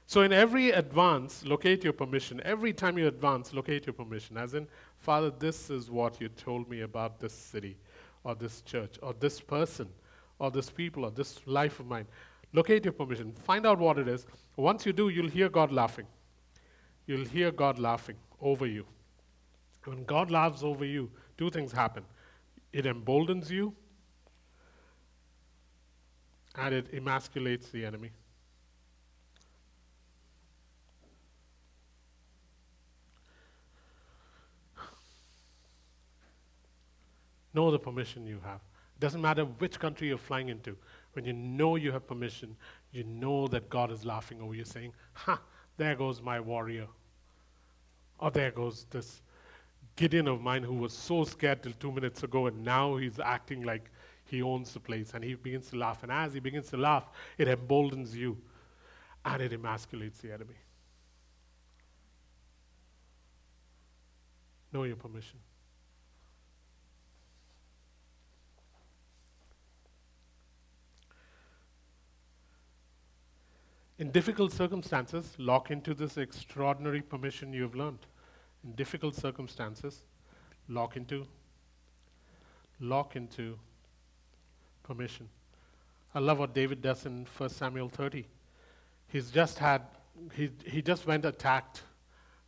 So, 0.09 0.23
in 0.23 0.33
every 0.33 0.71
advance, 0.71 1.45
locate 1.45 1.85
your 1.85 1.93
permission. 1.93 2.41
Every 2.43 2.73
time 2.73 2.97
you 2.97 3.09
advance, 3.09 3.53
locate 3.53 3.85
your 3.87 3.93
permission. 3.93 4.39
As 4.39 4.55
in, 4.55 4.67
Father, 4.97 5.31
this 5.31 5.69
is 5.69 5.91
what 5.91 6.19
you 6.19 6.31
told 6.31 6.71
me 6.71 6.81
about 6.81 7.21
this 7.21 7.35
city, 7.35 7.77
or 8.25 8.35
this 8.35 8.63
church, 8.63 8.99
or 9.03 9.13
this 9.13 9.39
person, 9.39 9.87
or 10.39 10.51
this 10.51 10.71
people, 10.71 11.05
or 11.05 11.11
this 11.11 11.47
life 11.47 11.79
of 11.79 11.87
mine. 11.87 12.07
Locate 12.55 12.87
your 12.87 12.95
permission. 12.95 13.35
Find 13.45 13.67
out 13.67 13.79
what 13.79 13.99
it 13.99 14.09
is. 14.09 14.27
Once 14.57 14.87
you 14.87 14.95
do, 14.95 15.11
you'll 15.11 15.29
hear 15.29 15.51
God 15.51 15.71
laughing. 15.71 16.07
you'll 17.05 17.27
hear 17.27 17.51
God 17.51 17.79
laughing 17.79 18.17
over 18.41 18.67
you. 18.67 18.87
When 19.85 20.05
God 20.05 20.31
laughs 20.31 20.63
over 20.63 20.87
you, 20.87 21.11
two 21.37 21.51
things 21.51 21.71
happen 21.73 22.05
it 22.73 22.87
emboldens 22.87 23.51
you, 23.51 23.75
and 26.55 26.75
it 26.75 26.95
emasculates 26.95 27.71
the 27.71 27.85
enemy. 27.85 28.11
Know 37.55 37.71
the 37.71 37.79
permission 37.79 38.27
you 38.27 38.41
have. 38.45 38.61
It 38.97 39.01
doesn't 39.01 39.21
matter 39.21 39.45
which 39.45 39.79
country 39.79 40.09
you're 40.09 40.19
flying 40.19 40.49
into. 40.49 40.77
When 41.13 41.25
you 41.25 41.33
know 41.33 41.77
you 41.77 41.93
have 41.93 42.07
permission, 42.07 42.57
you 42.93 43.05
know 43.05 43.49
that 43.49 43.69
God 43.71 43.91
is 43.91 44.05
laughing 44.05 44.41
over 44.41 44.55
you, 44.55 44.65
saying, 44.65 44.93
Ha, 45.15 45.41
there 45.77 45.95
goes 45.95 46.21
my 46.21 46.41
warrior. 46.41 46.87
Or 48.19 48.31
there 48.31 48.51
goes 48.51 48.87
this 48.91 49.23
Gideon 49.97 50.29
of 50.29 50.41
mine 50.41 50.63
who 50.63 50.75
was 50.75 50.93
so 50.93 51.25
scared 51.25 51.63
till 51.63 51.73
two 51.73 51.91
minutes 51.93 52.23
ago, 52.23 52.47
and 52.47 52.65
now 52.65 52.97
he's 52.97 53.19
acting 53.19 53.63
like 53.63 53.91
he 54.25 54.43
owns 54.43 54.73
the 54.73 54.81
place. 54.81 55.13
And 55.15 55.25
he 55.25 55.35
begins 55.35 55.71
to 55.71 55.77
laugh. 55.77 56.03
And 56.03 56.13
as 56.13 56.35
he 56.35 56.41
begins 56.41 56.69
to 56.71 56.77
laugh, 56.77 57.09
it 57.39 57.49
emboldens 57.49 58.17
you 58.17 58.37
and 59.25 59.43
it 59.43 59.53
emasculates 59.53 60.21
the 60.21 60.33
enemy. 60.33 60.55
Know 64.73 64.85
your 64.85 64.97
permission. 64.97 65.39
In 73.99 74.13
difficult 74.13 74.53
circumstances, 74.53 75.35
lock 75.39 75.73
into 75.73 75.93
this 75.93 76.19
extraordinary 76.19 77.03
permission 77.03 77.53
you've 77.53 77.75
learned. 77.75 78.07
In 78.65 78.73
difficult 78.73 79.17
circumstances, 79.17 80.03
lock 80.69 80.97
into 80.97 81.27
lock 82.81 83.17
into 83.17 83.59
permission. 84.85 85.29
I 86.15 86.21
love 86.21 86.39
what 86.39 86.55
David 86.55 86.81
does 86.81 87.07
in 87.07 87.27
1 87.37 87.49
Samuel 87.49 87.89
30. 87.89 88.25
He's 89.09 89.31
just 89.31 89.59
had 89.59 89.83
he, 90.33 90.51
he 90.65 90.81
just 90.81 91.07
went 91.07 91.25
attacked 91.25 91.83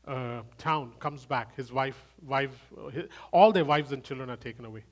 uh, 0.06 0.42
town, 0.56 0.92
comes 1.00 1.24
back. 1.24 1.56
His 1.56 1.72
wife, 1.72 2.00
wife, 2.26 2.72
his, 2.92 3.06
all 3.32 3.52
their 3.52 3.64
wives 3.64 3.90
and 3.90 4.04
children 4.04 4.30
are 4.30 4.36
taken 4.36 4.64
away. 4.64 4.84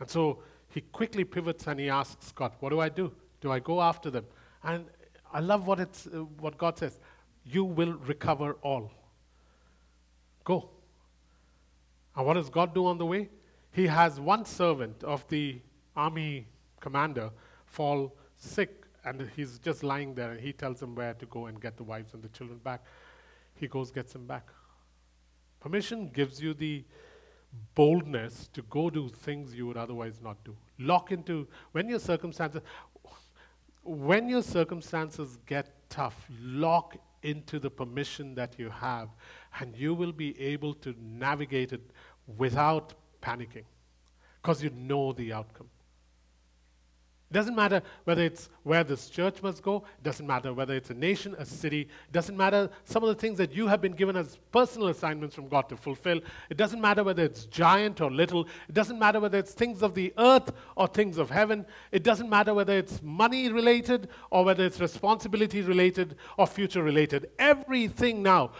And 0.00 0.10
so 0.10 0.42
he 0.68 0.80
quickly 0.80 1.22
pivots 1.22 1.68
and 1.68 1.78
he 1.78 1.88
asks 1.88 2.32
God, 2.32 2.52
What 2.58 2.70
do 2.70 2.80
I 2.80 2.88
do? 2.88 3.12
Do 3.40 3.52
I 3.52 3.60
go 3.60 3.80
after 3.80 4.10
them? 4.10 4.26
And 4.64 4.86
I 5.32 5.40
love 5.40 5.66
what, 5.66 5.80
it's, 5.80 6.06
uh, 6.06 6.24
what 6.38 6.58
God 6.58 6.78
says 6.78 6.98
You 7.44 7.64
will 7.64 7.94
recover 7.94 8.54
all. 8.62 8.90
Go. 10.44 10.70
And 12.14 12.26
what 12.26 12.34
does 12.34 12.50
God 12.50 12.74
do 12.74 12.86
on 12.86 12.98
the 12.98 13.06
way? 13.06 13.30
He 13.72 13.86
has 13.86 14.20
one 14.20 14.44
servant 14.44 15.02
of 15.02 15.26
the 15.28 15.60
army 15.96 16.46
commander 16.80 17.30
fall 17.64 18.14
sick, 18.36 18.84
and 19.04 19.30
he's 19.34 19.58
just 19.58 19.82
lying 19.82 20.14
there, 20.14 20.32
and 20.32 20.40
he 20.40 20.52
tells 20.52 20.82
him 20.82 20.94
where 20.94 21.14
to 21.14 21.26
go 21.26 21.46
and 21.46 21.60
get 21.60 21.76
the 21.76 21.82
wives 21.82 22.12
and 22.12 22.22
the 22.22 22.28
children 22.28 22.58
back. 22.58 22.84
He 23.54 23.68
goes, 23.68 23.90
gets 23.90 24.12
them 24.12 24.26
back. 24.26 24.48
Permission 25.60 26.08
gives 26.08 26.40
you 26.40 26.52
the 26.54 26.84
boldness 27.74 28.48
to 28.52 28.62
go 28.62 28.90
do 28.90 29.08
things 29.08 29.54
you 29.54 29.66
would 29.66 29.76
otherwise 29.76 30.20
not 30.22 30.42
do. 30.44 30.56
Lock 30.78 31.12
into, 31.12 31.46
when 31.72 31.88
your 31.88 31.98
circumstances, 31.98 32.62
when 33.82 34.28
your 34.28 34.42
circumstances 34.42 35.38
get 35.46 35.70
tough, 35.90 36.26
lock 36.40 36.96
into 37.22 37.58
the 37.58 37.70
permission 37.70 38.34
that 38.34 38.58
you 38.58 38.68
have, 38.70 39.08
and 39.60 39.76
you 39.76 39.94
will 39.94 40.12
be 40.12 40.40
able 40.40 40.74
to 40.74 40.94
navigate 41.00 41.72
it 41.72 41.90
without 42.36 42.94
panicking 43.20 43.64
because 44.40 44.62
you 44.62 44.70
know 44.70 45.12
the 45.12 45.32
outcome. 45.32 45.68
It 47.32 47.36
doesn't 47.36 47.56
matter 47.56 47.80
whether 48.04 48.22
it's 48.22 48.50
where 48.62 48.84
this 48.84 49.08
church 49.08 49.42
must 49.42 49.62
go, 49.62 49.76
it 49.76 50.04
doesn't 50.04 50.26
matter 50.26 50.52
whether 50.52 50.74
it's 50.74 50.90
a 50.90 50.94
nation, 50.94 51.34
a 51.38 51.46
city, 51.46 51.80
it 51.80 52.12
doesn't 52.12 52.36
matter 52.36 52.68
some 52.84 53.02
of 53.02 53.08
the 53.08 53.14
things 53.14 53.38
that 53.38 53.54
you 53.54 53.66
have 53.68 53.80
been 53.80 53.94
given 53.94 54.16
as 54.16 54.36
personal 54.52 54.88
assignments 54.88 55.34
from 55.34 55.48
God 55.48 55.66
to 55.70 55.78
fulfill. 55.78 56.20
It 56.50 56.58
doesn't 56.58 56.78
matter 56.78 57.02
whether 57.02 57.24
it's 57.24 57.46
giant 57.46 58.02
or 58.02 58.10
little, 58.10 58.46
it 58.68 58.74
doesn't 58.74 58.98
matter 58.98 59.18
whether 59.18 59.38
it's 59.38 59.54
things 59.54 59.82
of 59.82 59.94
the 59.94 60.12
earth 60.18 60.52
or 60.76 60.86
things 60.86 61.16
of 61.16 61.30
heaven. 61.30 61.64
It 61.90 62.02
doesn't 62.02 62.28
matter 62.28 62.52
whether 62.52 62.76
it's 62.76 63.00
money 63.02 63.50
related 63.50 64.10
or 64.28 64.44
whether 64.44 64.66
it's 64.66 64.78
responsibility 64.78 65.62
related 65.62 66.16
or 66.36 66.46
future 66.46 66.82
related. 66.82 67.30
Everything 67.38 68.22
now 68.22 68.50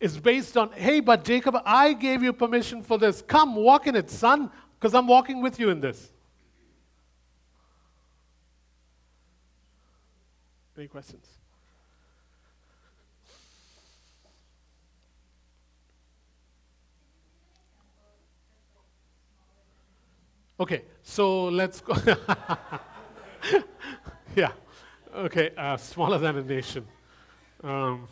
is 0.00 0.18
based 0.18 0.56
on, 0.56 0.72
hey, 0.72 0.98
but 0.98 1.22
Jacob, 1.22 1.58
I 1.64 1.92
gave 1.92 2.24
you 2.24 2.32
permission 2.32 2.82
for 2.82 2.98
this. 2.98 3.22
Come, 3.22 3.54
walk 3.54 3.86
in 3.86 3.94
it, 3.94 4.10
son, 4.10 4.50
because 4.80 4.96
I'm 4.96 5.06
walking 5.06 5.40
with 5.40 5.60
you 5.60 5.70
in 5.70 5.80
this. 5.80 6.10
Any 10.76 10.88
questions? 10.88 11.26
Okay, 20.58 20.82
so 21.02 21.46
let's 21.46 21.80
go. 21.80 21.94
yeah, 24.36 24.52
okay, 25.14 25.50
uh, 25.56 25.76
smaller 25.76 26.18
than 26.18 26.38
a 26.38 26.42
nation. 26.42 26.86
Um, 27.62 28.06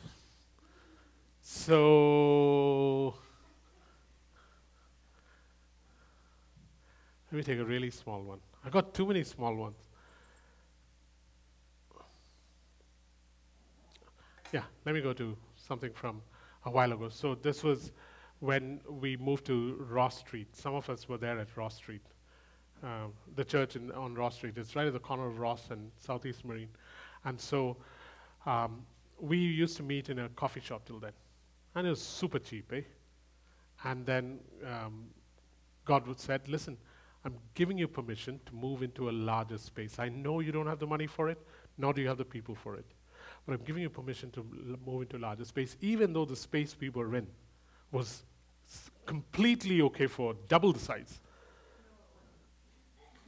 so 1.41 3.15
let 7.31 7.37
me 7.37 7.43
take 7.45 7.59
a 7.59 7.65
really 7.65 7.91
small 7.91 8.23
one. 8.23 8.41
I 8.65 8.71
got 8.71 8.93
too 8.93 9.07
many 9.07 9.23
small 9.23 9.55
ones. 9.55 9.92
Yeah, 14.53 14.65
let 14.85 14.95
me 14.95 15.01
go 15.01 15.15
to 15.15 15.35
something 15.57 15.93
from 15.95 16.21
a 16.67 16.71
while 16.71 16.93
ago. 16.93 17.09
So 17.09 17.35
this 17.35 17.65
was 17.65 17.91
when 18.41 18.81
we 18.87 19.17
moved 19.17 19.47
to 19.47 19.77
Ross 19.89 20.19
Street. 20.19 20.55
Some 20.55 20.75
of 20.75 20.91
us 20.91 21.09
were 21.09 21.17
there 21.17 21.39
at 21.39 21.57
Ross 21.57 21.77
Street. 21.77 22.03
Um, 22.83 23.15
the 23.35 23.45
church 23.45 23.77
in, 23.77 23.91
on 23.93 24.15
Ross 24.15 24.35
Street. 24.35 24.59
It's 24.59 24.77
right 24.77 24.87
at 24.87 24.93
the 24.93 24.99
corner 24.99 25.27
of 25.27 25.39
Ross 25.39 25.71
and 25.71 25.91
Southeast 25.97 26.45
Marine. 26.45 26.69
And 27.25 27.41
so 27.41 27.79
um, 28.45 28.85
we 29.19 29.39
used 29.39 29.79
to 29.79 29.83
meet 29.83 30.11
in 30.11 30.19
a 30.19 30.29
coffee 30.31 30.61
shop 30.61 30.85
till 30.85 30.99
then. 30.99 31.13
And 31.75 31.87
it 31.87 31.91
was 31.91 32.03
super 32.03 32.39
cheap, 32.39 32.71
eh? 32.75 32.83
And 33.85 34.05
then 34.05 34.39
um, 34.67 35.07
God 35.87 36.07
would 36.07 36.21
said, 36.21 36.47
listen, 36.47 36.77
I'm 37.25 37.39
giving 37.55 37.79
you 37.79 37.89
permission 37.89 38.39
to 38.45 38.55
move 38.55 38.83
into 38.83 39.09
a 39.09 39.13
larger 39.13 39.57
space. 39.57 39.99
I 39.99 40.11
know 40.11 40.41
you 40.41 40.53
don't 40.53 40.67
have 40.67 40.79
the 40.79 40.87
money 40.87 41.07
for 41.07 41.31
it, 41.31 41.39
nor 41.79 41.95
do 41.95 42.03
you 42.03 42.09
have 42.09 42.19
the 42.19 42.25
people 42.25 42.55
for 42.55 42.77
it 42.77 42.85
but 43.47 43.55
I'm 43.55 43.65
giving 43.65 43.83
you 43.83 43.91
permission 43.91 44.31
to 44.33 44.47
move 44.87 45.03
into 45.03 45.17
a 45.17 45.19
larger 45.19 45.45
space, 45.45 45.77
even 45.81 46.13
though 46.13 46.25
the 46.25 46.37
space 46.37 46.77
we 46.79 46.91
were 46.91 47.17
in 47.17 47.27
was 47.91 48.23
completely 49.05 49.83
okay 49.83 50.07
for 50.07 50.35
double 50.49 50.73
the 50.73 50.79
size. 50.79 51.21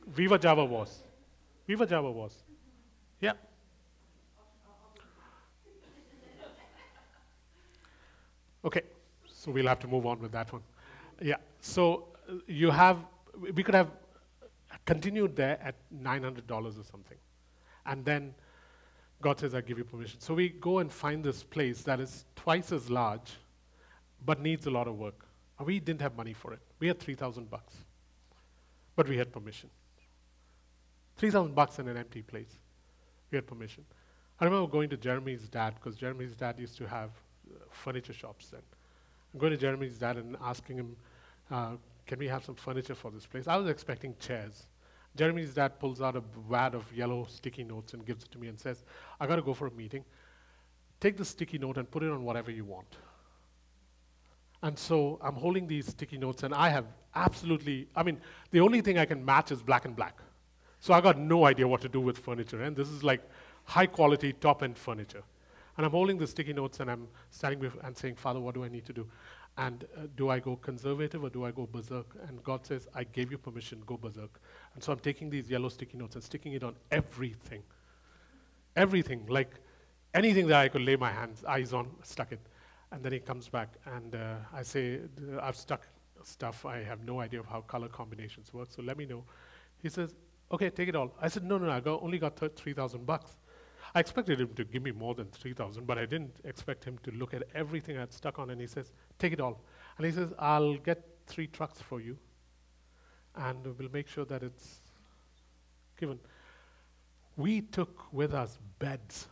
Viva 0.06 0.38
Java 0.38 0.64
was. 0.64 1.02
Viva 1.66 1.86
Java 1.86 2.10
was. 2.10 2.34
Yeah. 3.20 3.32
Okay, 8.64 8.82
so 9.26 9.50
we'll 9.50 9.66
have 9.66 9.80
to 9.80 9.88
move 9.88 10.06
on 10.06 10.20
with 10.20 10.32
that 10.32 10.50
one. 10.52 10.62
Yeah, 11.20 11.36
so 11.60 12.08
uh, 12.28 12.34
you 12.46 12.70
have, 12.70 12.98
we 13.54 13.62
could 13.62 13.74
have 13.74 13.90
continued 14.86 15.36
there 15.36 15.58
at 15.62 15.74
$900 16.02 16.50
or 16.50 16.72
something. 16.90 17.18
And 17.84 18.04
then 18.04 18.34
God 19.24 19.40
says, 19.40 19.54
I 19.54 19.62
give 19.62 19.78
you 19.78 19.84
permission. 19.84 20.20
So 20.20 20.34
we 20.34 20.50
go 20.50 20.80
and 20.80 20.92
find 20.92 21.24
this 21.24 21.42
place 21.42 21.80
that 21.84 21.98
is 21.98 22.26
twice 22.36 22.72
as 22.72 22.90
large, 22.90 23.32
but 24.22 24.38
needs 24.38 24.66
a 24.66 24.70
lot 24.70 24.86
of 24.86 24.98
work. 24.98 25.24
And 25.58 25.66
we 25.66 25.80
didn't 25.80 26.02
have 26.02 26.14
money 26.14 26.34
for 26.34 26.52
it. 26.52 26.58
We 26.78 26.88
had 26.88 27.00
3,000 27.00 27.48
bucks, 27.48 27.74
but 28.94 29.08
we 29.08 29.16
had 29.16 29.32
permission. 29.32 29.70
3,000 31.16 31.54
bucks 31.54 31.78
in 31.78 31.88
an 31.88 31.96
empty 31.96 32.20
place. 32.20 32.58
We 33.30 33.36
had 33.36 33.46
permission. 33.46 33.86
I 34.38 34.44
remember 34.44 34.70
going 34.70 34.90
to 34.90 34.98
Jeremy's 34.98 35.48
dad, 35.48 35.76
because 35.76 35.96
Jeremy's 35.96 36.36
dad 36.36 36.58
used 36.58 36.76
to 36.76 36.86
have 36.86 37.08
uh, 37.50 37.60
furniture 37.70 38.12
shops 38.12 38.48
then. 38.48 38.60
I'm 39.32 39.40
going 39.40 39.52
to 39.52 39.56
Jeremy's 39.56 39.96
dad 39.96 40.18
and 40.18 40.36
asking 40.42 40.76
him, 40.76 40.96
uh, 41.50 41.76
can 42.06 42.18
we 42.18 42.28
have 42.28 42.44
some 42.44 42.56
furniture 42.56 42.94
for 42.94 43.10
this 43.10 43.24
place? 43.24 43.48
I 43.48 43.56
was 43.56 43.70
expecting 43.70 44.16
chairs. 44.20 44.64
Jeremy's 45.16 45.54
dad 45.54 45.78
pulls 45.78 46.00
out 46.00 46.16
a 46.16 46.22
wad 46.48 46.74
of 46.74 46.92
yellow 46.92 47.26
sticky 47.28 47.64
notes 47.64 47.94
and 47.94 48.04
gives 48.04 48.24
it 48.24 48.32
to 48.32 48.38
me 48.38 48.48
and 48.48 48.58
says, 48.58 48.84
I 49.20 49.26
got 49.26 49.36
to 49.36 49.42
go 49.42 49.54
for 49.54 49.68
a 49.68 49.70
meeting. 49.70 50.04
Take 51.00 51.16
the 51.16 51.24
sticky 51.24 51.58
note 51.58 51.78
and 51.78 51.90
put 51.90 52.02
it 52.02 52.10
on 52.10 52.24
whatever 52.24 52.50
you 52.50 52.64
want. 52.64 52.96
And 54.62 54.78
so 54.78 55.18
I'm 55.22 55.34
holding 55.34 55.66
these 55.66 55.86
sticky 55.86 56.18
notes, 56.18 56.42
and 56.42 56.54
I 56.54 56.70
have 56.70 56.86
absolutely, 57.14 57.86
I 57.94 58.02
mean, 58.02 58.18
the 58.50 58.60
only 58.60 58.80
thing 58.80 58.98
I 58.98 59.04
can 59.04 59.24
match 59.24 59.52
is 59.52 59.62
black 59.62 59.84
and 59.84 59.94
black. 59.94 60.18
So 60.80 60.94
I 60.94 61.00
got 61.00 61.18
no 61.18 61.44
idea 61.44 61.68
what 61.68 61.80
to 61.82 61.88
do 61.88 62.00
with 62.00 62.18
furniture, 62.18 62.62
and 62.62 62.74
this 62.74 62.88
is 62.88 63.04
like 63.04 63.20
high 63.64 63.86
quality, 63.86 64.32
top 64.32 64.62
end 64.62 64.78
furniture. 64.78 65.22
And 65.76 65.84
I'm 65.84 65.92
holding 65.92 66.18
the 66.18 66.26
sticky 66.26 66.52
notes 66.52 66.80
and 66.80 66.90
I'm 66.90 67.08
standing 67.30 67.70
and 67.82 67.96
saying, 67.96 68.14
Father, 68.14 68.38
what 68.38 68.54
do 68.54 68.64
I 68.64 68.68
need 68.68 68.84
to 68.86 68.92
do? 68.92 69.08
And 69.56 69.84
uh, 69.96 70.06
do 70.16 70.30
I 70.30 70.40
go 70.40 70.56
conservative 70.56 71.22
or 71.22 71.30
do 71.30 71.44
I 71.44 71.52
go 71.52 71.66
berserk? 71.70 72.16
And 72.28 72.42
God 72.42 72.66
says, 72.66 72.88
I 72.94 73.04
gave 73.04 73.30
you 73.30 73.38
permission, 73.38 73.82
go 73.86 73.96
berserk. 73.96 74.40
And 74.74 74.82
so 74.82 74.92
I'm 74.92 74.98
taking 74.98 75.30
these 75.30 75.48
yellow 75.48 75.68
sticky 75.68 75.96
notes 75.96 76.16
and 76.16 76.24
sticking 76.24 76.54
it 76.54 76.64
on 76.64 76.74
everything. 76.90 77.62
Everything, 78.74 79.24
like 79.28 79.52
anything 80.12 80.48
that 80.48 80.60
I 80.60 80.68
could 80.68 80.82
lay 80.82 80.96
my 80.96 81.10
hands, 81.10 81.44
eyes 81.44 81.72
on, 81.72 81.88
stuck 82.02 82.32
it. 82.32 82.40
And 82.90 83.02
then 83.02 83.12
he 83.12 83.20
comes 83.20 83.48
back 83.48 83.74
and 83.86 84.16
uh, 84.16 84.36
I 84.52 84.62
say, 84.62 85.00
I've 85.40 85.56
stuck 85.56 85.86
stuff. 86.24 86.64
I 86.64 86.82
have 86.82 87.04
no 87.04 87.20
idea 87.20 87.40
of 87.40 87.46
how 87.46 87.60
color 87.60 87.88
combinations 87.88 88.52
work, 88.52 88.68
so 88.70 88.82
let 88.82 88.96
me 88.96 89.06
know. 89.06 89.24
He 89.82 89.88
says, 89.88 90.14
okay, 90.50 90.70
take 90.70 90.88
it 90.88 90.96
all. 90.96 91.12
I 91.20 91.28
said, 91.28 91.44
no, 91.44 91.58
no, 91.58 91.66
no 91.66 91.72
I 91.72 91.80
got, 91.80 92.02
only 92.02 92.18
got 92.18 92.36
thir- 92.36 92.48
3,000 92.48 93.06
bucks. 93.06 93.36
I 93.94 94.00
expected 94.00 94.40
him 94.40 94.48
to 94.54 94.64
give 94.64 94.82
me 94.82 94.90
more 94.90 95.14
than 95.14 95.26
3,000, 95.26 95.86
but 95.86 95.98
I 95.98 96.06
didn't 96.06 96.36
expect 96.44 96.82
him 96.84 96.98
to 97.04 97.12
look 97.12 97.32
at 97.32 97.44
everything 97.54 97.96
I'd 97.96 98.12
stuck 98.12 98.40
on 98.40 98.50
and 98.50 98.60
he 98.60 98.66
says, 98.66 98.92
take 99.18 99.32
it 99.32 99.40
all. 99.40 99.62
And 99.96 100.06
he 100.06 100.10
says, 100.12 100.32
I'll 100.38 100.76
get 100.78 101.04
three 101.26 101.46
trucks 101.46 101.80
for 101.80 102.00
you 102.00 102.18
and 103.36 103.64
we'll 103.78 103.90
make 103.90 104.08
sure 104.08 104.24
that 104.24 104.42
it's 104.42 104.80
given. 105.96 106.18
We 107.36 107.60
took 107.60 108.12
with 108.12 108.34
us 108.34 108.58
beds. 108.80 109.28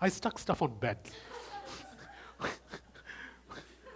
I 0.00 0.08
stuck 0.08 0.38
stuff 0.38 0.62
on 0.62 0.78
beds. 0.78 1.10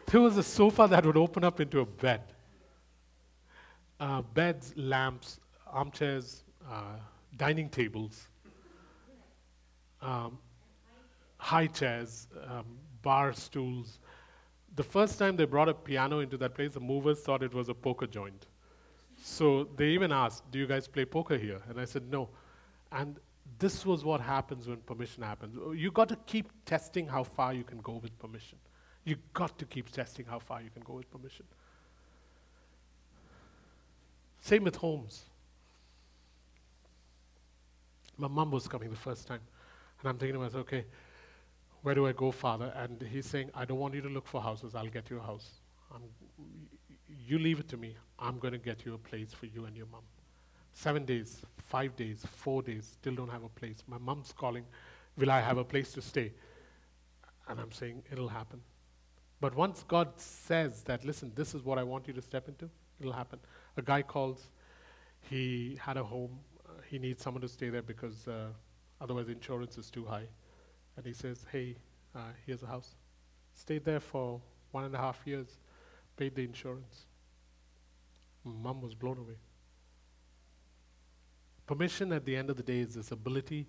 there 0.06 0.20
was 0.20 0.36
a 0.36 0.42
sofa 0.42 0.86
that 0.90 1.04
would 1.04 1.16
open 1.16 1.44
up 1.44 1.60
into 1.60 1.80
a 1.80 1.86
bed. 1.86 2.20
Uh, 3.98 4.20
beds, 4.20 4.74
lamps, 4.76 5.40
armchairs, 5.66 6.44
uh, 6.70 6.96
dining 7.36 7.68
tables, 7.68 8.28
um, 10.02 10.38
high 11.38 11.66
chairs, 11.66 12.28
um, 12.48 12.64
bar 13.02 13.32
stools. 13.32 13.98
The 14.74 14.82
first 14.82 15.18
time 15.18 15.36
they 15.36 15.44
brought 15.44 15.68
a 15.68 15.74
piano 15.74 16.20
into 16.20 16.36
that 16.38 16.54
place, 16.54 16.74
the 16.74 16.80
movers 16.80 17.20
thought 17.20 17.42
it 17.42 17.54
was 17.54 17.68
a 17.68 17.74
poker 17.74 18.06
joint. 18.06 18.46
So 19.22 19.68
they 19.76 19.88
even 19.88 20.12
asked, 20.12 20.50
Do 20.50 20.58
you 20.58 20.66
guys 20.66 20.86
play 20.86 21.04
poker 21.04 21.36
here? 21.36 21.60
And 21.68 21.80
I 21.80 21.84
said, 21.84 22.10
No. 22.10 22.28
And 22.92 23.18
this 23.58 23.86
was 23.86 24.04
what 24.04 24.20
happens 24.20 24.68
when 24.68 24.78
permission 24.78 25.22
happens. 25.22 25.56
You 25.74 25.90
got 25.90 26.08
to 26.08 26.16
keep 26.26 26.50
testing 26.64 27.06
how 27.06 27.24
far 27.24 27.54
you 27.54 27.64
can 27.64 27.78
go 27.78 27.94
with 28.02 28.16
permission. 28.18 28.58
You 29.04 29.16
got 29.34 29.58
to 29.58 29.64
keep 29.64 29.90
testing 29.90 30.26
how 30.26 30.38
far 30.38 30.60
you 30.60 30.70
can 30.70 30.82
go 30.82 30.94
with 30.94 31.10
permission. 31.10 31.46
Same 34.40 34.64
with 34.64 34.76
homes. 34.76 35.24
My 38.18 38.28
mom 38.28 38.50
was 38.50 38.66
coming 38.66 38.90
the 38.90 38.96
first 38.96 39.26
time, 39.26 39.40
and 40.06 40.12
I'm 40.12 40.18
thinking 40.18 40.34
to 40.34 40.38
myself, 40.38 40.60
okay, 40.60 40.84
where 41.82 41.92
do 41.92 42.06
I 42.06 42.12
go, 42.12 42.30
Father? 42.30 42.72
And 42.76 43.02
he's 43.10 43.26
saying, 43.26 43.50
I 43.54 43.64
don't 43.64 43.80
want 43.80 43.92
you 43.92 44.00
to 44.02 44.08
look 44.08 44.28
for 44.28 44.40
houses. 44.40 44.76
I'll 44.76 44.86
get 44.86 45.10
you 45.10 45.18
a 45.18 45.20
house. 45.20 45.50
I'm, 45.92 46.02
you 47.26 47.40
leave 47.40 47.58
it 47.58 47.68
to 47.70 47.76
me. 47.76 47.96
I'm 48.16 48.38
going 48.38 48.52
to 48.52 48.58
get 48.58 48.86
you 48.86 48.94
a 48.94 48.98
place 48.98 49.34
for 49.34 49.46
you 49.46 49.64
and 49.64 49.76
your 49.76 49.86
mom. 49.86 50.02
Seven 50.74 51.04
days, 51.04 51.42
five 51.56 51.96
days, 51.96 52.24
four 52.36 52.62
days, 52.62 52.88
still 53.00 53.16
don't 53.16 53.30
have 53.30 53.42
a 53.42 53.48
place. 53.48 53.82
My 53.88 53.98
mom's 53.98 54.32
calling, 54.32 54.64
will 55.16 55.28
I 55.28 55.40
have 55.40 55.58
a 55.58 55.64
place 55.64 55.90
to 55.94 56.02
stay? 56.02 56.32
And 57.48 57.58
I'm 57.58 57.72
saying, 57.72 58.04
it'll 58.12 58.28
happen. 58.28 58.60
But 59.40 59.56
once 59.56 59.84
God 59.88 60.20
says 60.20 60.82
that, 60.84 61.04
listen, 61.04 61.32
this 61.34 61.52
is 61.52 61.64
what 61.64 61.78
I 61.78 61.82
want 61.82 62.06
you 62.06 62.14
to 62.14 62.22
step 62.22 62.46
into, 62.46 62.70
it'll 63.00 63.12
happen. 63.12 63.40
A 63.76 63.82
guy 63.82 64.02
calls, 64.02 64.50
he 65.28 65.76
had 65.82 65.96
a 65.96 66.04
home, 66.04 66.38
uh, 66.64 66.80
he 66.88 67.00
needs 67.00 67.24
someone 67.24 67.42
to 67.42 67.48
stay 67.48 67.70
there 67.70 67.82
because 67.82 68.28
uh, 68.28 68.50
otherwise 69.00 69.28
insurance 69.28 69.78
is 69.78 69.90
too 69.90 70.04
high. 70.04 70.26
And 70.96 71.04
he 71.04 71.12
says, 71.12 71.44
hey, 71.52 71.76
uh, 72.14 72.20
here's 72.46 72.62
a 72.62 72.66
house. 72.66 72.94
Stayed 73.54 73.84
there 73.84 74.00
for 74.00 74.40
one 74.72 74.84
and 74.84 74.94
a 74.94 74.98
half 74.98 75.20
years, 75.24 75.58
paid 76.16 76.34
the 76.34 76.42
insurance. 76.42 77.06
Mom 78.44 78.80
was 78.80 78.94
blown 78.94 79.18
away. 79.18 79.36
Permission 81.66 82.12
at 82.12 82.24
the 82.24 82.36
end 82.36 82.48
of 82.48 82.56
the 82.56 82.62
day 82.62 82.78
is 82.78 82.94
this 82.94 83.10
ability 83.10 83.66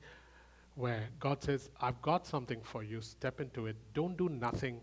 where 0.76 1.10
God 1.20 1.42
says, 1.42 1.70
I've 1.82 2.00
got 2.02 2.28
something 2.28 2.62
for 2.62 2.84
you, 2.84 3.02
step 3.02 3.42
into 3.42 3.66
it. 3.66 3.76
Don't 3.96 4.16
do 4.16 4.30
nothing 4.30 4.80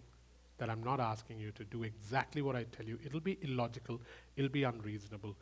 that 0.59 0.69
I'm 0.69 0.83
not 0.83 0.99
asking 0.99 1.39
you 1.39 1.53
to 1.53 1.65
do 1.65 1.85
exactly 1.85 2.43
what 2.43 2.57
I 2.57 2.65
tell 2.65 2.87
you. 2.87 2.99
It'll 3.05 3.21
be 3.21 3.39
illogical, 3.43 4.01
it'll 4.37 4.51
be 4.51 4.65
unreasonable. 4.65 5.37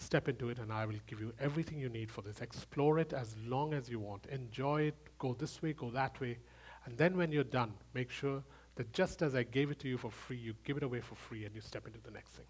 Step 0.00 0.28
into 0.28 0.48
it, 0.48 0.58
and 0.60 0.72
I 0.72 0.86
will 0.86 1.00
give 1.08 1.20
you 1.20 1.32
everything 1.40 1.80
you 1.80 1.88
need 1.88 2.10
for 2.10 2.22
this. 2.22 2.40
Explore 2.40 3.00
it 3.00 3.12
as 3.12 3.34
long 3.44 3.74
as 3.74 3.88
you 3.88 3.98
want. 3.98 4.26
Enjoy 4.26 4.82
it, 4.82 4.94
go 5.18 5.34
this 5.34 5.60
way, 5.60 5.72
go 5.72 5.90
that 5.90 6.20
way. 6.20 6.38
And 6.84 6.96
then 6.96 7.16
when 7.16 7.32
you're 7.32 7.42
done, 7.42 7.72
make 7.94 8.10
sure 8.10 8.44
that 8.76 8.92
just 8.92 9.22
as 9.22 9.34
I 9.34 9.42
gave 9.42 9.72
it 9.72 9.80
to 9.80 9.88
you 9.88 9.98
for 9.98 10.10
free, 10.10 10.36
you 10.36 10.54
give 10.64 10.76
it 10.76 10.84
away 10.84 11.00
for 11.00 11.16
free 11.16 11.44
and 11.44 11.54
you 11.54 11.60
step 11.60 11.86
into 11.86 11.98
the 12.00 12.12
next 12.12 12.30
thing. 12.30 12.46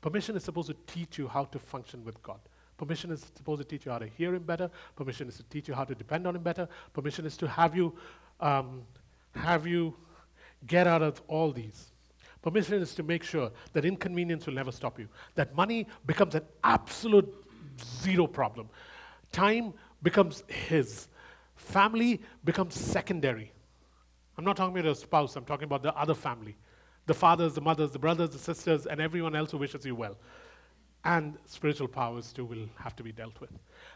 Permission 0.00 0.34
is 0.34 0.42
supposed 0.42 0.68
to 0.68 0.76
teach 0.92 1.18
you 1.18 1.28
how 1.28 1.44
to 1.44 1.58
function 1.60 2.04
with 2.04 2.20
God. 2.22 2.40
Permission 2.76 3.12
is 3.12 3.24
supposed 3.36 3.62
to 3.62 3.68
teach 3.68 3.86
you 3.86 3.92
how 3.92 3.98
to 3.98 4.08
hear 4.08 4.34
Him 4.34 4.42
better. 4.42 4.70
Permission 4.96 5.28
is 5.28 5.36
to 5.36 5.44
teach 5.44 5.68
you 5.68 5.74
how 5.74 5.84
to 5.84 5.94
depend 5.94 6.26
on 6.26 6.34
Him 6.34 6.42
better. 6.42 6.68
Permission 6.92 7.26
is 7.26 7.36
to 7.36 7.46
have 7.46 7.76
you, 7.76 7.94
um, 8.40 8.82
have 9.36 9.68
you 9.68 9.94
get 10.66 10.88
out 10.88 11.02
of 11.02 11.22
all 11.28 11.52
these. 11.52 11.92
Permission 12.42 12.80
is 12.80 12.94
to 12.94 13.02
make 13.02 13.22
sure 13.22 13.50
that 13.72 13.84
inconvenience 13.84 14.46
will 14.46 14.54
never 14.54 14.72
stop 14.72 14.98
you. 14.98 15.08
That 15.34 15.54
money 15.54 15.86
becomes 16.06 16.34
an 16.34 16.42
absolute 16.64 17.32
zero 18.02 18.26
problem. 18.26 18.68
Time 19.32 19.74
becomes 20.02 20.42
His. 20.48 21.08
Family 21.56 22.20
becomes 22.44 22.74
secondary. 22.74 23.52
I'm 24.38 24.44
not 24.44 24.56
talking 24.56 24.76
about 24.76 24.90
a 24.90 24.94
spouse, 24.94 25.36
I'm 25.36 25.44
talking 25.44 25.64
about 25.64 25.82
the 25.82 25.94
other 25.94 26.14
family 26.14 26.56
the 27.10 27.14
fathers, 27.14 27.54
the 27.54 27.60
mothers, 27.60 27.90
the 27.90 27.98
brothers, 27.98 28.30
the 28.30 28.38
sisters, 28.38 28.86
and 28.86 29.00
everyone 29.00 29.34
else 29.34 29.50
who 29.50 29.58
wishes 29.58 29.84
you 29.84 29.96
well. 29.96 30.16
And 31.04 31.38
spiritual 31.46 31.88
powers 31.88 32.32
too 32.32 32.44
will 32.44 32.68
have 32.76 32.94
to 32.96 33.02
be 33.02 33.10
dealt 33.10 33.40
with. 33.40 33.50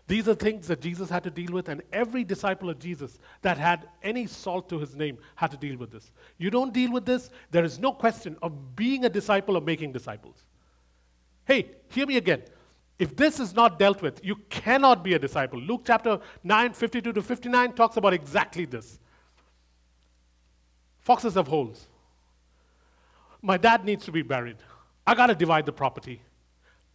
These 0.06 0.26
are 0.28 0.34
things 0.34 0.66
that 0.68 0.80
Jesus 0.80 1.10
had 1.10 1.22
to 1.24 1.30
deal 1.30 1.52
with, 1.52 1.68
and 1.68 1.82
every 1.92 2.24
disciple 2.24 2.70
of 2.70 2.78
Jesus 2.78 3.18
that 3.42 3.58
had 3.58 3.88
any 4.02 4.26
salt 4.26 4.70
to 4.70 4.78
his 4.78 4.96
name 4.96 5.18
had 5.34 5.50
to 5.50 5.56
deal 5.58 5.76
with 5.76 5.90
this. 5.90 6.12
You 6.38 6.50
don't 6.50 6.72
deal 6.72 6.90
with 6.90 7.04
this, 7.04 7.30
there 7.50 7.64
is 7.64 7.78
no 7.78 7.92
question 7.92 8.36
of 8.40 8.74
being 8.74 9.04
a 9.04 9.10
disciple 9.10 9.56
or 9.56 9.60
making 9.60 9.92
disciples. 9.92 10.36
Hey, 11.44 11.72
hear 11.88 12.06
me 12.06 12.16
again. 12.16 12.42
If 12.98 13.16
this 13.16 13.40
is 13.40 13.54
not 13.54 13.78
dealt 13.78 14.00
with, 14.02 14.24
you 14.24 14.36
cannot 14.48 15.02
be 15.02 15.14
a 15.14 15.18
disciple. 15.18 15.60
Luke 15.60 15.82
chapter 15.84 16.20
9, 16.42 16.72
52 16.72 17.12
to 17.12 17.22
59 17.22 17.72
talks 17.72 17.96
about 17.96 18.14
exactly 18.14 18.64
this. 18.64 18.98
Foxes 21.00 21.34
have 21.34 21.48
holes. 21.48 21.86
My 23.42 23.58
dad 23.58 23.84
needs 23.84 24.06
to 24.06 24.12
be 24.12 24.22
buried. 24.22 24.56
I 25.06 25.14
got 25.14 25.26
to 25.26 25.34
divide 25.34 25.66
the 25.66 25.72
property. 25.72 26.22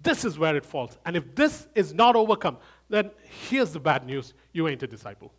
This 0.01 0.23
is 0.23 0.39
where 0.39 0.55
it 0.55 0.65
falls. 0.65 0.97
And 1.05 1.15
if 1.17 1.35
this 1.35 1.67
is 1.75 1.93
not 1.93 2.15
overcome, 2.15 2.57
then 2.89 3.11
here's 3.49 3.71
the 3.71 3.79
bad 3.79 4.05
news 4.05 4.33
you 4.53 4.67
ain't 4.67 4.81
a 4.83 4.87
disciple. 4.87 5.33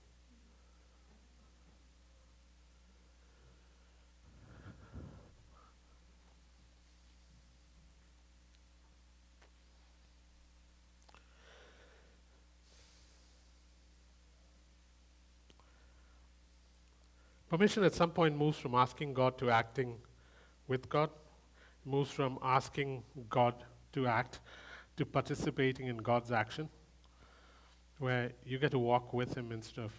Permission 17.48 17.82
at 17.82 17.92
some 17.94 18.12
point 18.12 18.36
moves 18.36 18.58
from 18.58 18.76
asking 18.76 19.12
God 19.12 19.36
to 19.38 19.50
acting 19.50 19.96
with 20.68 20.88
God, 20.88 21.10
moves 21.84 22.08
from 22.08 22.38
asking 22.42 23.02
God 23.28 23.64
to 23.92 24.06
act 24.06 24.40
to 24.96 25.06
participating 25.06 25.86
in 25.86 25.96
God's 25.96 26.32
action, 26.32 26.68
where 27.98 28.32
you 28.44 28.58
get 28.58 28.70
to 28.72 28.78
walk 28.78 29.12
with 29.12 29.36
Him 29.36 29.52
instead 29.52 29.84
of. 29.84 29.92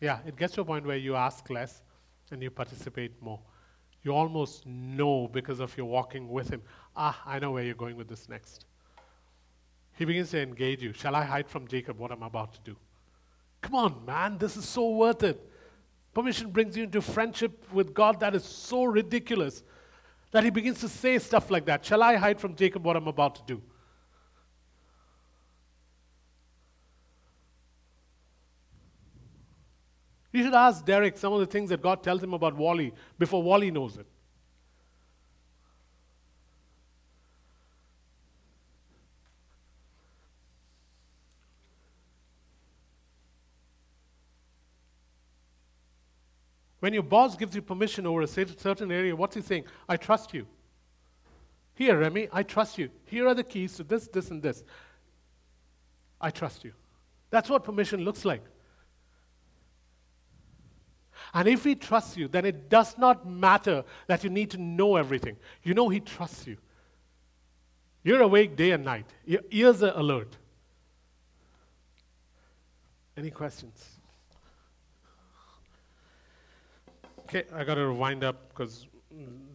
Yeah, 0.00 0.18
it 0.26 0.36
gets 0.36 0.54
to 0.54 0.62
a 0.62 0.64
point 0.64 0.86
where 0.86 0.96
you 0.96 1.16
ask 1.16 1.48
less 1.50 1.82
and 2.30 2.42
you 2.42 2.50
participate 2.50 3.20
more. 3.20 3.40
You 4.02 4.14
almost 4.14 4.66
know 4.66 5.28
because 5.28 5.60
of 5.60 5.76
your 5.76 5.86
walking 5.86 6.28
with 6.28 6.48
Him. 6.50 6.62
Ah, 6.96 7.20
I 7.26 7.38
know 7.38 7.50
where 7.50 7.64
you're 7.64 7.74
going 7.74 7.96
with 7.96 8.08
this 8.08 8.28
next. 8.28 8.64
He 9.98 10.04
begins 10.04 10.30
to 10.30 10.40
engage 10.40 10.82
you. 10.82 10.92
Shall 10.92 11.16
I 11.16 11.24
hide 11.24 11.48
from 11.48 11.66
Jacob 11.66 11.98
what 11.98 12.12
I'm 12.12 12.22
about 12.22 12.54
to 12.54 12.60
do? 12.62 12.76
Come 13.60 13.74
on, 13.74 14.04
man, 14.06 14.38
this 14.38 14.56
is 14.56 14.68
so 14.68 14.90
worth 14.90 15.24
it. 15.24 15.44
Permission 16.14 16.50
brings 16.50 16.76
you 16.76 16.84
into 16.84 17.02
friendship 17.02 17.72
with 17.72 17.92
God 17.92 18.20
that 18.20 18.34
is 18.34 18.44
so 18.44 18.84
ridiculous 18.84 19.62
that 20.30 20.44
he 20.44 20.50
begins 20.50 20.80
to 20.80 20.88
say 20.88 21.18
stuff 21.18 21.50
like 21.50 21.64
that. 21.66 21.84
Shall 21.84 22.02
I 22.02 22.16
hide 22.16 22.40
from 22.40 22.54
Jacob 22.54 22.84
what 22.84 22.96
I'm 22.96 23.08
about 23.08 23.34
to 23.36 23.42
do? 23.46 23.62
You 30.32 30.44
should 30.44 30.54
ask 30.54 30.84
Derek 30.84 31.16
some 31.16 31.32
of 31.32 31.40
the 31.40 31.46
things 31.46 31.70
that 31.70 31.80
God 31.80 32.02
tells 32.02 32.22
him 32.22 32.34
about 32.34 32.54
Whalley 32.54 32.92
before 33.18 33.42
Whalley 33.42 33.70
knows 33.70 33.96
it. 33.96 34.06
When 46.80 46.94
your 46.94 47.02
boss 47.02 47.36
gives 47.36 47.54
you 47.54 47.62
permission 47.62 48.06
over 48.06 48.22
a 48.22 48.26
certain 48.26 48.92
area, 48.92 49.14
what's 49.14 49.34
he 49.34 49.42
saying? 49.42 49.64
I 49.88 49.96
trust 49.96 50.32
you. 50.32 50.46
Here, 51.74 51.98
Remy, 51.98 52.28
I 52.32 52.42
trust 52.42 52.78
you. 52.78 52.90
Here 53.04 53.26
are 53.26 53.34
the 53.34 53.44
keys 53.44 53.76
to 53.76 53.84
this, 53.84 54.08
this, 54.08 54.30
and 54.30 54.42
this. 54.42 54.64
I 56.20 56.30
trust 56.30 56.64
you. 56.64 56.72
That's 57.30 57.48
what 57.48 57.64
permission 57.64 58.00
looks 58.00 58.24
like. 58.24 58.42
And 61.34 61.48
if 61.48 61.64
he 61.64 61.74
trusts 61.74 62.16
you, 62.16 62.28
then 62.28 62.44
it 62.44 62.68
does 62.68 62.96
not 62.96 63.28
matter 63.28 63.84
that 64.06 64.24
you 64.24 64.30
need 64.30 64.50
to 64.50 64.58
know 64.58 64.96
everything. 64.96 65.36
You 65.62 65.74
know 65.74 65.88
he 65.88 66.00
trusts 66.00 66.46
you. 66.46 66.56
You're 68.04 68.22
awake 68.22 68.56
day 68.56 68.70
and 68.70 68.84
night, 68.84 69.06
your 69.26 69.42
ears 69.50 69.82
are 69.82 69.92
alert. 69.94 70.36
Any 73.16 73.30
questions? 73.30 73.97
Okay, 77.28 77.44
I 77.54 77.62
got 77.62 77.74
to 77.74 77.92
wind 77.92 78.24
up 78.24 78.48
because 78.48 78.86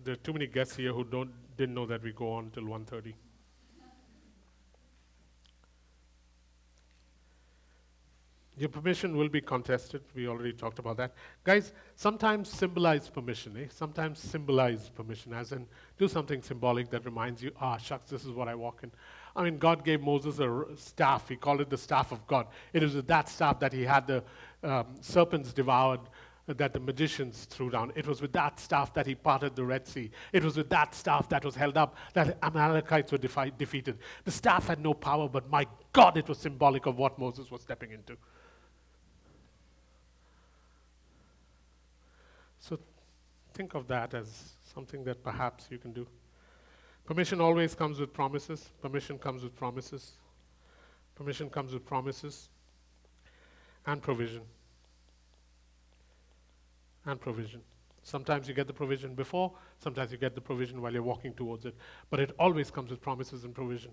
there 0.04 0.14
are 0.14 0.18
too 0.18 0.32
many 0.32 0.46
guests 0.46 0.76
here 0.76 0.94
who 0.94 1.04
don't 1.04 1.32
didn't 1.58 1.74
know 1.74 1.88
that 1.88 2.04
we 2.04 2.12
go 2.12 2.32
on 2.32 2.52
till 2.52 2.66
1:30. 2.66 3.16
Your 8.56 8.70
permission 8.70 9.18
will 9.18 9.30
be 9.30 9.42
contested. 9.42 10.04
We 10.14 10.28
already 10.28 10.54
talked 10.54 10.78
about 10.78 10.98
that. 10.98 11.16
Guys, 11.44 11.74
sometimes 11.96 12.48
symbolize 12.50 13.10
permission, 13.10 13.58
eh? 13.58 13.66
Sometimes 13.72 14.20
symbolize 14.20 14.90
permission, 14.90 15.34
as 15.34 15.52
in 15.52 15.66
do 15.98 16.08
something 16.08 16.44
symbolic 16.44 16.92
that 16.92 17.04
reminds 17.06 17.42
you, 17.42 17.52
ah, 17.60 17.78
shucks, 17.78 18.12
this 18.12 18.24
is 18.24 18.30
what 18.30 18.48
I 18.48 18.54
walk 18.54 18.82
in. 18.84 18.92
I 19.36 19.44
mean, 19.44 19.58
God 19.58 19.84
gave 19.84 20.02
Moses 20.02 20.38
a 20.38 20.66
staff. 20.76 21.28
He 21.28 21.36
called 21.36 21.62
it 21.62 21.72
the 21.72 21.78
staff 21.80 22.12
of 22.12 22.28
God. 22.28 22.46
It 22.72 22.84
was 22.84 22.94
with 22.94 23.08
that 23.08 23.28
staff 23.28 23.60
that 23.62 23.74
he 23.74 23.82
had 23.82 24.06
the 24.06 24.24
um, 24.62 24.86
serpents 25.02 25.52
devoured, 25.52 26.02
that 26.48 26.74
the 26.74 26.80
magicians 26.80 27.46
threw 27.46 27.70
down. 27.70 27.91
It 27.96 28.06
was 28.06 28.22
with 28.22 28.34
that 28.34 28.60
staff 28.60 28.94
that 28.96 29.08
he 29.08 29.16
parted 29.16 29.56
the 29.56 29.64
Red 29.64 29.88
Sea. 29.88 30.12
It 30.34 30.44
was 30.44 30.58
with 30.58 30.70
that 30.70 30.94
staff 30.94 31.30
that 31.30 31.46
was 31.46 31.56
held 31.56 31.78
up 31.78 31.96
that 32.14 32.38
Amalekites 32.44 33.12
were 33.12 33.18
defi- 33.18 33.54
defeated. 33.58 33.98
The 34.26 34.32
staff 34.32 34.68
had 34.68 34.80
no 34.82 34.94
power, 34.94 35.30
but 35.30 35.50
my 35.50 35.66
God, 35.94 36.18
it 36.18 36.28
was 36.28 36.38
symbolic 36.38 36.86
of 36.86 36.98
what 36.98 37.18
Moses 37.18 37.50
was 37.50 37.62
stepping 37.62 37.91
into. 37.91 38.18
So 42.60 42.78
think 43.54 43.74
of 43.74 43.88
that 43.88 44.14
as 44.14 44.54
something 44.74 45.04
that 45.06 45.24
perhaps 45.24 45.68
you 45.70 45.78
can 45.78 45.94
do. 45.94 46.06
Permission 47.06 47.39
always 47.39 47.74
comes 47.74 48.00
with 48.00 48.14
promises. 48.14 48.70
Permission 48.82 49.18
comes 49.18 49.44
with 49.44 49.56
promises. 49.56 50.14
Permission 51.16 51.50
comes 51.50 51.74
with 51.74 51.86
promises 51.86 52.50
and 53.86 54.02
provision. 54.02 54.41
And 57.06 57.20
provision. 57.20 57.62
Sometimes 58.04 58.47
you 58.47 58.54
get 58.54 58.68
the 58.68 58.74
provision 58.74 59.16
before, 59.16 59.54
sometimes 59.80 60.12
you 60.12 60.18
get 60.18 60.36
the 60.36 60.41
provision 60.41 60.82
while 60.82 60.91
you're 60.91 61.04
walking 61.04 61.34
towards 61.34 61.66
it. 61.66 61.76
But 62.10 62.20
it 62.20 62.32
always 62.38 62.70
comes 62.70 62.91
with 62.91 63.01
promises 63.01 63.45
and 63.45 63.56
provision. 63.56 63.91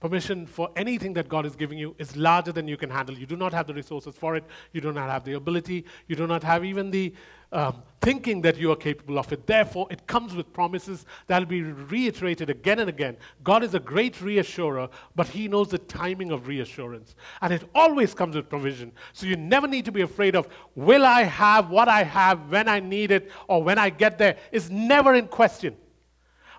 Permission 0.00 0.46
for 0.46 0.70
anything 0.76 1.12
that 1.14 1.28
God 1.28 1.44
is 1.44 1.56
giving 1.56 1.76
you 1.76 1.94
is 1.98 2.16
larger 2.16 2.52
than 2.52 2.68
you 2.68 2.76
can 2.76 2.88
handle. 2.88 3.18
You 3.18 3.26
do 3.26 3.36
not 3.36 3.52
have 3.52 3.66
the 3.66 3.74
resources 3.74 4.14
for 4.14 4.36
it. 4.36 4.44
You 4.72 4.80
do 4.80 4.92
not 4.92 5.10
have 5.10 5.24
the 5.24 5.32
ability. 5.32 5.84
You 6.06 6.14
do 6.14 6.28
not 6.28 6.44
have 6.44 6.64
even 6.64 6.92
the 6.92 7.12
um, 7.50 7.82
thinking 8.00 8.40
that 8.42 8.56
you 8.56 8.70
are 8.70 8.76
capable 8.76 9.18
of 9.18 9.32
it. 9.32 9.44
Therefore, 9.44 9.88
it 9.90 10.06
comes 10.06 10.34
with 10.34 10.52
promises 10.52 11.04
that 11.26 11.40
will 11.40 11.46
be 11.46 11.62
reiterated 11.62 12.48
again 12.48 12.78
and 12.78 12.88
again. 12.88 13.16
God 13.42 13.64
is 13.64 13.74
a 13.74 13.80
great 13.80 14.20
reassurer, 14.20 14.88
but 15.16 15.26
He 15.26 15.48
knows 15.48 15.68
the 15.68 15.78
timing 15.78 16.30
of 16.30 16.46
reassurance. 16.46 17.16
And 17.40 17.52
it 17.52 17.68
always 17.74 18.14
comes 18.14 18.36
with 18.36 18.48
provision. 18.48 18.92
So 19.12 19.26
you 19.26 19.34
never 19.34 19.66
need 19.66 19.84
to 19.86 19.92
be 19.92 20.02
afraid 20.02 20.36
of, 20.36 20.46
will 20.76 21.04
I 21.04 21.22
have 21.22 21.70
what 21.70 21.88
I 21.88 22.04
have 22.04 22.50
when 22.50 22.68
I 22.68 22.78
need 22.78 23.10
it 23.10 23.32
or 23.48 23.64
when 23.64 23.78
I 23.78 23.90
get 23.90 24.16
there? 24.16 24.36
Is 24.52 24.70
never 24.70 25.14
in 25.14 25.26
question 25.26 25.76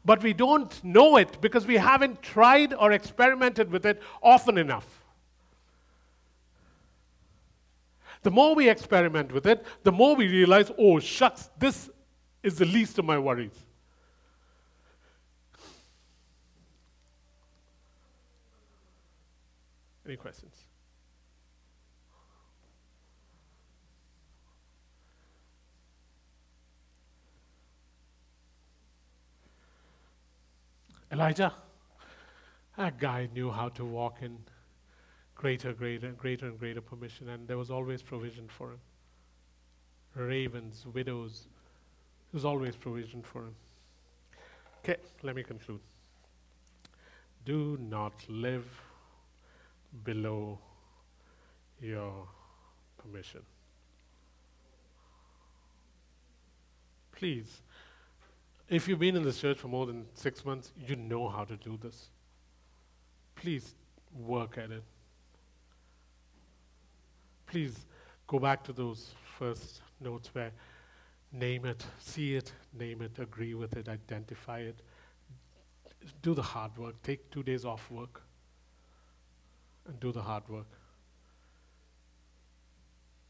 but 0.05 0.23
we 0.23 0.33
don't 0.33 0.83
know 0.83 1.17
it 1.17 1.41
because 1.41 1.65
we 1.65 1.75
haven't 1.75 2.21
tried 2.21 2.73
or 2.73 2.91
experimented 2.91 3.71
with 3.71 3.85
it 3.85 4.01
often 4.21 4.57
enough. 4.57 5.03
The 8.21 8.31
more 8.31 8.53
we 8.55 8.69
experiment 8.69 9.31
with 9.31 9.45
it, 9.45 9.65
the 9.83 9.91
more 9.91 10.15
we 10.15 10.27
realize, 10.27 10.71
oh, 10.77 10.99
shucks, 10.99 11.49
this 11.57 11.89
is 12.43 12.57
the 12.57 12.65
least 12.65 12.99
of 12.99 13.05
my 13.05 13.17
worries. 13.17 13.57
Any 20.05 20.17
questions? 20.17 20.68
Elijah, 31.11 31.53
that 32.77 32.99
guy 32.99 33.27
knew 33.33 33.49
how 33.51 33.69
to 33.69 33.83
walk 33.83 34.17
in 34.21 34.37
greater, 35.35 35.73
greater, 35.73 36.11
greater 36.11 36.47
and 36.47 36.59
greater 36.59 36.81
permission, 36.81 37.29
and 37.29 37.47
there 37.47 37.57
was 37.57 37.71
always 37.71 38.01
provision 38.01 38.47
for 38.47 38.71
him. 38.71 38.79
Ravens, 40.15 40.85
widows, 40.93 41.47
there 42.31 42.37
was 42.37 42.45
always 42.45 42.75
provision 42.75 43.23
for 43.23 43.41
him. 43.43 43.55
Okay, 44.83 44.97
let 45.23 45.35
me 45.35 45.43
conclude. 45.43 45.79
Do 47.45 47.77
not 47.81 48.13
live 48.27 48.65
below 50.03 50.59
your 51.81 52.27
permission. 52.97 53.41
Please, 57.11 57.61
if 58.69 58.87
you've 58.87 58.99
been 58.99 59.15
in 59.15 59.23
this 59.23 59.39
church 59.39 59.57
for 59.57 59.67
more 59.67 59.85
than 59.85 60.05
six 60.13 60.45
months, 60.45 60.71
you 60.77 60.95
know 60.95 61.27
how 61.27 61.43
to 61.43 61.55
do 61.57 61.77
this. 61.81 62.09
Please 63.35 63.73
work 64.13 64.57
at 64.57 64.69
it. 64.69 64.83
Please 67.47 67.87
go 68.27 68.37
back 68.37 68.63
to 68.65 68.73
those 68.73 69.09
first 69.39 69.81
notes 69.99 70.29
where 70.33 70.51
name 71.31 71.65
it, 71.65 71.83
see 71.97 72.35
it, 72.35 72.51
name 72.77 73.01
it, 73.01 73.17
agree 73.17 73.55
with 73.55 73.75
it, 73.75 73.89
identify 73.89 74.59
it. 74.59 74.81
Do 76.21 76.33
the 76.33 76.41
hard 76.41 76.77
work. 76.77 77.01
Take 77.01 77.31
two 77.31 77.43
days 77.43 77.65
off 77.65 77.89
work 77.89 78.21
and 79.87 79.99
do 79.99 80.11
the 80.11 80.21
hard 80.21 80.47
work. 80.47 80.67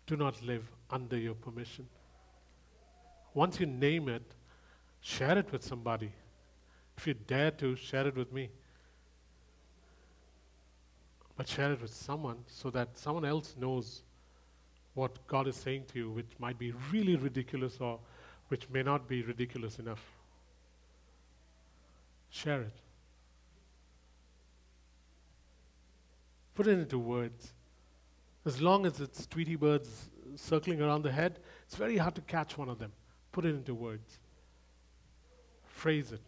Do 0.05 0.17
not 0.17 0.41
live 0.43 0.69
under 0.89 1.17
your 1.17 1.35
permission. 1.35 1.87
Once 3.33 3.59
you 3.59 3.65
name 3.65 4.09
it, 4.09 4.33
share 5.01 5.37
it 5.37 5.51
with 5.51 5.63
somebody. 5.63 6.11
If 6.97 7.07
you 7.07 7.13
dare 7.13 7.51
to, 7.51 7.75
share 7.75 8.07
it 8.07 8.15
with 8.15 8.31
me. 8.33 8.49
But 11.37 11.47
share 11.47 11.71
it 11.71 11.81
with 11.81 11.93
someone 11.93 12.37
so 12.47 12.69
that 12.71 12.97
someone 12.97 13.23
else 13.23 13.55
knows 13.57 14.03
what 14.95 15.25
God 15.27 15.47
is 15.47 15.55
saying 15.55 15.85
to 15.93 15.99
you, 15.99 16.11
which 16.11 16.31
might 16.39 16.59
be 16.59 16.73
really 16.91 17.15
ridiculous 17.15 17.77
or 17.79 17.99
which 18.49 18.69
may 18.69 18.83
not 18.83 19.07
be 19.07 19.23
ridiculous 19.23 19.79
enough. 19.79 20.03
Share 22.29 22.61
it. 22.61 22.73
Put 26.55 26.67
it 26.67 26.77
into 26.77 26.99
words. 26.99 27.53
As 28.45 28.61
long 28.61 28.85
as 28.85 28.99
it's 28.99 29.25
Tweety 29.25 29.55
birds 29.55 30.09
circling 30.35 30.81
around 30.81 31.03
the 31.03 31.11
head, 31.11 31.39
it's 31.65 31.75
very 31.75 31.95
hard 31.95 32.15
to 32.15 32.21
catch 32.21 32.57
one 32.57 32.67
of 32.67 32.79
them. 32.79 32.91
Put 33.31 33.45
it 33.45 33.55
into 33.55 33.73
words. 33.73 34.19
Phrase 35.79 36.11
it. 36.11 36.21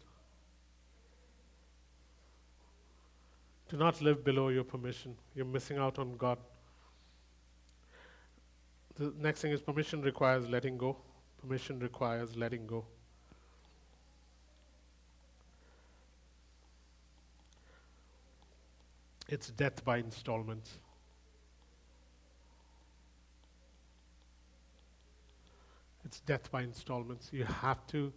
Do 3.68 3.76
not 3.76 4.02
live 4.02 4.24
below 4.24 4.48
your 4.48 4.64
permission. 4.64 5.18
You're 5.36 5.44
missing 5.46 5.78
out 5.78 6.00
on 6.00 6.16
God. 6.16 6.38
The 8.96 9.14
next 9.20 9.42
thing 9.42 9.52
is 9.52 9.60
permission 9.60 10.02
requires 10.04 10.48
letting 10.48 10.78
go. 10.78 10.96
Permission 11.42 11.80
requires 11.80 12.38
letting 12.38 12.66
go. 12.66 12.86
It's 19.28 19.50
death 19.50 19.84
by 19.84 19.98
installments. 19.98 20.78
It's 26.06 26.22
death 26.22 26.50
by 26.50 26.62
installments. 26.62 27.30
You 27.34 27.44
have 27.44 27.86
to 27.88 28.14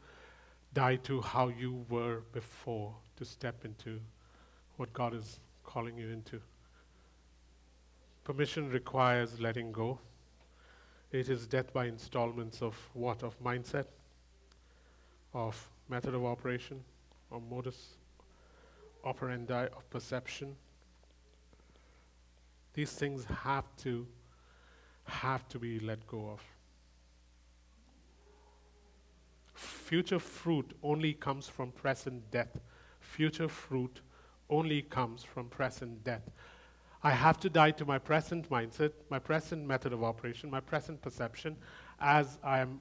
die 0.75 0.97
to 0.97 1.21
how 1.21 1.49
you 1.49 1.87
were 1.89 2.21
before 2.33 2.93
to 3.17 3.25
step 3.25 3.65
into 3.65 4.01
what 4.77 4.93
God 4.93 5.15
is 5.15 5.39
calling 5.63 5.97
you 5.97 6.09
into. 6.11 6.41
Permission 8.25 8.71
requires 8.71 9.41
letting 9.41 9.71
go. 9.71 9.99
It 11.13 11.29
is 11.29 11.47
death 11.47 11.73
by 11.73 11.87
installments 11.87 12.61
of 12.61 12.77
what? 12.93 13.23
Of 13.23 13.41
mindset, 13.43 13.87
of 15.33 15.71
method 15.89 16.15
of 16.15 16.25
operation, 16.25 16.83
or 17.31 17.41
modus 17.41 17.97
operandi, 19.05 19.67
of 19.77 19.89
perception. 19.91 20.57
These 22.73 22.93
things 22.93 23.25
have 23.27 23.65
to 23.83 24.07
have 25.05 25.47
to 25.51 25.59
be 25.59 25.79
let 25.79 26.05
go 26.07 26.31
of. 26.31 26.41
Future 29.85 30.19
fruit 30.19 30.73
only 30.83 31.13
comes 31.13 31.47
from 31.47 31.71
present 31.71 32.31
death. 32.31 32.59
Future 33.01 33.49
fruit 33.49 34.01
only 34.49 34.81
comes 34.83 35.23
from 35.23 35.49
present 35.49 36.03
death. 36.05 36.31
I 37.03 37.11
have 37.11 37.39
to 37.41 37.51
die 37.51 37.73
to 37.73 37.85
my 37.85 37.99
present 37.99 38.49
mindset, 38.49 38.93
my 39.11 39.19
present 39.19 39.67
method 39.67 39.93
of 39.93 40.03
operation, 40.03 40.51
my 40.51 40.61
present 40.61 41.03
perception, 41.03 41.57
as 42.01 42.39
I 42.43 42.61
am 42.61 42.81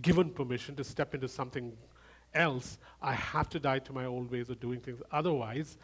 given 0.00 0.30
permission 0.30 0.76
to 0.76 0.84
step 0.84 1.14
into 1.14 1.28
something 1.28 1.72
else. 2.32 2.78
I 3.02 3.14
have 3.14 3.48
to 3.50 3.58
die 3.58 3.80
to 3.80 3.92
my 3.92 4.04
old 4.04 4.30
ways 4.30 4.50
of 4.50 4.60
doing 4.60 4.78
things. 4.80 5.02
Otherwise, 5.10 5.78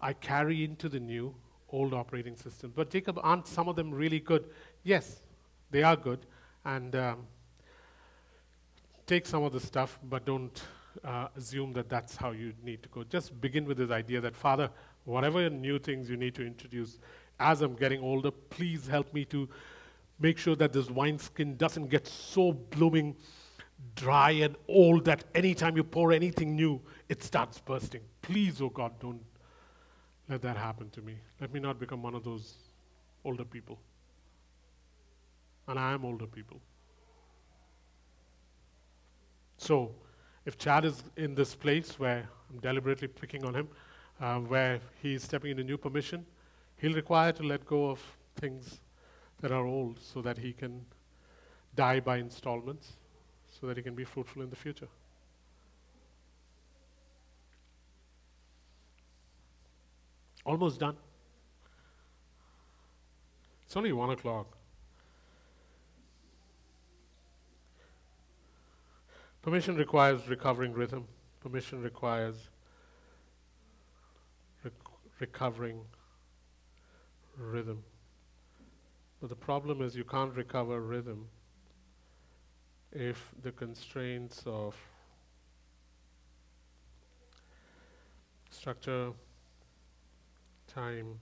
I 0.00 0.14
carry 0.14 0.64
into 0.64 0.88
the 0.88 1.00
new 1.00 1.34
old 1.68 1.92
operating 1.92 2.36
system. 2.36 2.72
But 2.74 2.88
Jacob, 2.88 3.20
aren't 3.22 3.46
some 3.46 3.68
of 3.68 3.76
them 3.76 3.92
really 3.92 4.20
good? 4.20 4.46
Yes, 4.84 5.20
they 5.70 5.82
are 5.82 5.96
good. 5.96 6.26
And 6.64 6.96
um, 6.96 7.26
take 9.06 9.26
some 9.26 9.42
of 9.42 9.52
the 9.52 9.60
stuff, 9.60 9.98
but 10.04 10.24
don't 10.24 10.62
uh, 11.04 11.28
assume 11.36 11.72
that 11.74 11.88
that's 11.88 12.16
how 12.16 12.30
you 12.30 12.52
need 12.62 12.82
to 12.82 12.88
go. 12.88 13.04
Just 13.04 13.40
begin 13.40 13.64
with 13.64 13.78
this 13.78 13.90
idea 13.90 14.20
that, 14.20 14.36
Father, 14.36 14.70
whatever 15.04 15.48
new 15.50 15.78
things 15.78 16.08
you 16.08 16.16
need 16.16 16.34
to 16.34 16.46
introduce 16.46 16.98
as 17.40 17.62
I'm 17.62 17.74
getting 17.74 18.00
older, 18.00 18.30
please 18.30 18.86
help 18.86 19.12
me 19.12 19.24
to 19.26 19.48
make 20.20 20.38
sure 20.38 20.56
that 20.56 20.72
this 20.72 20.90
wineskin 20.90 21.56
doesn't 21.56 21.88
get 21.88 22.06
so 22.06 22.52
blooming 22.52 23.16
dry 23.96 24.30
and 24.30 24.56
old 24.68 25.04
that 25.04 25.24
anytime 25.34 25.76
you 25.76 25.84
pour 25.84 26.12
anything 26.12 26.54
new, 26.54 26.80
it 27.08 27.22
starts 27.22 27.60
bursting. 27.60 28.00
Please, 28.22 28.62
oh 28.62 28.70
God, 28.70 28.98
don't 29.00 29.20
let 30.28 30.40
that 30.42 30.56
happen 30.56 30.90
to 30.90 31.02
me. 31.02 31.16
Let 31.40 31.52
me 31.52 31.60
not 31.60 31.78
become 31.78 32.02
one 32.02 32.14
of 32.14 32.24
those 32.24 32.54
older 33.24 33.44
people. 33.44 33.78
And 35.68 35.78
I 35.78 35.92
am 35.92 36.04
older 36.04 36.26
people. 36.26 36.60
So, 39.56 39.94
if 40.44 40.58
Chad 40.58 40.84
is 40.84 41.02
in 41.16 41.34
this 41.34 41.54
place 41.54 41.98
where 41.98 42.28
I'm 42.50 42.58
deliberately 42.60 43.08
picking 43.08 43.44
on 43.44 43.54
him, 43.54 43.68
uh, 44.20 44.38
where 44.40 44.80
he's 45.02 45.22
stepping 45.22 45.52
into 45.52 45.64
new 45.64 45.78
permission, 45.78 46.24
he'll 46.76 46.94
require 46.94 47.32
to 47.32 47.42
let 47.42 47.64
go 47.64 47.90
of 47.90 48.00
things 48.36 48.80
that 49.40 49.52
are 49.52 49.64
old 49.66 50.00
so 50.00 50.20
that 50.22 50.38
he 50.38 50.52
can 50.52 50.84
die 51.74 52.00
by 52.00 52.18
installments, 52.18 52.92
so 53.60 53.66
that 53.66 53.76
he 53.76 53.82
can 53.82 53.94
be 53.94 54.04
fruitful 54.04 54.42
in 54.42 54.50
the 54.50 54.56
future. 54.56 54.88
Almost 60.44 60.78
done. 60.78 60.96
It's 63.64 63.76
only 63.76 63.92
one 63.92 64.10
o'clock. 64.10 64.56
Permission 69.44 69.76
requires 69.76 70.26
recovering 70.26 70.72
rhythm. 70.72 71.06
Permission 71.40 71.82
requires 71.82 72.48
rec- 74.64 74.72
recovering 75.20 75.82
rhythm. 77.36 77.84
But 79.20 79.28
the 79.28 79.36
problem 79.36 79.82
is 79.82 79.94
you 79.94 80.04
can't 80.04 80.34
recover 80.34 80.80
rhythm 80.80 81.28
if 82.90 83.32
the 83.42 83.52
constraints 83.52 84.42
of 84.46 84.74
structure, 88.48 89.12
time, 90.66 91.20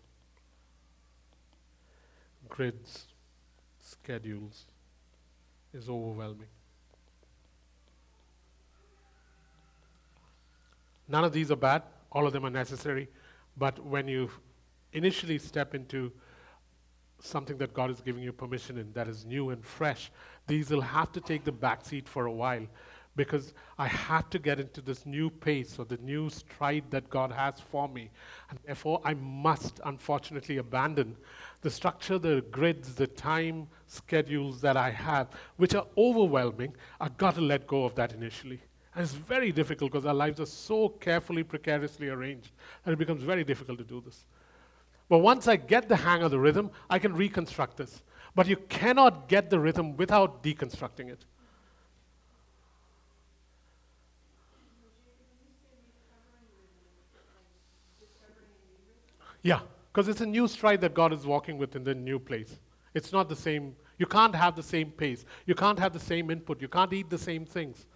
grids, 2.48 3.06
schedules 3.80 4.66
is 5.74 5.88
overwhelming. 5.88 6.46
None 11.12 11.24
of 11.24 11.32
these 11.34 11.50
are 11.50 11.56
bad, 11.56 11.82
all 12.10 12.26
of 12.26 12.32
them 12.32 12.46
are 12.46 12.50
necessary, 12.50 13.06
but 13.58 13.78
when 13.84 14.08
you 14.08 14.30
initially 14.94 15.38
step 15.38 15.74
into 15.74 16.10
something 17.20 17.58
that 17.58 17.74
God 17.74 17.90
is 17.90 18.00
giving 18.00 18.22
you 18.22 18.32
permission 18.32 18.78
in 18.78 18.90
that 18.94 19.08
is 19.08 19.26
new 19.26 19.50
and 19.50 19.62
fresh, 19.62 20.10
these 20.46 20.70
will 20.70 20.80
have 20.80 21.12
to 21.12 21.20
take 21.20 21.44
the 21.44 21.52
back 21.52 21.84
seat 21.84 22.08
for 22.08 22.24
a 22.24 22.32
while 22.32 22.66
because 23.14 23.52
I 23.78 23.88
have 23.88 24.30
to 24.30 24.38
get 24.38 24.58
into 24.58 24.80
this 24.80 25.04
new 25.04 25.28
pace 25.28 25.78
or 25.78 25.84
the 25.84 25.98
new 25.98 26.30
stride 26.30 26.84
that 26.88 27.10
God 27.10 27.30
has 27.30 27.60
for 27.60 27.86
me. 27.88 28.08
And 28.48 28.58
therefore, 28.64 29.02
I 29.04 29.12
must 29.12 29.80
unfortunately 29.84 30.56
abandon 30.56 31.18
the 31.60 31.70
structure, 31.70 32.18
the 32.18 32.42
grids, 32.50 32.94
the 32.94 33.06
time 33.06 33.68
schedules 33.86 34.62
that 34.62 34.78
I 34.78 34.88
have, 34.88 35.28
which 35.58 35.74
are 35.74 35.86
overwhelming. 35.98 36.74
I've 36.98 37.18
got 37.18 37.34
to 37.34 37.42
let 37.42 37.66
go 37.66 37.84
of 37.84 37.94
that 37.96 38.14
initially. 38.14 38.62
And 38.94 39.02
it's 39.02 39.14
very 39.14 39.52
difficult 39.52 39.90
because 39.90 40.04
our 40.04 40.14
lives 40.14 40.38
are 40.40 40.46
so 40.46 40.88
carefully, 40.88 41.42
precariously 41.42 42.08
arranged 42.08 42.50
that 42.84 42.92
it 42.92 42.98
becomes 42.98 43.22
very 43.22 43.42
difficult 43.42 43.78
to 43.78 43.84
do 43.84 44.02
this. 44.04 44.26
But 45.08 45.18
once 45.18 45.48
I 45.48 45.56
get 45.56 45.88
the 45.88 45.96
hang 45.96 46.22
of 46.22 46.30
the 46.30 46.38
rhythm, 46.38 46.70
I 46.90 46.98
can 46.98 47.14
reconstruct 47.14 47.76
this. 47.76 48.02
But 48.34 48.46
you 48.46 48.56
cannot 48.56 49.28
get 49.28 49.50
the 49.50 49.58
rhythm 49.58 49.96
without 49.96 50.42
deconstructing 50.42 51.10
it. 51.10 51.24
Yeah, 59.42 59.60
because 59.92 60.08
it's 60.08 60.20
a 60.20 60.26
new 60.26 60.46
stride 60.46 60.80
that 60.82 60.94
God 60.94 61.12
is 61.12 61.26
walking 61.26 61.58
with 61.58 61.76
in 61.76 61.82
the 61.82 61.94
new 61.94 62.18
place. 62.18 62.60
It's 62.94 63.12
not 63.12 63.28
the 63.28 63.36
same. 63.36 63.74
You 63.98 64.06
can't 64.06 64.34
have 64.34 64.54
the 64.54 64.62
same 64.62 64.90
pace. 64.90 65.24
You 65.46 65.54
can't 65.54 65.78
have 65.78 65.92
the 65.92 66.00
same 66.00 66.30
input. 66.30 66.60
You 66.60 66.68
can't 66.68 66.92
eat 66.92 67.10
the 67.10 67.18
same 67.18 67.44
things. 67.44 67.86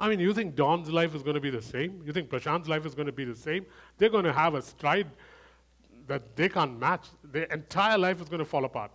I 0.00 0.08
mean, 0.08 0.20
you 0.20 0.32
think 0.32 0.54
Don's 0.54 0.90
life 0.90 1.14
is 1.14 1.22
going 1.22 1.34
to 1.34 1.40
be 1.40 1.50
the 1.50 1.62
same? 1.62 2.02
You 2.04 2.12
think 2.12 2.30
Prashant's 2.30 2.68
life 2.68 2.86
is 2.86 2.94
going 2.94 3.06
to 3.06 3.12
be 3.12 3.24
the 3.24 3.34
same? 3.34 3.66
They're 3.96 4.08
going 4.08 4.24
to 4.24 4.32
have 4.32 4.54
a 4.54 4.62
stride 4.62 5.08
that 6.06 6.36
they 6.36 6.48
can't 6.48 6.78
match. 6.78 7.06
Their 7.24 7.44
entire 7.44 7.98
life 7.98 8.20
is 8.20 8.28
going 8.28 8.38
to 8.38 8.44
fall 8.44 8.64
apart. 8.64 8.92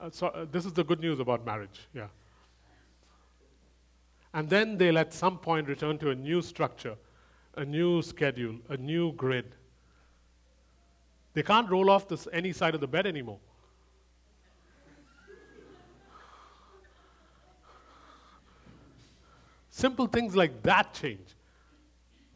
Uh, 0.00 0.08
so, 0.10 0.28
uh, 0.28 0.46
this 0.50 0.64
is 0.64 0.72
the 0.72 0.82
good 0.82 1.00
news 1.00 1.20
about 1.20 1.44
marriage, 1.44 1.88
yeah. 1.94 2.06
And 4.32 4.48
then 4.48 4.78
they'll 4.78 4.98
at 4.98 5.12
some 5.12 5.38
point 5.38 5.68
return 5.68 5.98
to 5.98 6.10
a 6.10 6.14
new 6.14 6.40
structure, 6.40 6.96
a 7.56 7.64
new 7.64 8.00
schedule, 8.00 8.56
a 8.68 8.76
new 8.76 9.12
grid. 9.12 9.54
They 11.34 11.42
can't 11.42 11.68
roll 11.68 11.90
off 11.90 12.08
this, 12.08 12.26
any 12.32 12.52
side 12.52 12.74
of 12.74 12.80
the 12.80 12.88
bed 12.88 13.06
anymore. 13.06 13.38
Simple 19.70 20.06
things 20.08 20.34
like 20.34 20.62
that 20.64 20.92
change. 20.92 21.34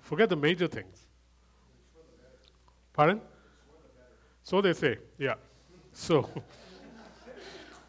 Forget 0.01 0.28
the 0.28 0.37
major 0.37 0.68
things. 0.68 1.07
Pardon? 2.93 3.20
So 4.45 4.61
they 4.61 4.72
say, 4.72 4.99
yeah. 5.18 5.35
So, 5.93 6.30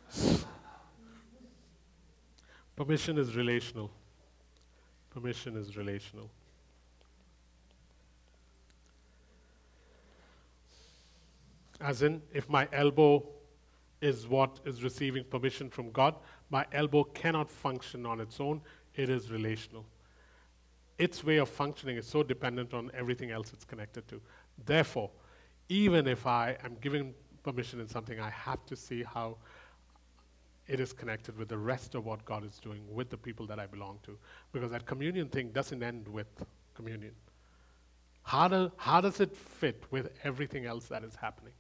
permission 2.76 3.18
is 3.20 3.36
relational. 3.36 3.92
Permission 5.12 5.56
is 5.58 5.78
relational. 5.78 6.30
As 11.80 12.02
in, 12.02 12.22
if 12.34 12.50
my 12.50 12.68
elbow 12.74 13.24
is 14.02 14.28
what 14.28 14.60
is 14.66 14.84
receiving 14.84 15.24
permission 15.24 15.70
from 15.70 15.92
God, 15.92 16.16
my 16.50 16.66
elbow 16.72 17.04
cannot 17.04 17.52
function 17.52 18.06
on 18.06 18.20
its 18.22 18.40
own 18.40 18.62
it 18.96 19.10
is 19.10 19.32
relational. 19.32 19.86
Its 20.98 21.24
way 21.24 21.38
of 21.38 21.50
functioning 21.50 21.98
is 21.98 22.08
so 22.08 22.24
dependent 22.24 22.74
on 22.74 22.90
everything 22.94 23.32
else 23.32 23.52
it's 23.54 23.66
connected 23.66 24.08
to. 24.08 24.22
Therefore, 24.66 25.12
even 25.68 26.08
if 26.08 26.26
I 26.26 26.58
am 26.64 26.78
given 26.80 27.14
permission 27.44 27.80
in 27.80 27.88
something, 27.88 28.20
I 28.20 28.30
have 28.30 28.66
to 28.68 28.76
see 28.76 29.04
how 29.04 29.38
it 30.68 30.80
is 30.80 30.94
connected 30.94 31.38
with 31.38 31.50
the 31.50 31.58
rest 31.58 31.96
of 31.96 32.06
what 32.06 32.24
God 32.26 32.46
is 32.46 32.60
doing 32.60 32.82
with 32.92 33.10
the 33.10 33.18
people 33.18 33.46
that 33.48 33.60
I 33.60 33.68
belong 33.68 34.00
to. 34.04 34.18
Because 34.52 34.72
that 34.72 34.86
communion 34.86 35.28
thing 35.28 35.50
doesn't 35.50 35.84
end 35.84 36.08
with 36.08 36.28
communion. 36.74 37.12
How, 38.24 38.48
do, 38.48 38.72
how 38.78 39.02
does 39.02 39.20
it 39.20 39.36
fit 39.36 39.84
with 39.92 40.10
everything 40.24 40.66
else 40.66 40.86
that 40.88 41.04
is 41.04 41.16
happening? 41.16 41.54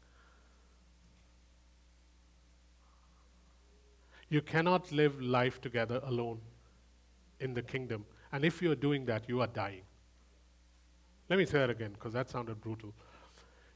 You 4.29 4.41
cannot 4.41 4.91
live 4.91 5.21
life 5.21 5.61
together 5.61 6.01
alone 6.03 6.39
in 7.39 7.53
the 7.53 7.61
kingdom. 7.61 8.05
And 8.31 8.43
if 8.43 8.61
you're 8.61 8.75
doing 8.75 9.05
that, 9.05 9.27
you 9.27 9.41
are 9.41 9.47
dying. 9.47 9.83
Let 11.29 11.39
me 11.39 11.45
say 11.45 11.59
that 11.59 11.69
again 11.69 11.93
because 11.93 12.13
that 12.13 12.29
sounded 12.29 12.61
brutal. 12.61 12.93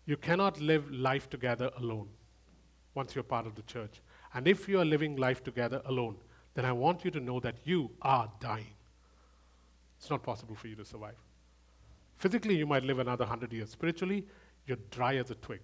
You 0.06 0.18
cannot 0.18 0.60
live 0.60 0.92
life 0.92 1.30
together 1.30 1.72
alone 1.78 2.10
once 2.96 3.16
you're 3.16 3.24
part 3.24 3.48
of 3.48 3.56
the 3.56 3.62
church. 3.64 4.02
And 4.34 4.48
if 4.48 4.68
you 4.68 4.80
are 4.80 4.86
living 4.86 5.16
life 5.16 5.44
together 5.44 5.82
alone, 5.86 6.18
then 6.54 6.66
I 6.66 6.72
want 6.72 7.06
you 7.06 7.12
to 7.12 7.20
know 7.20 7.40
that 7.40 7.56
you 7.64 7.92
are 8.02 8.32
dying. 8.40 8.74
It's 9.98 10.10
not 10.10 10.24
possible 10.24 10.56
for 10.56 10.68
you 10.68 10.76
to 10.76 10.86
survive. 10.86 11.18
Physically, 12.18 12.56
you 12.56 12.66
might 12.66 12.84
live 12.84 13.00
another 13.00 13.24
100 13.24 13.54
years. 13.54 13.70
Spiritually, 13.70 14.26
you're 14.66 14.78
dry 14.92 15.16
as 15.16 15.32
a 15.32 15.36
twig. 15.36 15.62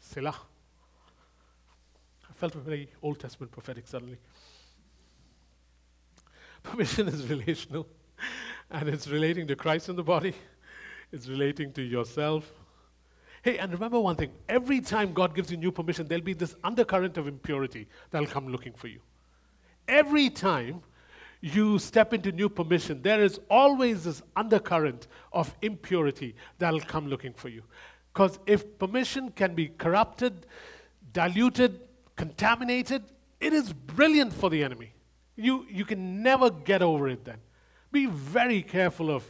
Selah. 0.00 0.38
I 2.28 2.32
felt 2.32 2.54
very 2.54 2.90
Old 3.02 3.18
Testament 3.20 3.52
prophetic 3.52 3.86
suddenly. 3.86 4.18
Permission 6.62 7.08
is 7.08 7.28
relational, 7.28 7.86
and 8.70 8.88
it's 8.88 9.08
relating 9.08 9.46
to 9.46 9.56
Christ 9.56 9.88
in 9.88 9.96
the 9.96 10.02
body, 10.02 10.34
it's 11.12 11.28
relating 11.28 11.72
to 11.72 11.82
yourself. 11.82 12.50
Hey, 13.42 13.58
and 13.58 13.72
remember 13.72 14.00
one 14.00 14.16
thing 14.16 14.30
every 14.48 14.80
time 14.80 15.12
God 15.12 15.34
gives 15.34 15.50
you 15.50 15.56
new 15.56 15.72
permission, 15.72 16.06
there'll 16.06 16.24
be 16.24 16.34
this 16.34 16.54
undercurrent 16.64 17.16
of 17.16 17.28
impurity 17.28 17.86
that'll 18.10 18.26
come 18.28 18.48
looking 18.48 18.72
for 18.72 18.88
you. 18.88 19.00
Every 19.86 20.28
time 20.28 20.82
you 21.40 21.78
step 21.78 22.12
into 22.12 22.32
new 22.32 22.48
permission, 22.48 23.00
there 23.00 23.22
is 23.22 23.38
always 23.48 24.04
this 24.04 24.22
undercurrent 24.36 25.06
of 25.32 25.54
impurity 25.62 26.34
that'll 26.58 26.80
come 26.80 27.06
looking 27.06 27.32
for 27.32 27.48
you. 27.48 27.62
Because 28.12 28.38
if 28.46 28.78
permission 28.78 29.30
can 29.30 29.54
be 29.54 29.68
corrupted, 29.68 30.46
diluted, 31.12 31.80
contaminated, 32.16 33.04
it 33.40 33.52
is 33.52 33.72
brilliant 33.72 34.32
for 34.32 34.50
the 34.50 34.64
enemy. 34.64 34.92
You, 35.38 35.64
you 35.70 35.84
can 35.84 36.20
never 36.20 36.50
get 36.50 36.82
over 36.82 37.08
it 37.08 37.24
then. 37.24 37.38
Be 37.92 38.06
very 38.06 38.60
careful 38.60 39.08
of 39.08 39.24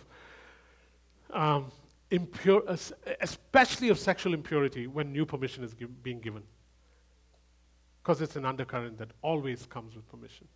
um, 1.30 1.70
impure, 2.10 2.62
especially 3.20 3.90
of 3.90 3.98
sexual 3.98 4.32
impurity 4.32 4.86
when 4.86 5.12
new 5.12 5.26
permission 5.26 5.62
is 5.62 5.74
give, 5.74 6.02
being 6.02 6.18
given. 6.18 6.42
Because 8.02 8.22
it's 8.22 8.36
an 8.36 8.46
undercurrent 8.46 8.96
that 8.96 9.10
always 9.20 9.66
comes 9.66 9.94
with 9.94 10.08
permission. 10.08 10.48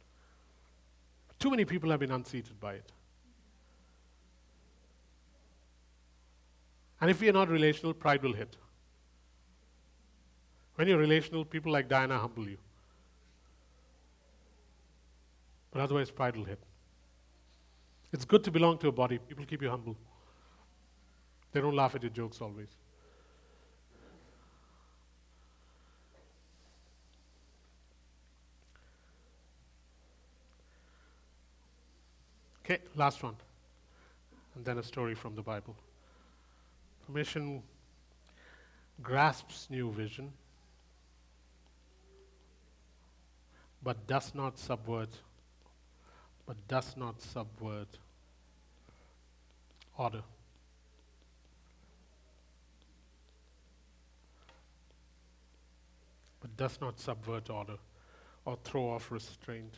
Too 1.38 1.50
many 1.50 1.66
people 1.66 1.90
have 1.90 2.00
been 2.00 2.12
unseated 2.12 2.58
by 2.58 2.74
it. 2.74 2.90
And 7.02 7.10
if 7.10 7.20
you're 7.20 7.34
not 7.34 7.50
relational, 7.50 7.92
pride 7.92 8.22
will 8.22 8.32
hit. 8.32 8.56
When 10.76 10.88
you're 10.88 10.98
relational, 10.98 11.44
people 11.44 11.72
like 11.72 11.88
Diana 11.88 12.18
humble 12.18 12.48
you. 12.48 12.56
But 15.72 15.80
otherwise, 15.80 16.10
pride 16.10 16.36
will 16.36 16.44
hit. 16.44 16.60
It's 18.12 18.26
good 18.26 18.44
to 18.44 18.50
belong 18.50 18.78
to 18.78 18.88
a 18.88 18.92
body. 18.92 19.18
People 19.18 19.46
keep 19.46 19.62
you 19.62 19.70
humble. 19.70 19.96
They 21.52 21.60
don't 21.60 21.74
laugh 21.74 21.94
at 21.94 22.02
your 22.02 22.10
jokes 22.10 22.40
always. 22.40 22.68
Okay, 32.64 32.78
last 32.94 33.22
one. 33.22 33.34
And 34.54 34.64
then 34.64 34.78
a 34.78 34.82
story 34.82 35.14
from 35.14 35.34
the 35.34 35.42
Bible. 35.42 35.74
Permission 37.06 37.62
grasps 39.02 39.66
new 39.68 39.90
vision, 39.90 40.32
but 43.82 44.06
does 44.06 44.34
not 44.34 44.58
subvert, 44.58 45.08
but 46.46 46.56
does 46.68 46.96
not 46.96 47.20
subvert 47.20 47.98
order. 49.96 50.22
But 56.40 56.56
does 56.56 56.80
not 56.80 56.98
subvert 56.98 57.50
order 57.50 57.76
or 58.44 58.58
throw 58.64 58.90
off 58.90 59.10
restraint. 59.10 59.74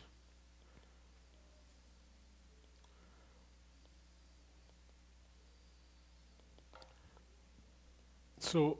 So, 8.39 8.79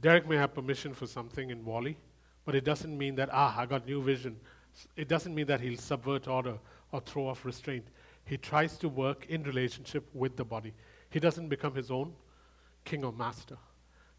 Derek 0.00 0.28
may 0.28 0.36
have 0.36 0.54
permission 0.54 0.94
for 0.94 1.06
something 1.06 1.50
in 1.50 1.64
Whalley, 1.64 1.96
but 2.44 2.54
it 2.54 2.64
doesn't 2.64 2.96
mean 2.96 3.14
that, 3.16 3.28
ah, 3.32 3.54
I 3.58 3.66
got 3.66 3.86
new 3.86 4.02
vision. 4.02 4.38
It 4.96 5.08
doesn't 5.08 5.34
mean 5.34 5.46
that 5.46 5.60
he'll 5.60 5.78
subvert 5.78 6.28
order 6.28 6.58
or 6.92 7.00
throw 7.00 7.28
off 7.28 7.44
restraint. 7.44 7.86
He 8.24 8.36
tries 8.36 8.76
to 8.78 8.88
work 8.88 9.26
in 9.28 9.42
relationship 9.42 10.08
with 10.14 10.36
the 10.36 10.44
body. 10.44 10.72
He 11.10 11.20
doesn't 11.20 11.48
become 11.48 11.74
his 11.74 11.90
own 11.90 12.12
king 12.84 13.04
or 13.04 13.12
master. 13.12 13.56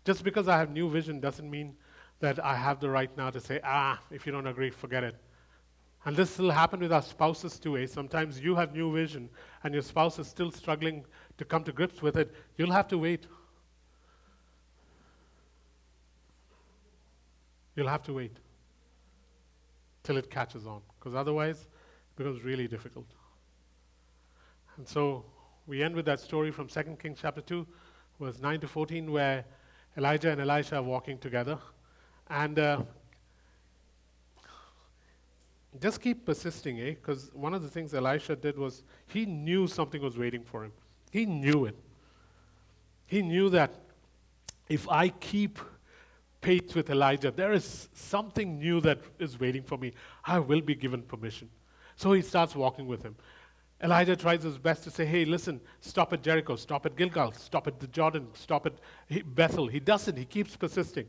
Just 0.03 0.23
because 0.23 0.47
I 0.47 0.57
have 0.57 0.69
new 0.69 0.89
vision 0.89 1.19
doesn't 1.19 1.49
mean 1.49 1.75
that 2.19 2.43
I 2.43 2.55
have 2.55 2.79
the 2.79 2.89
right 2.89 3.15
now 3.17 3.29
to 3.29 3.39
say, 3.39 3.59
ah, 3.63 3.99
if 4.11 4.25
you 4.25 4.31
don't 4.31 4.47
agree, 4.47 4.69
forget 4.69 5.03
it. 5.03 5.15
And 6.05 6.15
this 6.15 6.37
will 6.37 6.51
happen 6.51 6.79
with 6.79 6.93
our 6.93 7.01
spouses 7.01 7.57
too. 7.57 7.77
Eh? 7.77 7.87
Sometimes 7.87 8.39
you 8.39 8.55
have 8.55 8.73
new 8.73 8.93
vision 8.93 9.29
and 9.63 9.73
your 9.73 9.81
spouse 9.81 10.19
is 10.19 10.27
still 10.27 10.51
struggling 10.51 11.03
to 11.37 11.45
come 11.45 11.63
to 11.63 11.71
grips 11.71 12.01
with 12.01 12.15
it. 12.15 12.33
You'll 12.57 12.71
have 12.71 12.87
to 12.89 12.97
wait. 12.97 13.25
You'll 17.75 17.87
have 17.87 18.03
to 18.03 18.13
wait 18.13 18.37
till 20.05 20.17
it 20.17 20.29
catches 20.29 20.65
on, 20.65 20.81
because 20.97 21.15
otherwise 21.15 21.61
it 21.61 22.15
becomes 22.15 22.43
really 22.43 22.67
difficult. 22.67 23.07
And 24.77 24.87
so 24.87 25.25
we 25.67 25.81
end 25.83 25.95
with 25.95 26.05
that 26.05 26.19
story 26.19 26.51
from 26.51 26.67
2 26.67 26.97
Kings 27.01 27.19
chapter 27.21 27.41
2, 27.41 27.65
verse 28.19 28.39
9 28.39 28.59
to 28.61 28.67
14, 28.67 29.11
where 29.11 29.43
Elijah 29.97 30.31
and 30.31 30.39
Elisha 30.39 30.77
are 30.77 30.83
walking 30.83 31.17
together. 31.17 31.57
And 32.29 32.59
uh, 32.59 32.81
just 35.81 36.01
keep 36.01 36.25
persisting, 36.25 36.79
eh? 36.79 36.89
Because 36.91 37.31
one 37.33 37.53
of 37.53 37.63
the 37.63 37.69
things 37.69 37.93
Elisha 37.93 38.35
did 38.35 38.57
was 38.57 38.83
he 39.07 39.25
knew 39.25 39.67
something 39.67 40.01
was 40.01 40.17
waiting 40.17 40.43
for 40.43 40.63
him. 40.63 40.71
He 41.11 41.25
knew 41.25 41.65
it. 41.65 41.75
He 43.07 43.21
knew 43.21 43.49
that 43.49 43.73
if 44.69 44.87
I 44.89 45.09
keep 45.09 45.59
pace 46.45 46.75
with 46.75 46.91
Elijah. 46.91 47.31
There 47.31 47.53
is 47.53 47.89
something 47.93 48.59
new 48.59 48.79
that 48.81 48.99
is 49.17 49.39
waiting 49.39 49.63
for 49.63 49.79
me. 49.79 49.93
I 50.23 50.37
will 50.37 50.61
be 50.61 50.75
given 50.75 51.01
permission. 51.01 51.49
So 51.95 52.13
he 52.13 52.21
starts 52.21 52.55
walking 52.55 52.85
with 52.85 53.01
him. 53.01 53.15
Elijah 53.83 54.15
tries 54.15 54.43
his 54.43 54.59
best 54.59 54.83
to 54.83 54.91
say, 54.91 55.05
hey, 55.05 55.25
listen, 55.25 55.59
stop 55.81 56.13
at 56.13 56.21
Jericho, 56.21 56.55
stop 56.55 56.85
at 56.85 56.95
Gilgal, 56.95 57.31
stop 57.31 57.65
at 57.65 57.79
the 57.79 57.87
Jordan, 57.87 58.27
stop 58.33 58.67
at 58.67 58.73
Bethel. 59.35 59.67
He 59.67 59.79
doesn't, 59.79 60.15
he 60.15 60.25
keeps 60.25 60.55
persisting. 60.55 61.07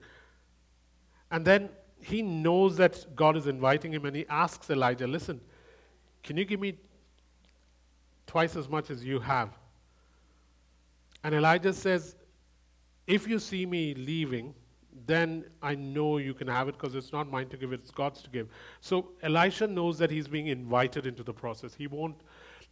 And 1.31 1.45
then 1.45 1.69
he 2.01 2.23
knows 2.23 2.79
that 2.79 3.15
God 3.15 3.37
is 3.37 3.47
inviting 3.47 3.93
him 3.93 4.07
and 4.07 4.17
he 4.17 4.25
asks 4.31 4.71
Elijah, 4.71 5.07
listen, 5.07 5.41
can 6.23 6.39
you 6.39 6.47
give 6.47 6.61
me 6.61 6.79
twice 8.27 8.57
as 8.57 8.71
much 8.71 8.91
as 8.91 9.05
you 9.05 9.21
have? 9.21 9.51
And 11.23 11.35
Elijah 11.35 11.75
says, 11.75 12.17
if 13.07 13.29
you 13.29 13.39
see 13.39 13.67
me 13.67 13.95
leaving, 13.95 14.55
then 15.07 15.45
I 15.63 15.75
know 15.75 16.19
you 16.19 16.35
can 16.35 16.49
have 16.49 16.69
it 16.69 16.73
because 16.79 16.95
it's 16.95 17.13
not 17.13 17.31
mine 17.31 17.49
to 17.49 17.57
give, 17.57 17.73
it's 17.73 17.91
God's 17.91 18.23
to 18.23 18.31
give. 18.31 18.49
So 18.81 19.11
Elisha 19.23 19.67
knows 19.67 19.99
that 19.99 20.11
he's 20.11 20.29
being 20.29 20.47
invited 20.47 21.07
into 21.07 21.23
the 21.23 21.35
process. 21.35 21.75
He 21.75 21.87
won't 21.87 22.23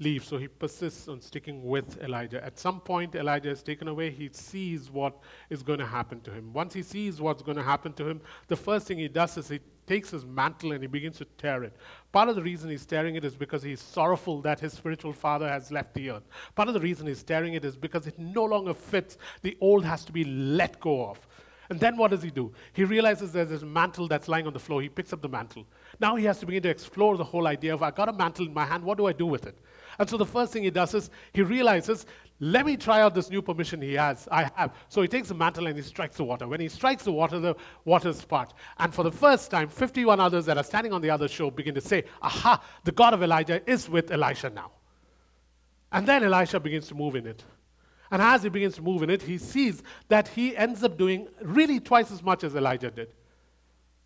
leave, 0.01 0.25
so 0.25 0.39
he 0.39 0.49
persists 0.49 1.07
on 1.09 1.20
sticking 1.20 1.64
with 1.64 2.03
Elijah. 2.03 2.45
At 2.45 2.59
some 2.59 2.81
point, 2.81 3.14
Elijah 3.14 3.51
is 3.51 3.62
taken 3.62 3.89
away. 3.89 4.11
He 4.11 4.29
sees 4.33 4.91
what 4.91 5.18
is 5.51 5.62
going 5.62 5.79
to 5.79 5.87
happen 5.87 6.20
to 6.22 6.31
him. 6.31 6.53
Once 6.53 6.75
he 6.75 6.83
sees 6.83 7.20
what's 7.20 7.43
going 7.43 7.57
to 7.57 7.62
happen 7.62 7.93
to 7.95 8.09
him, 8.09 8.20
the 8.49 8.57
first 8.57 8.87
thing 8.87 8.99
he 8.99 9.09
does 9.09 9.37
is 9.37 9.49
he 9.49 9.61
takes 9.87 10.11
his 10.11 10.25
mantle 10.25 10.72
and 10.72 10.83
he 10.83 10.87
begins 10.87 11.18
to 11.18 11.25
tear 11.39 11.62
it. 11.62 11.77
Part 12.11 12.29
of 12.29 12.37
the 12.37 12.43
reason 12.43 12.70
he's 12.70 12.87
tearing 12.87 13.16
it 13.16 13.25
is 13.25 13.37
because 13.37 13.62
he's 13.62 13.81
sorrowful 13.81 14.41
that 14.43 14.59
his 14.59 14.72
spiritual 14.72 15.12
father 15.12 15.49
has 15.49 15.70
left 15.70 15.95
the 15.95 16.11
earth. 16.11 16.25
Part 16.55 16.68
of 16.68 16.75
the 16.75 16.81
reason 16.81 17.07
he's 17.07 17.22
tearing 17.22 17.55
it 17.55 17.64
is 17.64 17.77
because 17.77 18.07
it 18.07 18.18
no 18.18 18.45
longer 18.45 18.75
fits. 18.75 19.18
The 19.43 19.57
old 19.61 19.85
has 19.85 20.05
to 20.07 20.12
be 20.12 20.25
let 20.25 20.81
go 20.81 21.07
of. 21.07 21.27
And 21.71 21.81
then 21.81 21.97
what 21.97 22.11
does 22.11 22.23
he 22.23 22.31
do? 22.31 22.53
He 22.73 22.85
realizes 22.85 23.33
there's 23.33 23.49
this 23.49 23.62
mantle 23.62 24.07
that's 24.09 24.29
lying 24.29 24.47
on 24.47 24.53
the 24.53 24.59
floor. 24.59 24.83
He 24.83 24.89
picks 24.89 25.12
up 25.12 25.23
the 25.23 25.29
mantle. 25.29 25.67
Now 26.01 26.17
he 26.17 26.25
has 26.25 26.39
to 26.41 26.47
begin 26.47 26.62
to 26.65 26.69
explore 26.69 27.17
the 27.17 27.25
whole 27.25 27.47
idea 27.47 27.75
of 27.75 27.83
I 27.83 27.91
got 27.91 28.09
a 28.09 28.12
mantle 28.12 28.47
in 28.47 28.55
my 28.55 28.65
hand, 28.65 28.85
what 28.85 28.99
do 28.99 29.07
I 29.07 29.12
do 29.12 29.27
with 29.27 29.47
it? 29.47 29.59
And 29.99 30.09
so 30.09 30.17
the 30.17 30.27
first 30.27 30.53
thing 30.53 30.65
he 30.65 30.71
does 30.71 30.93
is 30.95 31.11
he 31.33 31.43
realizes, 31.43 32.05
let 32.41 32.67
me 32.67 32.77
try 32.77 33.01
out 33.01 33.15
this 33.15 33.31
new 33.31 33.41
permission 33.41 33.81
he 33.81 33.95
has, 33.95 34.29
I 34.31 34.51
have. 34.57 34.75
So 34.89 35.01
he 35.03 35.09
takes 35.09 35.29
the 35.29 35.35
mantle 35.35 35.67
and 35.67 35.77
he 35.77 35.83
strikes 35.83 36.17
the 36.17 36.25
water. 36.25 36.49
When 36.49 36.61
he 36.61 36.69
strikes 36.69 37.05
the 37.05 37.12
water, 37.12 37.39
the 37.39 37.55
waters 37.85 38.25
part. 38.25 38.53
And 38.79 38.93
for 38.93 39.05
the 39.05 39.12
first 39.12 39.51
time, 39.51 39.69
51 39.69 40.19
others 40.19 40.45
that 40.47 40.59
are 40.59 40.65
standing 40.65 40.93
on 40.93 41.01
the 41.01 41.11
other 41.11 41.29
shore 41.29 41.53
begin 41.53 41.75
to 41.77 41.81
say, 41.81 42.05
Aha, 42.23 42.62
the 42.83 42.93
God 42.93 43.15
of 43.15 43.23
Elijah 43.23 43.62
is 43.71 43.89
with 43.89 44.11
Elisha 44.11 44.51
now. 44.51 44.73
And 45.93 46.07
then 46.07 46.25
Elisha 46.25 46.59
begins 46.59 46.89
to 46.89 46.95
move 46.97 47.15
in 47.15 47.27
it. 47.27 47.45
And 48.15 48.23
as 48.23 48.45
he 48.45 48.49
begins 48.49 48.77
to 48.77 48.83
move 48.83 49.03
in 49.03 49.11
it, 49.11 49.23
he 49.23 49.39
sees 49.39 49.83
that 50.07 50.29
he 50.29 50.57
ends 50.57 50.85
up 50.85 50.97
doing 50.97 51.27
really 51.43 51.81
twice 51.81 52.12
as 52.12 52.23
much 52.23 52.45
as 52.45 52.55
Elijah 52.55 52.93
did. 52.93 53.09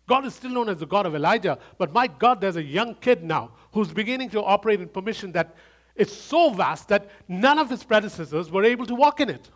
God 0.07 0.25
is 0.25 0.33
still 0.33 0.49
known 0.49 0.67
as 0.67 0.79
the 0.79 0.87
God 0.87 1.05
of 1.05 1.13
Elijah, 1.13 1.59
but 1.77 1.93
my 1.93 2.07
God, 2.07 2.41
there's 2.41 2.55
a 2.55 2.63
young 2.63 2.95
kid 2.95 3.23
now 3.23 3.51
who's 3.71 3.93
beginning 3.93 4.31
to 4.31 4.43
operate 4.43 4.81
in 4.81 4.87
permission 4.87 5.31
that 5.33 5.55
it's 5.95 6.11
so 6.11 6.49
vast 6.49 6.87
that 6.87 7.07
none 7.27 7.59
of 7.59 7.69
his 7.69 7.83
predecessors 7.83 8.49
were 8.49 8.63
able 8.63 8.87
to 8.87 8.95
walk 8.95 9.19
in 9.19 9.29
it. 9.29 9.47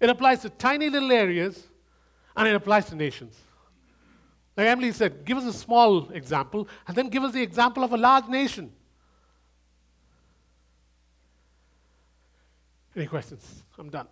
It 0.00 0.10
applies 0.10 0.42
to 0.42 0.50
tiny 0.50 0.90
little 0.90 1.12
areas 1.12 1.62
and 2.34 2.48
it 2.48 2.56
applies 2.56 2.86
to 2.86 2.96
nations. 2.96 3.38
Like 4.56 4.66
Emily 4.66 4.90
said, 4.90 5.24
give 5.24 5.38
us 5.38 5.44
a 5.44 5.52
small 5.52 6.10
example 6.10 6.66
and 6.88 6.96
then 6.96 7.08
give 7.08 7.22
us 7.22 7.32
the 7.32 7.42
example 7.42 7.84
of 7.84 7.92
a 7.92 7.96
large 7.96 8.26
nation. 8.26 8.72
Any 12.96 13.06
questions? 13.06 13.62
I'm 13.78 13.88
done. 13.88 14.08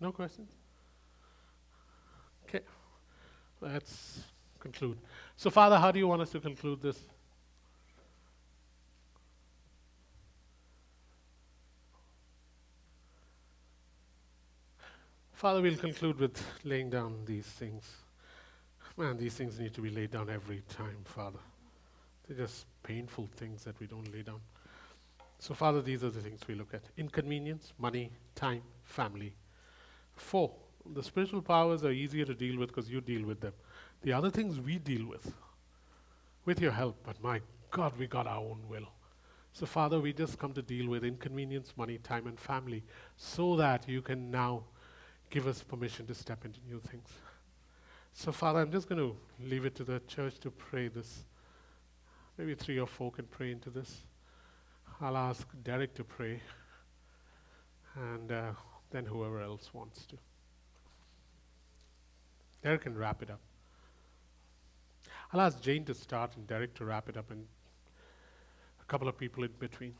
No 0.00 0.10
questions? 0.10 0.50
Okay, 2.48 2.64
let's 3.60 4.24
conclude. 4.58 4.98
So, 5.36 5.48
Father, 5.48 5.78
how 5.78 5.92
do 5.92 6.00
you 6.00 6.08
want 6.08 6.22
us 6.22 6.30
to 6.30 6.40
conclude 6.40 6.82
this? 6.82 6.98
Father, 15.34 15.62
we'll 15.62 15.76
conclude 15.76 16.18
with 16.18 16.44
laying 16.64 16.90
down 16.90 17.24
these 17.24 17.46
things. 17.46 17.84
Man, 18.96 19.16
these 19.16 19.34
things 19.34 19.58
need 19.58 19.72
to 19.74 19.80
be 19.80 19.90
laid 19.90 20.10
down 20.10 20.28
every 20.28 20.62
time, 20.68 20.98
Father. 21.04 21.38
They're 22.28 22.36
just 22.36 22.66
painful 22.82 23.28
things 23.36 23.64
that 23.64 23.78
we 23.80 23.86
don't 23.86 24.12
lay 24.12 24.22
down. 24.22 24.40
So, 25.38 25.54
Father, 25.54 25.80
these 25.80 26.04
are 26.04 26.10
the 26.10 26.20
things 26.20 26.40
we 26.46 26.54
look 26.54 26.74
at 26.74 26.82
inconvenience, 26.96 27.72
money, 27.78 28.12
time, 28.34 28.62
family. 28.84 29.34
Four, 30.14 30.52
the 30.94 31.02
spiritual 31.02 31.42
powers 31.42 31.84
are 31.84 31.90
easier 31.90 32.24
to 32.26 32.34
deal 32.34 32.58
with 32.58 32.68
because 32.68 32.90
you 32.90 33.00
deal 33.00 33.26
with 33.26 33.40
them. 33.40 33.54
The 34.02 34.12
other 34.12 34.30
things 34.30 34.60
we 34.60 34.78
deal 34.78 35.06
with, 35.08 35.32
with 36.44 36.60
your 36.60 36.72
help, 36.72 36.96
but 37.04 37.20
my 37.22 37.40
God, 37.70 37.96
we 37.98 38.06
got 38.06 38.26
our 38.26 38.38
own 38.38 38.60
will. 38.68 38.88
So, 39.54 39.66
Father, 39.66 40.00
we 40.00 40.12
just 40.12 40.38
come 40.38 40.52
to 40.52 40.62
deal 40.62 40.88
with 40.88 41.02
inconvenience, 41.02 41.72
money, 41.76 41.98
time, 41.98 42.26
and 42.26 42.38
family 42.38 42.84
so 43.16 43.56
that 43.56 43.88
you 43.88 44.02
can 44.02 44.30
now 44.30 44.64
give 45.30 45.46
us 45.46 45.62
permission 45.62 46.06
to 46.06 46.14
step 46.14 46.44
into 46.44 46.60
new 46.68 46.80
things. 46.80 47.08
So, 48.14 48.30
Father, 48.30 48.60
I'm 48.60 48.70
just 48.70 48.88
going 48.88 49.00
to 49.00 49.16
leave 49.44 49.64
it 49.64 49.74
to 49.76 49.84
the 49.84 50.00
church 50.06 50.38
to 50.40 50.50
pray 50.50 50.88
this. 50.88 51.24
Maybe 52.36 52.54
three 52.54 52.78
or 52.78 52.86
four 52.86 53.10
can 53.10 53.24
pray 53.24 53.50
into 53.50 53.70
this. 53.70 54.02
I'll 55.00 55.16
ask 55.16 55.46
Derek 55.64 55.94
to 55.94 56.04
pray, 56.04 56.40
and 57.96 58.30
uh, 58.30 58.52
then 58.90 59.06
whoever 59.06 59.40
else 59.40 59.72
wants 59.72 60.06
to. 60.06 60.16
Derek 62.62 62.82
can 62.82 62.96
wrap 62.96 63.22
it 63.22 63.30
up. 63.30 63.40
I'll 65.32 65.40
ask 65.40 65.60
Jane 65.60 65.84
to 65.86 65.94
start 65.94 66.36
and 66.36 66.46
Derek 66.46 66.74
to 66.74 66.84
wrap 66.84 67.08
it 67.08 67.16
up, 67.16 67.30
and 67.30 67.44
a 68.80 68.84
couple 68.84 69.08
of 69.08 69.18
people 69.18 69.42
in 69.42 69.50
between. 69.58 69.94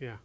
Yeah. 0.00 0.16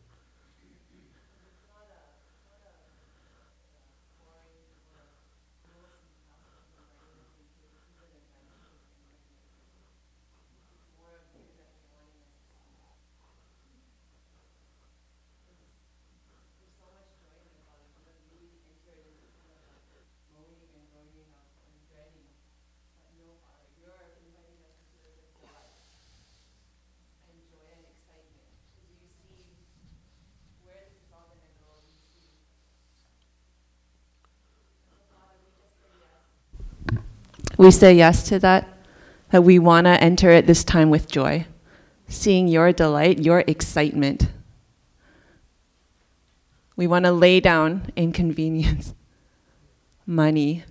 and 27.35 27.43
joy 27.51 27.67
and 27.67 27.83
excitement 27.91 28.47
because 28.79 28.95
you 29.03 29.11
see 29.27 29.43
where 30.63 30.87
this 30.87 31.03
is 31.03 31.11
all 31.11 31.27
gonna 31.27 31.51
go, 31.59 31.83
you 31.83 31.99
see. 32.15 32.31
So 34.87 34.95
Father, 35.11 35.35
we 35.43 35.51
just 35.59 35.75
say 35.83 35.91
yes. 35.99 36.23
We 37.65 37.71
say 37.71 37.95
yes 37.95 38.21
to 38.29 38.37
that, 38.41 38.67
that 39.31 39.43
we 39.43 39.57
want 39.57 39.85
to 39.85 39.99
enter 39.99 40.29
it 40.29 40.45
this 40.45 40.63
time 40.63 40.91
with 40.91 41.09
joy, 41.09 41.47
seeing 42.07 42.47
your 42.47 42.71
delight, 42.71 43.17
your 43.17 43.43
excitement. 43.47 44.29
We 46.75 46.85
want 46.85 47.05
to 47.05 47.11
lay 47.11 47.39
down 47.39 47.91
inconvenience, 47.95 48.93
money, 50.05 50.63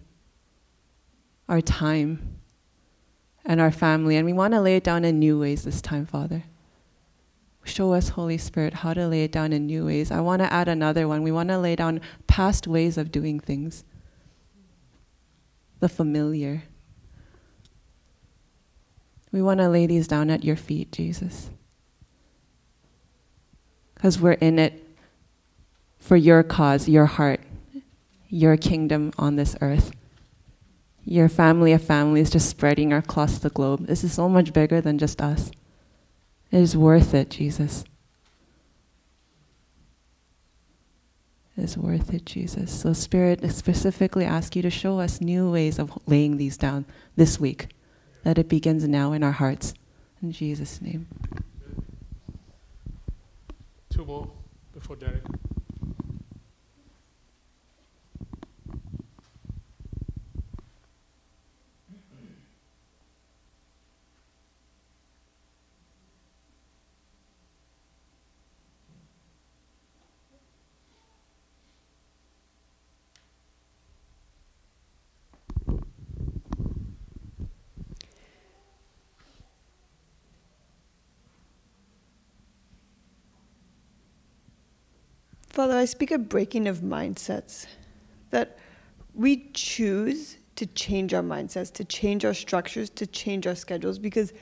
our 1.48 1.60
time, 1.60 2.38
and 3.44 3.60
our 3.60 3.72
family, 3.72 4.14
and 4.14 4.24
we 4.24 4.32
want 4.32 4.54
to 4.54 4.60
lay 4.60 4.76
it 4.76 4.84
down 4.84 5.04
in 5.04 5.18
new 5.18 5.40
ways 5.40 5.64
this 5.64 5.82
time, 5.82 6.06
Father. 6.06 6.44
Show 7.64 7.92
us, 7.92 8.10
Holy 8.10 8.38
Spirit, 8.38 8.72
how 8.72 8.94
to 8.94 9.08
lay 9.08 9.24
it 9.24 9.32
down 9.32 9.52
in 9.52 9.66
new 9.66 9.86
ways. 9.86 10.12
I 10.12 10.20
want 10.20 10.42
to 10.42 10.52
add 10.52 10.68
another 10.68 11.08
one. 11.08 11.24
We 11.24 11.32
want 11.32 11.48
to 11.48 11.58
lay 11.58 11.74
down 11.74 12.00
past 12.28 12.68
ways 12.68 12.96
of 12.96 13.10
doing 13.10 13.40
things, 13.40 13.82
the 15.80 15.88
familiar. 15.88 16.62
We 19.34 19.42
want 19.42 19.58
to 19.58 19.68
lay 19.68 19.86
these 19.86 20.06
down 20.06 20.30
at 20.30 20.44
your 20.44 20.54
feet, 20.54 20.92
Jesus. 20.92 21.50
Because 23.96 24.20
we're 24.20 24.34
in 24.34 24.60
it 24.60 24.80
for 25.98 26.14
your 26.14 26.44
cause, 26.44 26.88
your 26.88 27.06
heart, 27.06 27.40
your 28.28 28.56
kingdom 28.56 29.12
on 29.18 29.34
this 29.34 29.56
earth. 29.60 29.90
Your 31.04 31.28
family 31.28 31.72
of 31.72 31.82
families 31.82 32.30
just 32.30 32.48
spreading 32.48 32.92
across 32.92 33.40
the 33.40 33.50
globe. 33.50 33.88
This 33.88 34.04
is 34.04 34.12
so 34.12 34.28
much 34.28 34.52
bigger 34.52 34.80
than 34.80 34.98
just 34.98 35.20
us. 35.20 35.50
It 36.52 36.60
is 36.60 36.76
worth 36.76 37.12
it, 37.12 37.30
Jesus. 37.30 37.82
It 41.56 41.64
is 41.64 41.76
worth 41.76 42.14
it, 42.14 42.24
Jesus. 42.24 42.70
So, 42.70 42.92
Spirit, 42.92 43.40
I 43.42 43.48
specifically 43.48 44.24
ask 44.24 44.54
you 44.54 44.62
to 44.62 44.70
show 44.70 45.00
us 45.00 45.20
new 45.20 45.50
ways 45.50 45.80
of 45.80 45.90
laying 46.06 46.36
these 46.36 46.56
down 46.56 46.84
this 47.16 47.40
week. 47.40 47.73
That 48.24 48.38
it 48.38 48.48
begins 48.48 48.88
now 48.88 49.12
in 49.12 49.22
our 49.22 49.32
hearts. 49.32 49.74
In 50.22 50.32
Jesus' 50.32 50.80
name. 50.80 51.06
Two 53.90 54.04
more 54.04 54.30
before 54.72 54.96
Derek. 54.96 55.22
Father, 85.54 85.78
I 85.78 85.84
speak 85.84 86.10
a 86.10 86.18
breaking 86.18 86.66
of 86.66 86.80
mindsets. 86.80 87.66
That 88.30 88.58
we 89.14 89.50
choose 89.52 90.36
to 90.56 90.66
change 90.66 91.14
our 91.14 91.22
mindsets, 91.22 91.72
to 91.74 91.84
change 91.84 92.24
our 92.24 92.34
structures, 92.34 92.90
to 92.90 93.06
change 93.06 93.46
our 93.46 93.54
schedules, 93.54 94.00
because 94.00 94.32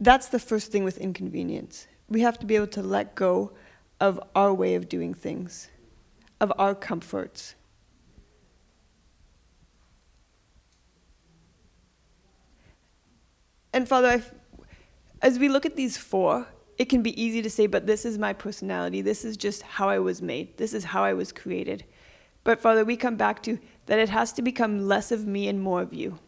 that's 0.00 0.26
the 0.30 0.40
first 0.40 0.72
thing 0.72 0.82
with 0.82 0.98
inconvenience. 0.98 1.86
We 2.08 2.22
have 2.22 2.40
to 2.40 2.46
be 2.46 2.56
able 2.56 2.66
to 2.68 2.82
let 2.82 3.14
go 3.14 3.52
of 4.00 4.20
our 4.34 4.52
way 4.52 4.74
of 4.74 4.88
doing 4.88 5.14
things, 5.14 5.68
of 6.40 6.52
our 6.58 6.74
comforts. 6.74 7.54
And 13.72 13.88
Father, 13.88 14.24
as 15.22 15.38
we 15.38 15.48
look 15.48 15.64
at 15.64 15.76
these 15.76 15.96
four, 15.96 16.48
it 16.78 16.88
can 16.88 17.02
be 17.02 17.20
easy 17.20 17.42
to 17.42 17.50
say, 17.50 17.66
but 17.66 17.86
this 17.86 18.04
is 18.04 18.18
my 18.18 18.32
personality. 18.32 19.02
This 19.02 19.24
is 19.24 19.36
just 19.36 19.62
how 19.62 19.88
I 19.88 19.98
was 19.98 20.22
made. 20.22 20.56
This 20.58 20.72
is 20.72 20.84
how 20.84 21.02
I 21.02 21.12
was 21.12 21.32
created. 21.32 21.84
But 22.44 22.60
Father, 22.60 22.84
we 22.84 22.96
come 22.96 23.16
back 23.16 23.42
to 23.42 23.58
that 23.86 23.98
it 23.98 24.08
has 24.08 24.32
to 24.34 24.42
become 24.42 24.86
less 24.86 25.10
of 25.10 25.26
me 25.26 25.48
and 25.48 25.60
more 25.60 25.82
of 25.82 25.92
you. 25.92 26.20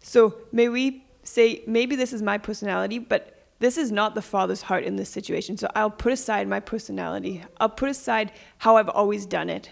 So 0.00 0.36
may 0.52 0.68
we 0.68 1.04
say, 1.22 1.62
maybe 1.66 1.96
this 1.96 2.12
is 2.12 2.22
my 2.22 2.36
personality, 2.36 2.98
but 2.98 3.46
this 3.58 3.78
is 3.78 3.90
not 3.90 4.14
the 4.14 4.22
Father's 4.22 4.62
heart 4.62 4.84
in 4.84 4.96
this 4.96 5.08
situation. 5.08 5.56
So 5.56 5.68
I'll 5.74 5.90
put 5.90 6.12
aside 6.12 6.46
my 6.46 6.60
personality. 6.60 7.42
I'll 7.58 7.68
put 7.70 7.88
aside 7.88 8.32
how 8.58 8.76
I've 8.76 8.88
always 8.90 9.24
done 9.24 9.48
it 9.48 9.70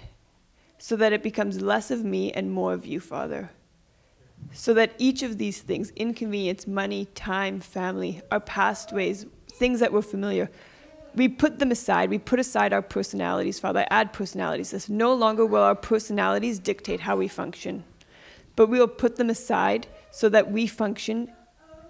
so 0.79 0.97
that 0.97 1.13
it 1.13 1.23
becomes 1.23 1.61
less 1.61 1.91
of 1.91 2.05
me 2.05 2.33
and 2.33 2.51
more 2.51 2.73
of 2.73 2.87
you, 2.87 2.99
Father 2.99 3.51
so 4.53 4.75
that 4.75 4.93
each 4.99 5.23
of 5.23 5.39
these 5.39 5.61
things 5.61 5.91
inconvenience, 5.97 6.67
money, 6.67 7.07
time, 7.15 7.61
family, 7.61 8.23
our 8.31 8.41
past 8.41 8.93
ways, 8.93 9.27
things 9.49 9.81
that 9.81 9.93
we're 9.93 10.03
familiar 10.03 10.51
we 11.17 11.29
put 11.29 11.59
them 11.59 11.71
aside. 11.71 12.11
We 12.11 12.19
put 12.19 12.39
aside 12.39 12.73
our 12.73 12.83
personalities, 12.83 13.59
Father. 13.59 13.81
I 13.81 13.87
add 13.91 14.13
personalities. 14.13 14.71
This 14.71 14.89
no 14.89 15.15
longer 15.15 15.47
will 15.47 15.63
our 15.63 15.75
personalities 15.75 16.59
dictate 16.59 17.01
how 17.01 17.17
we 17.17 17.27
function, 17.27 17.85
but 18.55 18.69
we 18.69 18.79
will 18.79 18.87
put 18.87 19.17
them 19.17 19.31
aside 19.31 19.89
so 20.11 20.29
that 20.29 20.53
we 20.53 20.67
function 20.67 21.33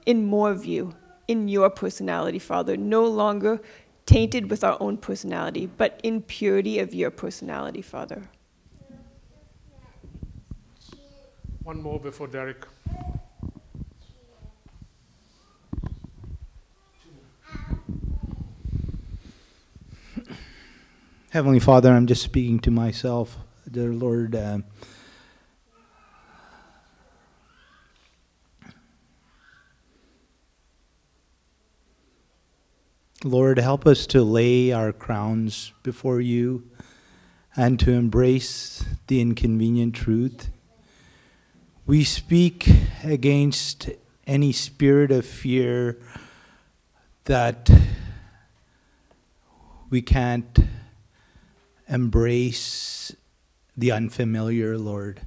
in 0.06 0.24
more 0.24 0.50
of 0.50 0.64
you, 0.64 0.94
in 1.26 1.48
your 1.48 1.68
personality, 1.68 2.38
Father. 2.38 2.76
No 2.76 3.04
longer 3.04 3.60
tainted 4.06 4.48
with 4.48 4.62
our 4.62 4.76
own 4.80 4.96
personality, 4.96 5.66
but 5.66 6.00
in 6.04 6.22
purity 6.22 6.78
of 6.78 6.94
your 6.94 7.10
personality, 7.10 7.82
Father. 7.82 8.30
One 11.66 11.82
more 11.82 11.98
before 11.98 12.28
Derek. 12.28 12.64
Heavenly 21.30 21.58
Father, 21.58 21.90
I'm 21.90 22.06
just 22.06 22.22
speaking 22.22 22.60
to 22.60 22.70
myself, 22.70 23.38
dear 23.68 23.88
Lord. 23.88 24.36
um, 24.36 24.62
Lord, 33.24 33.58
help 33.58 33.88
us 33.88 34.06
to 34.06 34.22
lay 34.22 34.70
our 34.70 34.92
crowns 34.92 35.72
before 35.82 36.20
you 36.20 36.70
and 37.56 37.80
to 37.80 37.90
embrace 37.90 38.84
the 39.08 39.20
inconvenient 39.20 39.96
truth. 39.96 40.50
We 41.86 42.02
speak 42.02 42.68
against 43.04 43.90
any 44.26 44.50
spirit 44.50 45.12
of 45.12 45.24
fear 45.24 46.00
that 47.26 47.70
we 49.88 50.02
can't 50.02 50.58
embrace 51.88 53.14
the 53.76 53.92
unfamiliar, 53.92 54.76
Lord. 54.76 55.20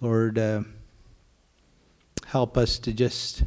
Lord, 0.00 0.36
uh, 0.36 0.62
help 2.26 2.58
us 2.58 2.76
to 2.80 2.92
just 2.92 3.44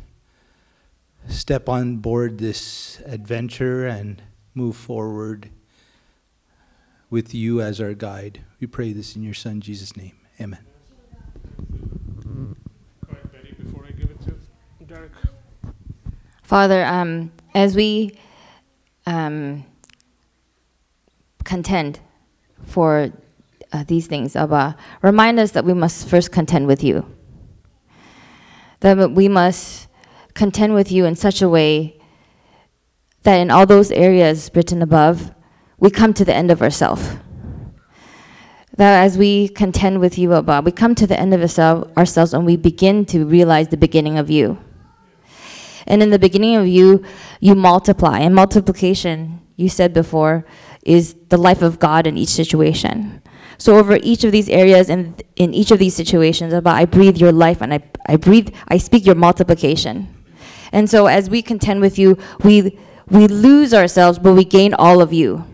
step 1.28 1.68
on 1.68 1.98
board 1.98 2.38
this 2.38 3.02
adventure 3.06 3.86
and 3.86 4.22
move 4.56 4.78
forward 4.78 5.50
with 7.10 7.34
you 7.34 7.60
as 7.60 7.82
our 7.82 7.94
guide. 7.94 8.40
We 8.64 8.68
pray 8.68 8.94
this 8.94 9.18
in 9.18 9.24
your 9.24 9.34
Son, 9.34 9.60
Jesus' 9.60 9.98
name. 9.98 10.14
Amen. 10.40 10.66
Father, 16.44 16.86
um, 16.86 17.34
as 17.54 17.76
we 17.76 18.18
um, 19.06 19.66
contend 21.44 22.00
for 22.64 23.12
uh, 23.74 23.84
these 23.86 24.08
things, 24.08 24.34
Abba, 24.38 24.78
remind 25.02 25.42
us 25.42 25.52
that 25.52 25.66
we 25.66 25.74
must 25.74 26.08
first 26.08 26.32
contend 26.32 26.66
with 26.66 26.86
you. 26.86 27.06
That 28.80 29.12
we 29.12 29.28
must 29.28 29.90
contend 30.36 30.74
with 30.74 30.90
you 30.90 31.04
in 31.04 31.18
such 31.18 31.42
a 31.42 31.50
way 31.50 32.00
that 33.24 33.36
in 33.36 33.52
all 33.52 33.66
those 33.66 33.92
areas 33.92 34.50
written 34.56 34.82
above, 34.82 35.36
we 35.80 35.90
come 35.90 36.14
to 36.14 36.24
the 36.24 36.34
end 36.34 36.50
of 36.50 36.62
ourselves. 36.62 37.18
That 38.78 39.04
as 39.04 39.18
we 39.18 39.50
contend 39.50 40.00
with 40.00 40.18
you, 40.18 40.34
O 40.34 40.40
Abba, 40.40 40.62
we 40.66 40.72
come 40.72 40.96
to 40.96 41.06
the 41.06 41.20
end 41.20 41.34
of 41.34 41.42
ourselves 41.42 42.34
and 42.34 42.46
we 42.46 42.58
begin 42.58 43.06
to 43.06 43.26
realize 43.26 43.68
the 43.68 43.78
beginning 43.78 44.18
of 44.18 44.30
you. 44.30 44.58
And 45.86 46.02
in 46.02 46.10
the 46.10 46.20
beginning 46.20 46.56
of 46.56 46.68
you, 46.68 47.04
you 47.40 47.56
multiply. 47.56 48.20
And 48.20 48.34
multiplication, 48.34 49.42
you 49.58 49.70
said 49.70 49.94
before, 49.94 50.46
is 50.84 51.16
the 51.30 51.38
life 51.38 51.62
of 51.62 51.78
God 51.78 52.08
in 52.08 52.18
each 52.18 52.30
situation. 52.30 53.22
So 53.58 53.78
over 53.78 53.98
each 54.02 54.24
of 54.24 54.32
these 54.32 54.50
areas 54.50 54.90
and 54.90 55.22
in 55.36 55.54
each 55.54 55.72
of 55.72 55.80
these 55.80 55.96
situations, 55.96 56.54
about 56.54 56.76
I 56.76 56.86
breathe 56.86 57.18
your 57.18 57.32
life 57.32 57.62
and 57.62 57.74
I, 57.74 57.84
I 58.08 58.16
breathe, 58.16 58.54
I 58.68 58.78
speak 58.78 59.06
your 59.06 59.16
multiplication. 59.16 60.08
And 60.72 60.90
so 60.90 61.06
as 61.06 61.30
we 61.30 61.42
contend 61.42 61.82
with 61.82 62.00
you, 62.00 62.18
we 62.44 62.78
we 63.10 63.28
lose 63.28 63.74
ourselves, 63.74 64.18
but 64.18 64.34
we 64.34 64.46
gain 64.46 64.74
all 64.74 65.02
of 65.02 65.12
you. 65.14 65.46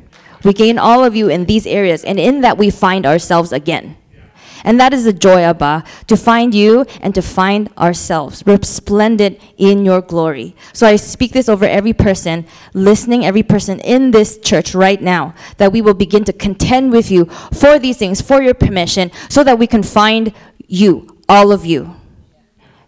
We 0.44 0.54
gain 0.54 0.78
all 0.78 1.04
of 1.04 1.16
you 1.16 1.30
in 1.30 1.46
these 1.46 1.68
areas, 1.68 2.04
and 2.04 2.20
in 2.20 2.42
that 2.42 2.58
we 2.58 2.70
find 2.70 3.06
ourselves 3.06 3.52
again. 3.52 3.98
And 4.64 4.80
that 4.80 4.94
is 4.94 5.06
the 5.06 5.14
joy, 5.14 5.42
Abba, 5.42 5.84
to 6.08 6.18
find 6.18 6.54
you 6.54 6.86
and 7.02 7.16
to 7.16 7.22
find 7.22 7.70
ourselves 7.78 8.44
resplendent 8.46 9.40
in 9.58 9.86
your 9.86 10.02
glory. 10.02 10.56
So 10.74 10.86
I 10.86 10.98
speak 10.98 11.32
this 11.32 11.48
over 11.48 11.66
every 11.66 11.94
person 11.94 12.46
listening, 12.74 13.26
every 13.26 13.44
person 13.44 13.80
in 13.80 14.12
this 14.12 14.38
church 14.38 14.76
right 14.76 15.02
now, 15.02 15.34
that 15.58 15.72
we 15.72 15.82
will 15.82 15.94
begin 15.94 16.26
to 16.26 16.34
contend 16.34 16.92
with 16.92 17.10
you 17.10 17.26
for 17.54 17.80
these 17.80 17.98
things, 17.98 18.22
for 18.22 18.42
your 18.42 18.54
permission, 18.54 19.12
so 19.30 19.44
that 19.44 19.58
we 19.58 19.68
can 19.68 19.84
find 19.84 20.34
you, 20.68 21.18
all 21.28 21.52
of 21.52 21.66
you. 21.66 21.96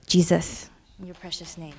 Jesus, 0.06 0.70
in 1.00 1.06
your 1.06 1.16
precious 1.16 1.58
name. 1.58 1.74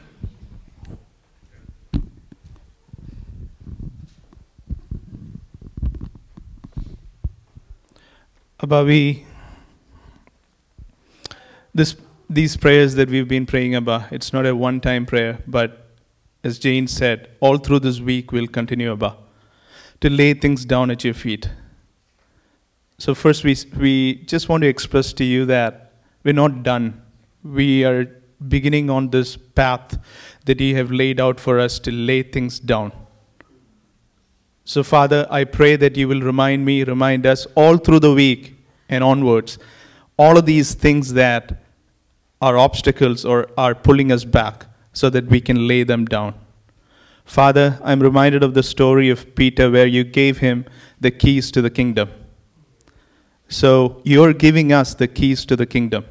Abba, 8.63 9.17
this, 11.75 11.97
these 12.31 12.57
prayers 12.57 12.95
that 12.95 13.11
we've 13.11 13.27
been 13.27 13.45
praying, 13.45 13.75
Abba, 13.75 14.07
it's 14.13 14.33
not 14.33 14.47
a 14.47 14.55
one 14.55 14.81
time 14.81 15.05
prayer, 15.05 15.41
but 15.49 15.89
as 16.45 16.61
Jane 16.61 16.87
said, 16.87 17.29
all 17.41 17.59
through 17.59 17.81
this 17.81 17.99
week 17.99 18.31
we'll 18.31 18.47
continue, 18.47 18.93
Abba, 18.93 19.17
to 20.01 20.09
lay 20.09 20.35
things 20.35 20.65
down 20.65 20.93
at 20.93 21.03
your 21.03 21.13
feet. 21.13 21.51
So, 22.99 23.17
first, 23.17 23.43
we, 23.43 23.57
we 23.77 24.15
just 24.27 24.49
want 24.49 24.63
to 24.63 24.69
express 24.69 25.13
to 25.15 25.25
you 25.25 25.45
that 25.47 25.95
we're 26.23 26.33
not 26.33 26.63
done. 26.63 27.03
We 27.43 27.85
are 27.85 28.05
beginning 28.47 28.91
on 28.91 29.11
this 29.11 29.37
path 29.37 29.99
that 30.45 30.61
you 30.61 30.77
have 30.77 30.93
laid 30.93 31.21
out 31.21 31.41
for 31.41 31.59
us 31.59 31.81
to 31.81 31.91
lay 31.91 32.23
things 32.23 32.61
down. 32.61 32.93
So, 34.65 34.83
Father, 34.83 35.27
I 35.29 35.45
pray 35.45 35.77
that 35.77 35.97
you 35.97 36.07
will 36.07 36.21
remind 36.21 36.65
me, 36.65 36.85
remind 36.85 37.27
us 37.27 37.47
all 37.57 37.79
through 37.79 38.01
the 38.01 38.15
week 38.15 38.55
and 38.89 39.03
onwards, 39.03 39.59
all 40.17 40.39
of 40.39 40.47
these 40.47 40.75
things 40.75 41.15
that 41.15 41.63
are 42.41 42.57
obstacles 42.57 43.25
or 43.25 43.49
are 43.59 43.75
pulling 43.75 44.13
us 44.13 44.25
back 44.25 44.67
so 44.93 45.11
that 45.11 45.27
we 45.27 45.41
can 45.41 45.67
lay 45.67 45.83
them 45.83 46.05
down. 46.05 46.35
Father, 47.25 47.81
I'm 47.83 48.01
reminded 48.01 48.43
of 48.43 48.55
the 48.55 48.63
story 48.63 49.11
of 49.11 49.35
Peter 49.35 49.71
where 49.71 49.87
you 49.87 50.05
gave 50.05 50.39
him 50.39 50.65
the 51.01 51.11
keys 51.11 51.51
to 51.53 51.63
the 51.63 51.71
kingdom. 51.71 52.11
So, 53.49 54.01
you're 54.05 54.33
giving 54.33 54.73
us 54.73 54.95
the 54.95 55.09
keys 55.09 55.45
to 55.47 55.57
the 55.57 55.67
kingdom. 55.67 56.05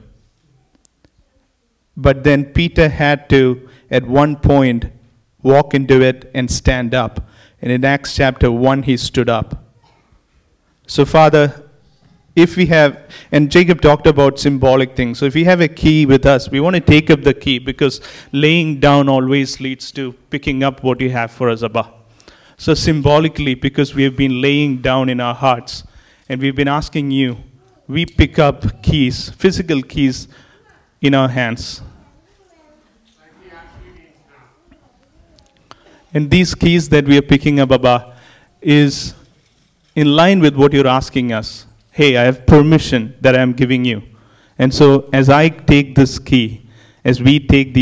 But 1.95 2.23
then 2.23 2.45
Peter 2.45 2.90
had 2.90 3.30
to, 3.30 3.68
at 3.90 4.06
one 4.06 4.36
point, 4.36 4.86
walk 5.41 5.73
into 5.73 6.02
it 6.02 6.30
and 6.34 6.49
stand 6.52 6.94
up. 6.94 7.28
And 7.61 7.71
in 7.71 7.85
Acts 7.85 8.15
chapter 8.15 8.51
1, 8.51 8.83
he 8.83 8.97
stood 8.97 9.29
up. 9.29 9.63
So, 10.88 11.05
Father, 11.05 11.63
if 12.35 12.55
we 12.55 12.65
have, 12.67 13.09
and 13.31 13.51
Jacob 13.51 13.81
talked 13.81 14.07
about 14.07 14.39
symbolic 14.39 14.95
things. 14.95 15.19
So, 15.19 15.25
if 15.25 15.35
we 15.35 15.43
have 15.43 15.61
a 15.61 15.67
key 15.67 16.05
with 16.05 16.25
us, 16.25 16.49
we 16.49 16.59
want 16.59 16.75
to 16.75 16.81
take 16.81 17.09
up 17.09 17.21
the 17.21 17.33
key 17.33 17.59
because 17.59 18.01
laying 18.31 18.79
down 18.79 19.09
always 19.09 19.59
leads 19.59 19.91
to 19.91 20.13
picking 20.29 20.63
up 20.63 20.83
what 20.83 21.01
you 21.01 21.09
have 21.11 21.31
for 21.31 21.49
us, 21.49 21.61
Abba. 21.61 21.91
So, 22.57 22.73
symbolically, 22.73 23.55
because 23.55 23.93
we 23.93 24.03
have 24.03 24.15
been 24.15 24.41
laying 24.41 24.81
down 24.81 25.09
in 25.09 25.19
our 25.19 25.35
hearts 25.35 25.83
and 26.29 26.41
we've 26.41 26.55
been 26.55 26.67
asking 26.67 27.11
you, 27.11 27.38
we 27.88 28.05
pick 28.05 28.39
up 28.39 28.81
keys, 28.81 29.29
physical 29.31 29.81
keys, 29.81 30.27
in 31.01 31.15
our 31.15 31.27
hands. 31.27 31.81
And 36.13 36.29
these 36.29 36.53
keys 36.55 36.89
that 36.89 37.05
we 37.05 37.17
are 37.17 37.21
picking 37.21 37.59
up, 37.59 37.71
Abba, 37.71 38.15
is 38.61 39.13
in 39.95 40.15
line 40.15 40.39
with 40.39 40.55
what 40.55 40.73
you're 40.73 40.88
asking 40.88 41.31
us. 41.31 41.65
Hey, 41.91 42.17
I 42.17 42.23
have 42.23 42.45
permission 42.45 43.15
that 43.21 43.35
I 43.35 43.39
am 43.39 43.53
giving 43.53 43.85
you. 43.85 44.03
And 44.57 44.73
so, 44.73 45.09
as 45.11 45.29
I 45.29 45.49
take 45.49 45.95
this 45.95 46.19
key, 46.19 46.69
as 47.03 47.21
we 47.21 47.39
take 47.39 47.73
these 47.73 47.79